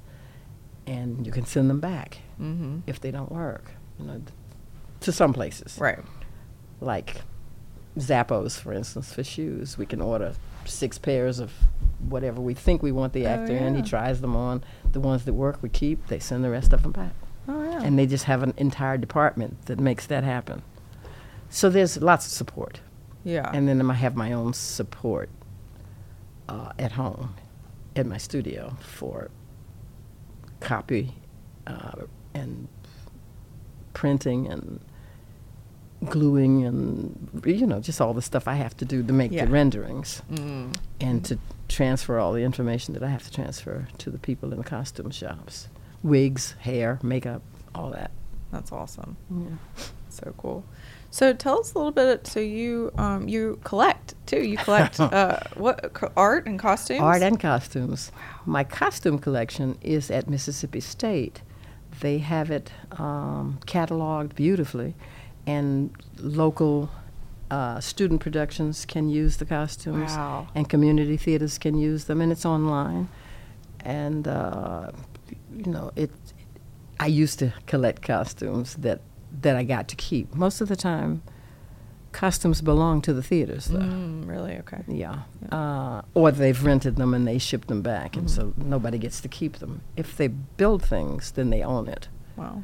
and 0.86 1.26
you 1.26 1.32
can 1.32 1.46
send 1.46 1.70
them 1.70 1.80
back 1.80 2.20
Mm-hmm. 2.42 2.80
if 2.88 3.00
they 3.00 3.12
don't 3.12 3.32
work. 3.32 3.72
You 4.00 4.06
know, 4.06 4.22
to 5.02 5.12
some 5.12 5.32
places, 5.34 5.78
Right. 5.80 6.00
like 6.82 7.22
Zappos, 7.98 8.60
for 8.60 8.74
instance, 8.74 9.14
for 9.14 9.24
shoes. 9.24 9.78
We 9.78 9.86
can 9.86 10.02
order 10.02 10.34
six 10.66 10.98
pairs 10.98 11.40
of 11.40 11.52
whatever 12.10 12.42
we 12.42 12.54
think 12.54 12.82
we 12.84 12.92
want 12.92 13.14
the 13.14 13.26
Oh, 13.26 13.30
actor 13.30 13.56
in. 13.56 13.76
He 13.76 13.82
tries 13.82 14.22
them 14.22 14.36
on. 14.36 14.64
The 14.92 15.00
ones 15.00 15.26
that 15.26 15.34
work, 15.34 15.60
we 15.62 15.70
keep. 15.70 16.08
They 16.08 16.20
send 16.20 16.44
the 16.44 16.50
rest 16.50 16.74
of 16.74 16.84
them 16.84 16.92
back, 16.92 17.14
Oh 17.48 17.64
yeah. 17.64 17.82
and 17.84 17.98
they 17.98 18.06
just 18.06 18.26
have 18.26 18.44
an 18.44 18.54
entire 18.58 18.98
department 18.98 19.66
that 19.66 19.80
makes 19.80 20.06
that 20.08 20.24
happen. 20.24 20.62
So 21.50 21.70
there's 21.70 22.02
lots 22.02 22.26
of 22.26 22.32
support. 22.32 22.80
yeah. 23.24 23.50
And 23.54 23.68
then 23.68 23.82
I 23.90 23.94
have 23.94 24.16
my 24.16 24.32
own 24.34 24.54
support 24.54 25.30
uh, 26.50 26.72
at 26.80 26.94
home, 26.94 27.36
at 27.96 28.06
my 28.06 28.18
studio 28.18 28.76
for 28.82 29.30
copy 30.60 31.14
uh, 31.68 32.04
and 32.34 32.68
printing 33.94 34.48
and 34.48 34.80
gluing 36.10 36.64
and 36.66 37.44
you 37.46 37.66
know 37.66 37.80
just 37.80 38.00
all 38.02 38.14
the 38.14 38.22
stuff 38.22 38.48
I 38.48 38.56
have 38.56 38.76
to 38.78 38.86
do 38.86 39.04
to 39.04 39.14
make 39.14 39.32
Yeah. 39.32 39.46
the 39.46 39.52
renderings 39.52 40.22
mm. 40.32 40.76
and 41.00 41.24
to 41.26 41.38
transfer 41.68 42.20
all 42.20 42.34
the 42.34 42.44
information 42.44 42.94
that 42.94 43.04
I 43.04 43.10
have 43.10 43.24
to 43.24 43.32
transfer 43.32 43.88
to 44.00 44.10
the 44.10 44.20
people 44.20 44.52
in 44.52 44.58
the 44.58 44.64
costume 44.64 45.12
shops, 45.12 45.68
wigs, 46.04 46.56
hair, 46.60 47.00
makeup, 47.02 47.42
all 47.74 47.90
that. 47.92 48.12
That's 48.52 48.72
awesome. 48.72 49.18
Yeah. 49.32 49.86
So 50.10 50.34
cool. 50.38 50.64
So 51.10 51.34
tell 51.34 51.60
us 51.60 51.74
a 51.74 51.78
little 51.78 51.92
bit. 51.92 52.28
So 52.28 52.40
you 52.40 52.92
um, 52.98 53.28
you 53.28 53.60
collect 53.64 54.14
too. 54.26 54.44
You 54.44 54.58
collect 54.58 55.00
uh, 55.00 55.40
what 55.56 55.94
co- 55.94 56.12
art 56.16 56.46
and 56.48 56.60
costumes? 56.60 57.02
Art 57.02 57.22
and 57.22 57.40
costumes. 57.40 58.12
My 58.46 58.64
costume 58.64 59.18
collection 59.20 59.78
is 59.82 60.12
at 60.12 60.30
Mississippi 60.30 60.80
State. 60.80 61.42
They 62.00 62.18
have 62.20 62.50
it 62.52 62.72
um, 62.94 63.60
cataloged 63.66 64.36
beautifully, 64.36 64.96
and 65.46 65.92
local 66.20 66.90
uh, 67.52 67.80
student 67.80 68.20
productions 68.22 68.86
can 68.86 69.10
use 69.10 69.38
the 69.38 69.46
costumes, 69.46 70.12
Wow. 70.12 70.48
and 70.56 70.68
community 70.70 71.18
theaters 71.18 71.58
can 71.58 71.78
use 71.78 72.06
them, 72.06 72.22
and 72.22 72.32
it's 72.32 72.46
online. 72.46 73.10
And 73.82 74.28
uh, 74.28 74.92
you 75.56 75.72
know, 75.72 75.92
it. 75.96 76.12
I 77.00 77.08
used 77.08 77.40
to 77.40 77.54
collect 77.68 78.02
costumes 78.02 78.76
that 78.76 79.02
that 79.42 79.56
I 79.56 79.64
got 79.64 79.88
to 79.90 79.96
keep. 79.96 80.34
Most 80.36 80.62
of 80.62 80.68
the 80.70 80.76
time, 80.76 81.22
costumes 82.12 82.62
belong 82.62 83.02
to 83.02 83.14
the 83.14 83.22
theaters, 83.24 83.66
though. 83.66 83.80
Mm, 83.80 84.28
really? 84.28 84.58
Okay. 84.60 84.84
Yeah. 84.88 85.24
Uh, 85.52 86.02
or 86.14 86.32
they've 86.32 86.64
rented 86.64 86.96
them 86.96 87.14
and 87.14 87.28
they 87.28 87.38
ship 87.40 87.66
them 87.68 87.82
back, 87.82 88.16
and 88.16 88.28
Mhm. 88.28 88.30
so 88.30 88.54
nobody 88.58 88.98
gets 88.98 89.20
to 89.22 89.28
keep 89.28 89.58
them. 89.58 89.82
If 89.98 90.16
they 90.16 90.28
build 90.28 90.82
things, 90.84 91.32
then 91.32 91.50
they 91.50 91.62
own 91.64 91.88
it. 91.88 92.08
Wow. 92.38 92.62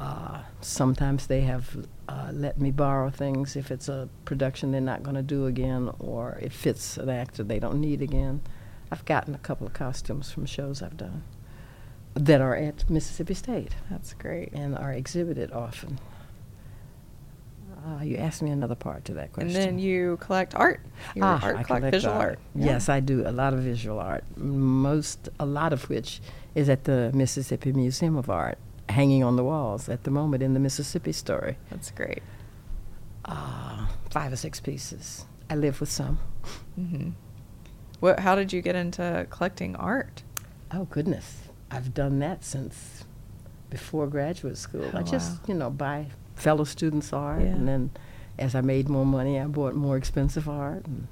Uh, 0.00 0.40
sometimes 0.62 1.26
they 1.26 1.42
have 1.42 1.76
uh, 2.08 2.30
let 2.32 2.58
me 2.58 2.70
borrow 2.70 3.10
things 3.10 3.54
if 3.54 3.70
it's 3.70 3.86
a 3.88 4.08
production 4.24 4.72
they're 4.72 4.80
not 4.80 5.02
going 5.02 5.14
to 5.14 5.22
do 5.22 5.44
again, 5.46 5.90
or 5.98 6.38
it 6.40 6.52
fits 6.52 6.96
an 6.96 7.10
actor 7.10 7.42
they 7.44 7.58
don't 7.58 7.78
need 7.80 8.00
again. 8.00 8.40
I've 8.90 9.04
gotten 9.04 9.34
a 9.34 9.38
couple 9.38 9.66
of 9.66 9.74
costumes 9.74 10.32
from 10.32 10.46
shows 10.46 10.82
I've 10.82 10.96
done 10.96 11.22
that 12.14 12.40
are 12.40 12.56
at 12.56 12.88
Mississippi 12.90 13.34
State 13.34 13.76
That's 13.90 14.14
great. 14.14 14.52
and 14.52 14.76
are 14.76 14.92
exhibited 14.92 15.52
often. 15.52 15.98
Uh, 17.86 18.02
you 18.02 18.16
asked 18.16 18.42
me 18.42 18.50
another 18.50 18.74
part 18.74 19.04
to 19.06 19.14
that 19.14 19.32
question. 19.32 19.54
And 19.54 19.56
then 19.56 19.78
you 19.78 20.16
collect 20.20 20.54
art. 20.54 20.80
You 21.14 21.22
Ah, 21.24 21.40
art 21.42 21.56
I 21.56 21.62
collect 21.62 21.90
visual 21.92 22.14
art. 22.14 22.38
Yeah. 22.54 22.66
Yes, 22.66 22.88
I 22.88 23.00
do 23.00 23.26
a 23.26 23.30
lot 23.32 23.54
of 23.54 23.60
visual 23.60 23.98
art. 24.00 24.24
Most, 24.36 25.28
a 25.38 25.46
lot 25.46 25.72
of 25.72 25.88
which 25.88 26.20
is 26.54 26.68
at 26.68 26.84
the 26.84 27.10
Mississippi 27.14 27.72
Museum 27.72 28.16
of 28.16 28.28
Art, 28.28 28.58
hanging 28.90 29.22
on 29.24 29.36
the 29.36 29.44
walls 29.44 29.88
at 29.88 30.04
the 30.04 30.10
moment 30.10 30.42
in 30.42 30.54
the 30.54 30.60
Mississippi 30.60 31.12
Story. 31.12 31.56
That's 31.70 31.90
great. 31.90 32.22
Uh, 33.24 33.86
five 34.10 34.32
or 34.32 34.36
six 34.36 34.60
pieces. 34.60 35.26
I 35.48 35.56
live 35.56 35.80
with 35.80 35.90
some. 35.90 36.18
Mm-hmm. 36.78 37.10
What? 38.00 38.20
How 38.20 38.34
did 38.34 38.52
you 38.52 38.62
get 38.62 38.76
into 38.76 39.26
collecting 39.30 39.76
art? 39.76 40.22
Oh 40.72 40.84
goodness, 40.84 41.38
I've 41.70 41.92
done 41.92 42.18
that 42.20 42.44
since 42.44 43.04
before 43.68 44.06
graduate 44.06 44.56
school. 44.56 44.90
Oh, 44.94 44.98
I 44.98 45.02
just 45.02 45.32
wow. 45.32 45.38
you 45.48 45.54
know 45.54 45.70
buy 45.70 46.06
fellow 46.34 46.64
students 46.64 47.12
art, 47.12 47.42
Yeah. 47.42 47.48
and 47.48 47.68
then 47.68 47.90
as 48.38 48.54
I 48.54 48.62
made 48.62 48.88
more 48.88 49.04
money, 49.04 49.38
I 49.38 49.44
bought 49.46 49.74
more 49.74 49.96
expensive 49.96 50.48
art, 50.48 50.86
and 50.86 51.08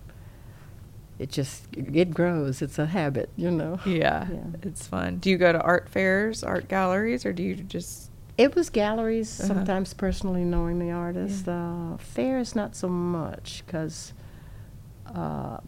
it 1.19 1.31
just 1.31 1.65
it 1.75 2.13
grows. 2.15 2.63
It's 2.63 2.79
a 2.79 2.87
habit, 2.87 3.31
you 3.37 3.51
know. 3.51 3.81
Yeah, 3.85 4.29
Yeah. 4.33 4.45
it's 4.63 4.87
fun. 4.87 5.19
Do 5.19 5.31
you 5.31 5.39
go 5.39 5.53
to 5.53 5.61
art 5.61 5.89
fairs, 5.89 6.43
art 6.45 6.69
galleries, 6.69 7.25
or 7.27 7.33
do 7.33 7.43
you 7.43 7.55
just? 7.57 8.11
It 8.37 8.55
was 8.55 8.71
galleries, 8.71 9.41
Uh-huh. 9.41 9.49
sometimes 9.49 9.95
personally 9.95 10.45
knowing 10.45 10.79
the 10.79 10.93
artist. 10.93 11.49
Uh, 11.49 11.97
fairs, 11.99 12.55
not 12.55 12.77
so 12.77 12.89
much, 12.89 13.65
because 13.67 14.13
uh, 15.13 15.59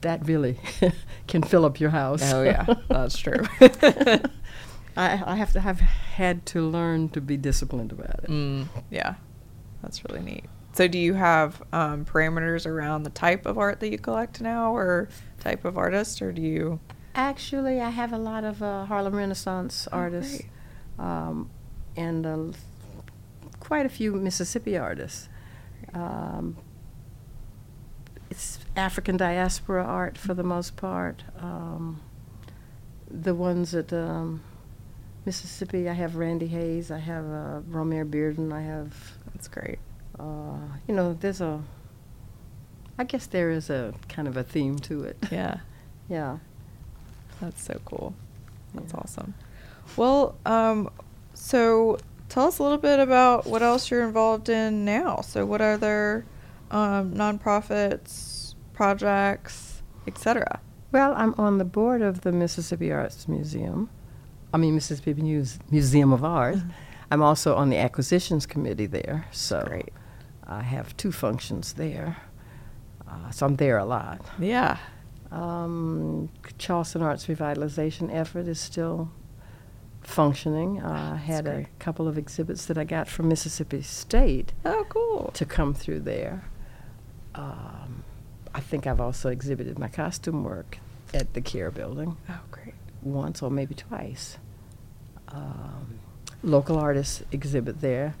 that 0.00 0.24
really 0.26 0.58
can 1.26 1.42
fill 1.42 1.66
up 1.66 1.78
your 1.78 1.90
house. 1.90 2.32
Oh 2.32 2.42
yeah, 2.42 2.64
that's 2.88 3.18
true. 3.18 3.42
I, 4.96 5.22
I 5.24 5.36
have 5.36 5.52
to 5.52 5.60
have 5.60 5.80
had 5.80 6.44
to 6.46 6.62
learn 6.62 7.10
to 7.10 7.20
be 7.20 7.36
disciplined 7.36 7.92
about 7.92 8.24
it. 8.24 8.30
mm, 8.30 8.66
yeah, 8.90 9.14
that's 9.82 10.02
really 10.04 10.20
neat. 10.20 10.44
So, 10.72 10.86
do 10.88 10.98
you 10.98 11.14
have 11.14 11.62
um, 11.72 12.04
parameters 12.04 12.64
around 12.66 13.02
the 13.02 13.10
type 13.10 13.44
of 13.44 13.58
art 13.58 13.80
that 13.80 13.90
you 13.90 13.98
collect 13.98 14.40
now, 14.40 14.74
or 14.74 15.08
type 15.40 15.64
of 15.64 15.76
artist, 15.76 16.22
or 16.22 16.30
do 16.32 16.40
you? 16.40 16.80
Actually, 17.14 17.80
I 17.80 17.90
have 17.90 18.12
a 18.12 18.18
lot 18.18 18.44
of 18.44 18.62
uh, 18.62 18.84
Harlem 18.84 19.16
Renaissance 19.16 19.88
Oh, 19.92 19.96
artists, 19.98 20.38
great. 20.38 20.50
um, 21.04 21.50
and 21.96 22.24
uh, 22.24 22.38
quite 23.58 23.84
a 23.84 23.88
few 23.88 24.12
Mississippi 24.12 24.76
artists. 24.78 25.28
Um, 25.92 26.56
it's 28.30 28.60
African 28.76 29.16
diaspora 29.16 29.84
art 29.84 30.16
for 30.16 30.34
the 30.34 30.44
most 30.44 30.76
part. 30.76 31.24
Um, 31.40 32.00
the 33.10 33.34
ones 33.34 33.74
at 33.74 33.92
um, 33.92 34.40
Mississippi, 35.26 35.88
I 35.88 35.94
have 35.94 36.14
Randy 36.14 36.46
Hayes, 36.46 36.92
I 36.92 36.98
have 36.98 37.24
uh, 37.24 37.60
Romare 37.68 38.08
Bearden, 38.08 38.52
I 38.52 38.62
have, 38.62 38.94
That's 39.34 39.48
great. 39.48 39.80
Uh, 40.20 40.76
you 40.86 40.94
know, 40.94 41.14
there's 41.14 41.40
a, 41.40 41.62
I 42.98 43.04
guess 43.04 43.26
there 43.26 43.50
is 43.50 43.70
a 43.70 43.94
kind 44.08 44.28
of 44.28 44.36
a 44.36 44.42
theme 44.44 44.76
to 44.80 45.04
it. 45.04 45.16
Yeah, 45.30 45.60
yeah. 46.08 46.38
that's 47.40 47.62
so 47.62 47.80
cool. 47.84 48.14
That's 48.74 48.92
Yeah. 48.92 49.00
awesome. 49.00 49.34
Well, 49.96 50.36
um, 50.46 50.90
so 51.34 51.98
tell 52.28 52.46
us 52.46 52.58
a 52.58 52.62
little 52.62 52.78
bit 52.78 53.00
about 53.00 53.46
what 53.46 53.62
else 53.62 53.90
you're 53.90 54.04
involved 54.06 54.48
in 54.48 54.84
now. 54.84 55.20
So, 55.22 55.44
what 55.46 55.60
other 55.60 56.24
um, 56.70 57.12
nonprofits, 57.14 58.54
projects, 58.74 59.82
etc. 60.06 60.60
Well, 60.92 61.14
I'm 61.16 61.34
on 61.38 61.58
the 61.58 61.64
board 61.64 62.02
of 62.02 62.20
the 62.22 62.32
Mississippi 62.32 62.92
Arts 62.92 63.26
Museum. 63.28 63.88
I 64.52 64.56
mean, 64.58 64.74
Mississippi 64.74 65.14
Muse- 65.22 65.58
Museum 65.70 66.12
of 66.12 66.24
Art. 66.24 66.58
I'm 67.10 67.22
also 67.22 67.54
on 67.56 67.70
the 67.70 67.76
acquisitions 67.76 68.46
committee 68.46 68.86
there. 68.86 69.26
So 69.32 69.64
Great. 69.66 69.92
I 70.50 70.62
have 70.62 70.96
two 70.96 71.12
functions 71.12 71.74
there. 71.74 72.16
Uh, 73.08 73.30
so 73.30 73.46
I'm 73.46 73.56
there 73.56 73.78
a 73.78 73.84
lot. 73.84 74.20
Yeah. 74.38 74.78
Um, 75.30 76.28
Charleston 76.58 77.02
Arts 77.02 77.26
Revitalization 77.26 78.12
effort 78.12 78.46
is 78.48 78.58
still 78.60 79.10
functioning. 80.02 80.80
Uh, 80.82 81.12
I 81.14 81.16
had 81.18 81.46
a 81.46 81.66
couple 81.78 82.08
of 82.08 82.18
exhibits 82.18 82.66
that 82.66 82.76
I 82.76 82.84
got 82.84 83.06
from 83.08 83.28
Mississippi 83.28 83.82
State 83.82 84.52
Oh, 84.64 84.84
cool. 84.88 85.30
to 85.34 85.44
come 85.44 85.72
through 85.74 86.00
there. 86.00 86.44
Um, 87.34 88.02
I 88.54 88.60
think 88.60 88.86
I've 88.86 89.00
also 89.00 89.28
exhibited 89.28 89.78
my 89.78 89.88
costume 89.88 90.42
work 90.42 90.78
at 91.14 91.32
the 91.34 91.40
Care 91.40 91.70
Building 91.70 92.16
Oh, 92.28 92.40
great. 92.50 92.74
once 93.02 93.40
or 93.42 93.50
maybe 93.50 93.74
twice. 93.74 94.36
Um, 95.28 96.00
local 96.42 96.76
artists 96.76 97.22
exhibit 97.30 97.80
there. 97.80 98.14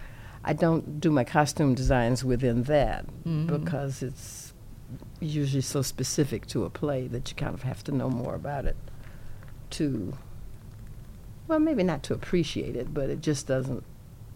I 0.44 0.52
don't 0.54 1.00
do 1.00 1.10
my 1.10 1.24
costume 1.24 1.74
designs 1.74 2.24
within 2.24 2.62
that 2.64 3.04
Mhm. 3.24 3.46
because 3.46 4.02
it's 4.02 4.52
usually 5.20 5.60
so 5.60 5.82
specific 5.82 6.46
to 6.46 6.64
a 6.64 6.70
play 6.70 7.06
that 7.08 7.28
you 7.30 7.36
kind 7.36 7.54
of 7.54 7.62
have 7.62 7.84
to 7.84 7.92
know 7.92 8.08
more 8.08 8.34
about 8.34 8.64
it 8.64 8.76
to, 9.70 10.14
well, 11.46 11.58
maybe 11.60 11.82
not 11.82 12.02
to 12.04 12.14
appreciate 12.14 12.74
it, 12.74 12.92
but 12.94 13.10
it 13.10 13.20
just 13.20 13.46
doesn't 13.46 13.84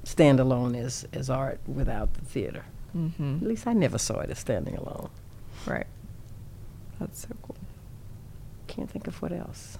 stand 0.05 0.39
alone 0.39 0.75
as, 0.75 1.07
as 1.13 1.31
art 1.31 1.59
without 1.67 2.13
the 2.15 2.21
theater. 2.21 2.65
Mm-hmm. 2.95 3.37
At 3.41 3.49
least 3.49 3.67
I 3.67 3.73
never 3.73 3.99
saw 3.99 4.21
it 4.21 4.31
as 4.31 4.39
standing 4.39 4.77
alone. 4.77 5.09
Right. 5.67 5.87
That's 7.01 7.23
so 7.23 7.29
cool. 7.43 7.57
Can't 8.67 8.91
think 8.91 9.07
of 9.07 9.21
what 9.23 9.33
else. 9.33 9.79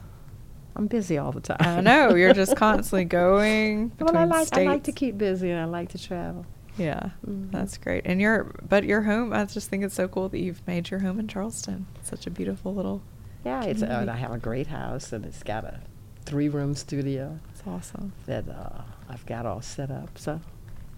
I'm 0.77 0.87
busy 0.89 1.19
all 1.19 1.31
the 1.33 1.41
time. 1.41 1.57
I 1.61 1.81
know 1.81 2.15
you're 2.15 2.33
just 2.35 2.57
constantly 2.57 3.05
going. 3.23 3.93
well, 4.01 4.17
I 4.17 4.25
like 4.25 4.49
I 4.57 4.65
like 4.65 4.85
to 4.85 4.93
keep 4.93 5.17
busy 5.19 5.51
and 5.51 5.61
I 5.61 5.65
like 5.67 5.91
to 5.91 5.99
travel. 6.03 6.47
Yeah, 6.77 7.11
Mhm. 7.25 7.53
that's 7.53 7.79
great. 7.79 8.03
And 8.05 8.21
your 8.21 8.53
but 8.69 8.83
your 8.85 9.03
home. 9.03 9.33
I 9.33 9.45
just 9.45 9.71
think 9.71 9.85
it's 9.85 9.95
so 9.95 10.09
cool 10.09 10.29
that 10.31 10.41
you've 10.41 10.67
made 10.67 10.91
your 10.91 11.01
home 11.01 11.21
in 11.21 11.29
Charleston. 11.29 11.87
It's 12.01 12.11
such 12.11 12.27
a 12.27 12.31
beautiful 12.31 12.75
little. 12.75 13.03
Yeah, 13.45 13.63
it's 13.63 13.83
uh, 13.83 13.87
community. 13.87 14.11
I 14.11 14.17
have 14.17 14.33
a 14.33 14.39
great 14.39 14.67
house 14.67 15.13
and 15.13 15.25
it's 15.25 15.43
got 15.43 15.65
a 15.65 15.81
three-room 16.25 16.75
studio 16.75 17.39
It's 17.53 17.63
awesome. 17.67 18.13
that 18.27 18.49
uh, 18.49 18.81
I've 19.09 19.25
got 19.27 19.45
all 19.45 19.61
set 19.61 19.91
up. 19.91 20.17
So, 20.17 20.41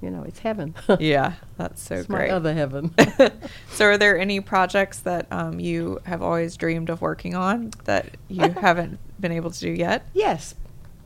you 0.01 0.11
know, 0.11 0.23
it's 0.23 0.39
heaven. 0.39 0.75
yeah, 1.01 1.33
that's 1.59 1.83
so 1.83 1.97
it's 1.97 2.07
great. 2.07 2.31
my 2.31 2.35
other 2.37 2.55
heaven. 2.55 2.95
so, 3.73 3.87
are 3.87 3.99
there 3.99 4.17
any 4.19 4.41
projects 4.41 5.01
that 5.01 5.27
um, 5.33 5.59
you 5.61 6.01
have 6.05 6.23
always 6.23 6.57
dreamed 6.57 6.89
of 6.89 7.03
working 7.03 7.35
on 7.35 7.73
that 7.85 8.17
you 8.29 8.49
haven't 8.53 9.01
been 9.21 9.33
able 9.33 9.51
to 9.51 9.61
do 9.61 9.71
yet? 9.71 10.09
yes, 10.15 10.55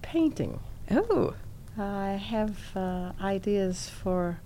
painting. 0.03 0.61
Oh, 0.91 1.35
I 1.79 2.11
have 2.13 2.77
uh, 2.77 3.13
ideas 3.21 3.89
for 3.89 4.41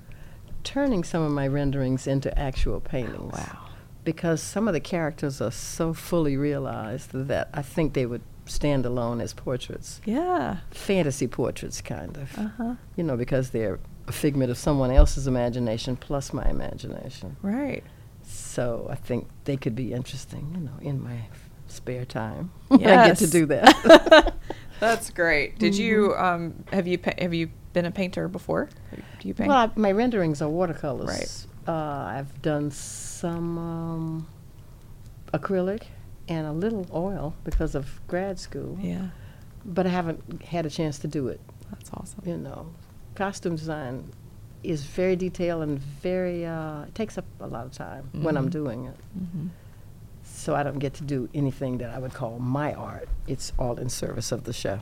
turning 0.62 1.04
some 1.04 1.22
of 1.22 1.32
my 1.32 1.46
renderings 1.46 2.06
into 2.06 2.36
actual 2.38 2.80
paintings. 2.80 3.32
wow. 3.32 3.58
Because 4.04 4.42
some 4.42 4.68
of 4.68 4.74
the 4.74 4.80
characters 4.80 5.40
are 5.40 5.50
so 5.50 5.94
fully 5.94 6.36
realized 6.36 7.12
that 7.12 7.48
I 7.54 7.62
think 7.62 7.94
they 7.94 8.04
would 8.06 8.20
stand 8.46 8.84
alone 8.84 9.20
as 9.22 9.32
portraits. 9.32 10.02
Yeah. 10.04 10.58
Fantasy 10.70 11.26
portraits, 11.26 11.80
kind 11.80 12.16
of. 12.18 12.38
Uh 12.38 12.48
huh. 12.58 12.74
You 12.96 13.04
know, 13.04 13.16
because 13.16 13.50
they're 13.50 13.78
a 14.06 14.12
figment 14.12 14.50
of 14.50 14.58
someone 14.58 14.90
else's 14.90 15.26
imagination 15.26 15.96
plus 15.96 16.34
my 16.34 16.44
imagination. 16.44 17.36
Right. 17.40 17.82
So 18.22 18.86
I 18.90 18.96
think 18.96 19.28
they 19.44 19.56
could 19.56 19.74
be 19.74 19.92
interesting, 19.94 20.52
you 20.54 20.60
know, 20.60 20.78
in 20.82 21.02
my 21.02 21.22
spare 21.66 22.04
time. 22.04 22.50
I 22.70 22.76
get 22.78 23.18
to 23.18 23.26
do 23.26 23.46
that. 23.46 24.34
That's 24.80 25.10
great. 25.10 25.58
Did 25.58 25.76
you 25.76 26.14
um 26.16 26.64
have 26.72 26.86
you 26.86 26.98
pa- 26.98 27.14
have 27.18 27.32
you 27.34 27.50
been 27.72 27.84
a 27.86 27.90
painter 27.90 28.28
before? 28.28 28.68
Do 29.20 29.28
you 29.28 29.34
paint? 29.34 29.48
well, 29.48 29.58
I, 29.58 29.70
my 29.78 29.92
renderings 29.92 30.42
are 30.42 30.48
watercolors. 30.48 31.06
Right. 31.08 31.46
Uh, 31.74 32.04
I've 32.18 32.42
done 32.42 32.70
some 32.70 33.56
um, 33.58 34.26
acrylic 35.32 35.84
and 36.28 36.46
a 36.46 36.52
little 36.52 36.86
oil 36.92 37.34
because 37.44 37.74
of 37.74 38.00
grad 38.06 38.38
school, 38.38 38.78
yeah, 38.80 39.08
but 39.64 39.86
I 39.86 39.90
haven't 39.90 40.42
had 40.42 40.66
a 40.66 40.70
chance 40.70 40.98
to 41.00 41.08
do 41.08 41.28
it. 41.28 41.40
that's 41.70 41.90
awesome. 41.94 42.22
You 42.26 42.36
know, 42.36 42.66
costume 43.14 43.56
design 43.56 44.10
is 44.62 44.82
very 44.84 45.16
detailed 45.16 45.62
and 45.62 45.78
very, 45.78 46.44
uh, 46.46 46.82
it 46.82 46.94
takes 46.94 47.16
up 47.18 47.24
a 47.40 47.46
lot 47.46 47.64
of 47.66 47.72
time 47.72 48.08
when 48.12 48.36
I'm 48.36 48.48
Mhm. 48.48 48.52
doing 48.52 48.84
it. 48.86 48.96
hmm 49.14 49.46
So 50.34 50.54
I 50.54 50.62
don't 50.62 50.78
get 50.78 50.94
to 50.94 51.04
do 51.04 51.28
anything 51.32 51.78
that 51.78 51.90
I 51.90 51.98
would 51.98 52.12
call 52.12 52.38
my 52.38 52.74
art. 52.74 53.08
It's 53.26 53.52
all 53.58 53.78
in 53.78 53.88
service 53.88 54.32
of 54.32 54.44
the 54.44 54.52
show. 54.52 54.80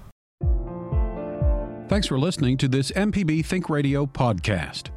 Thanks 1.88 2.06
for 2.06 2.18
listening 2.18 2.56
to 2.58 2.68
this 2.68 2.90
MPB 2.92 3.44
Think 3.44 3.68
Radio 3.68 4.06
podcast. 4.06 4.88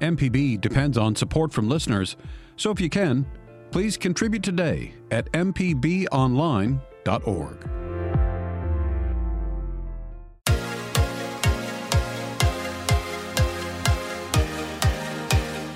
MPB 0.00 0.60
depends 0.60 0.98
on 0.98 1.16
support 1.16 1.52
from 1.52 1.68
listeners, 1.68 2.16
so 2.56 2.70
if 2.70 2.80
you 2.80 2.90
can, 2.90 3.26
please 3.70 3.96
contribute 3.96 4.42
today 4.42 4.92
at 5.10 5.32
mpbonline.org. 5.32 7.85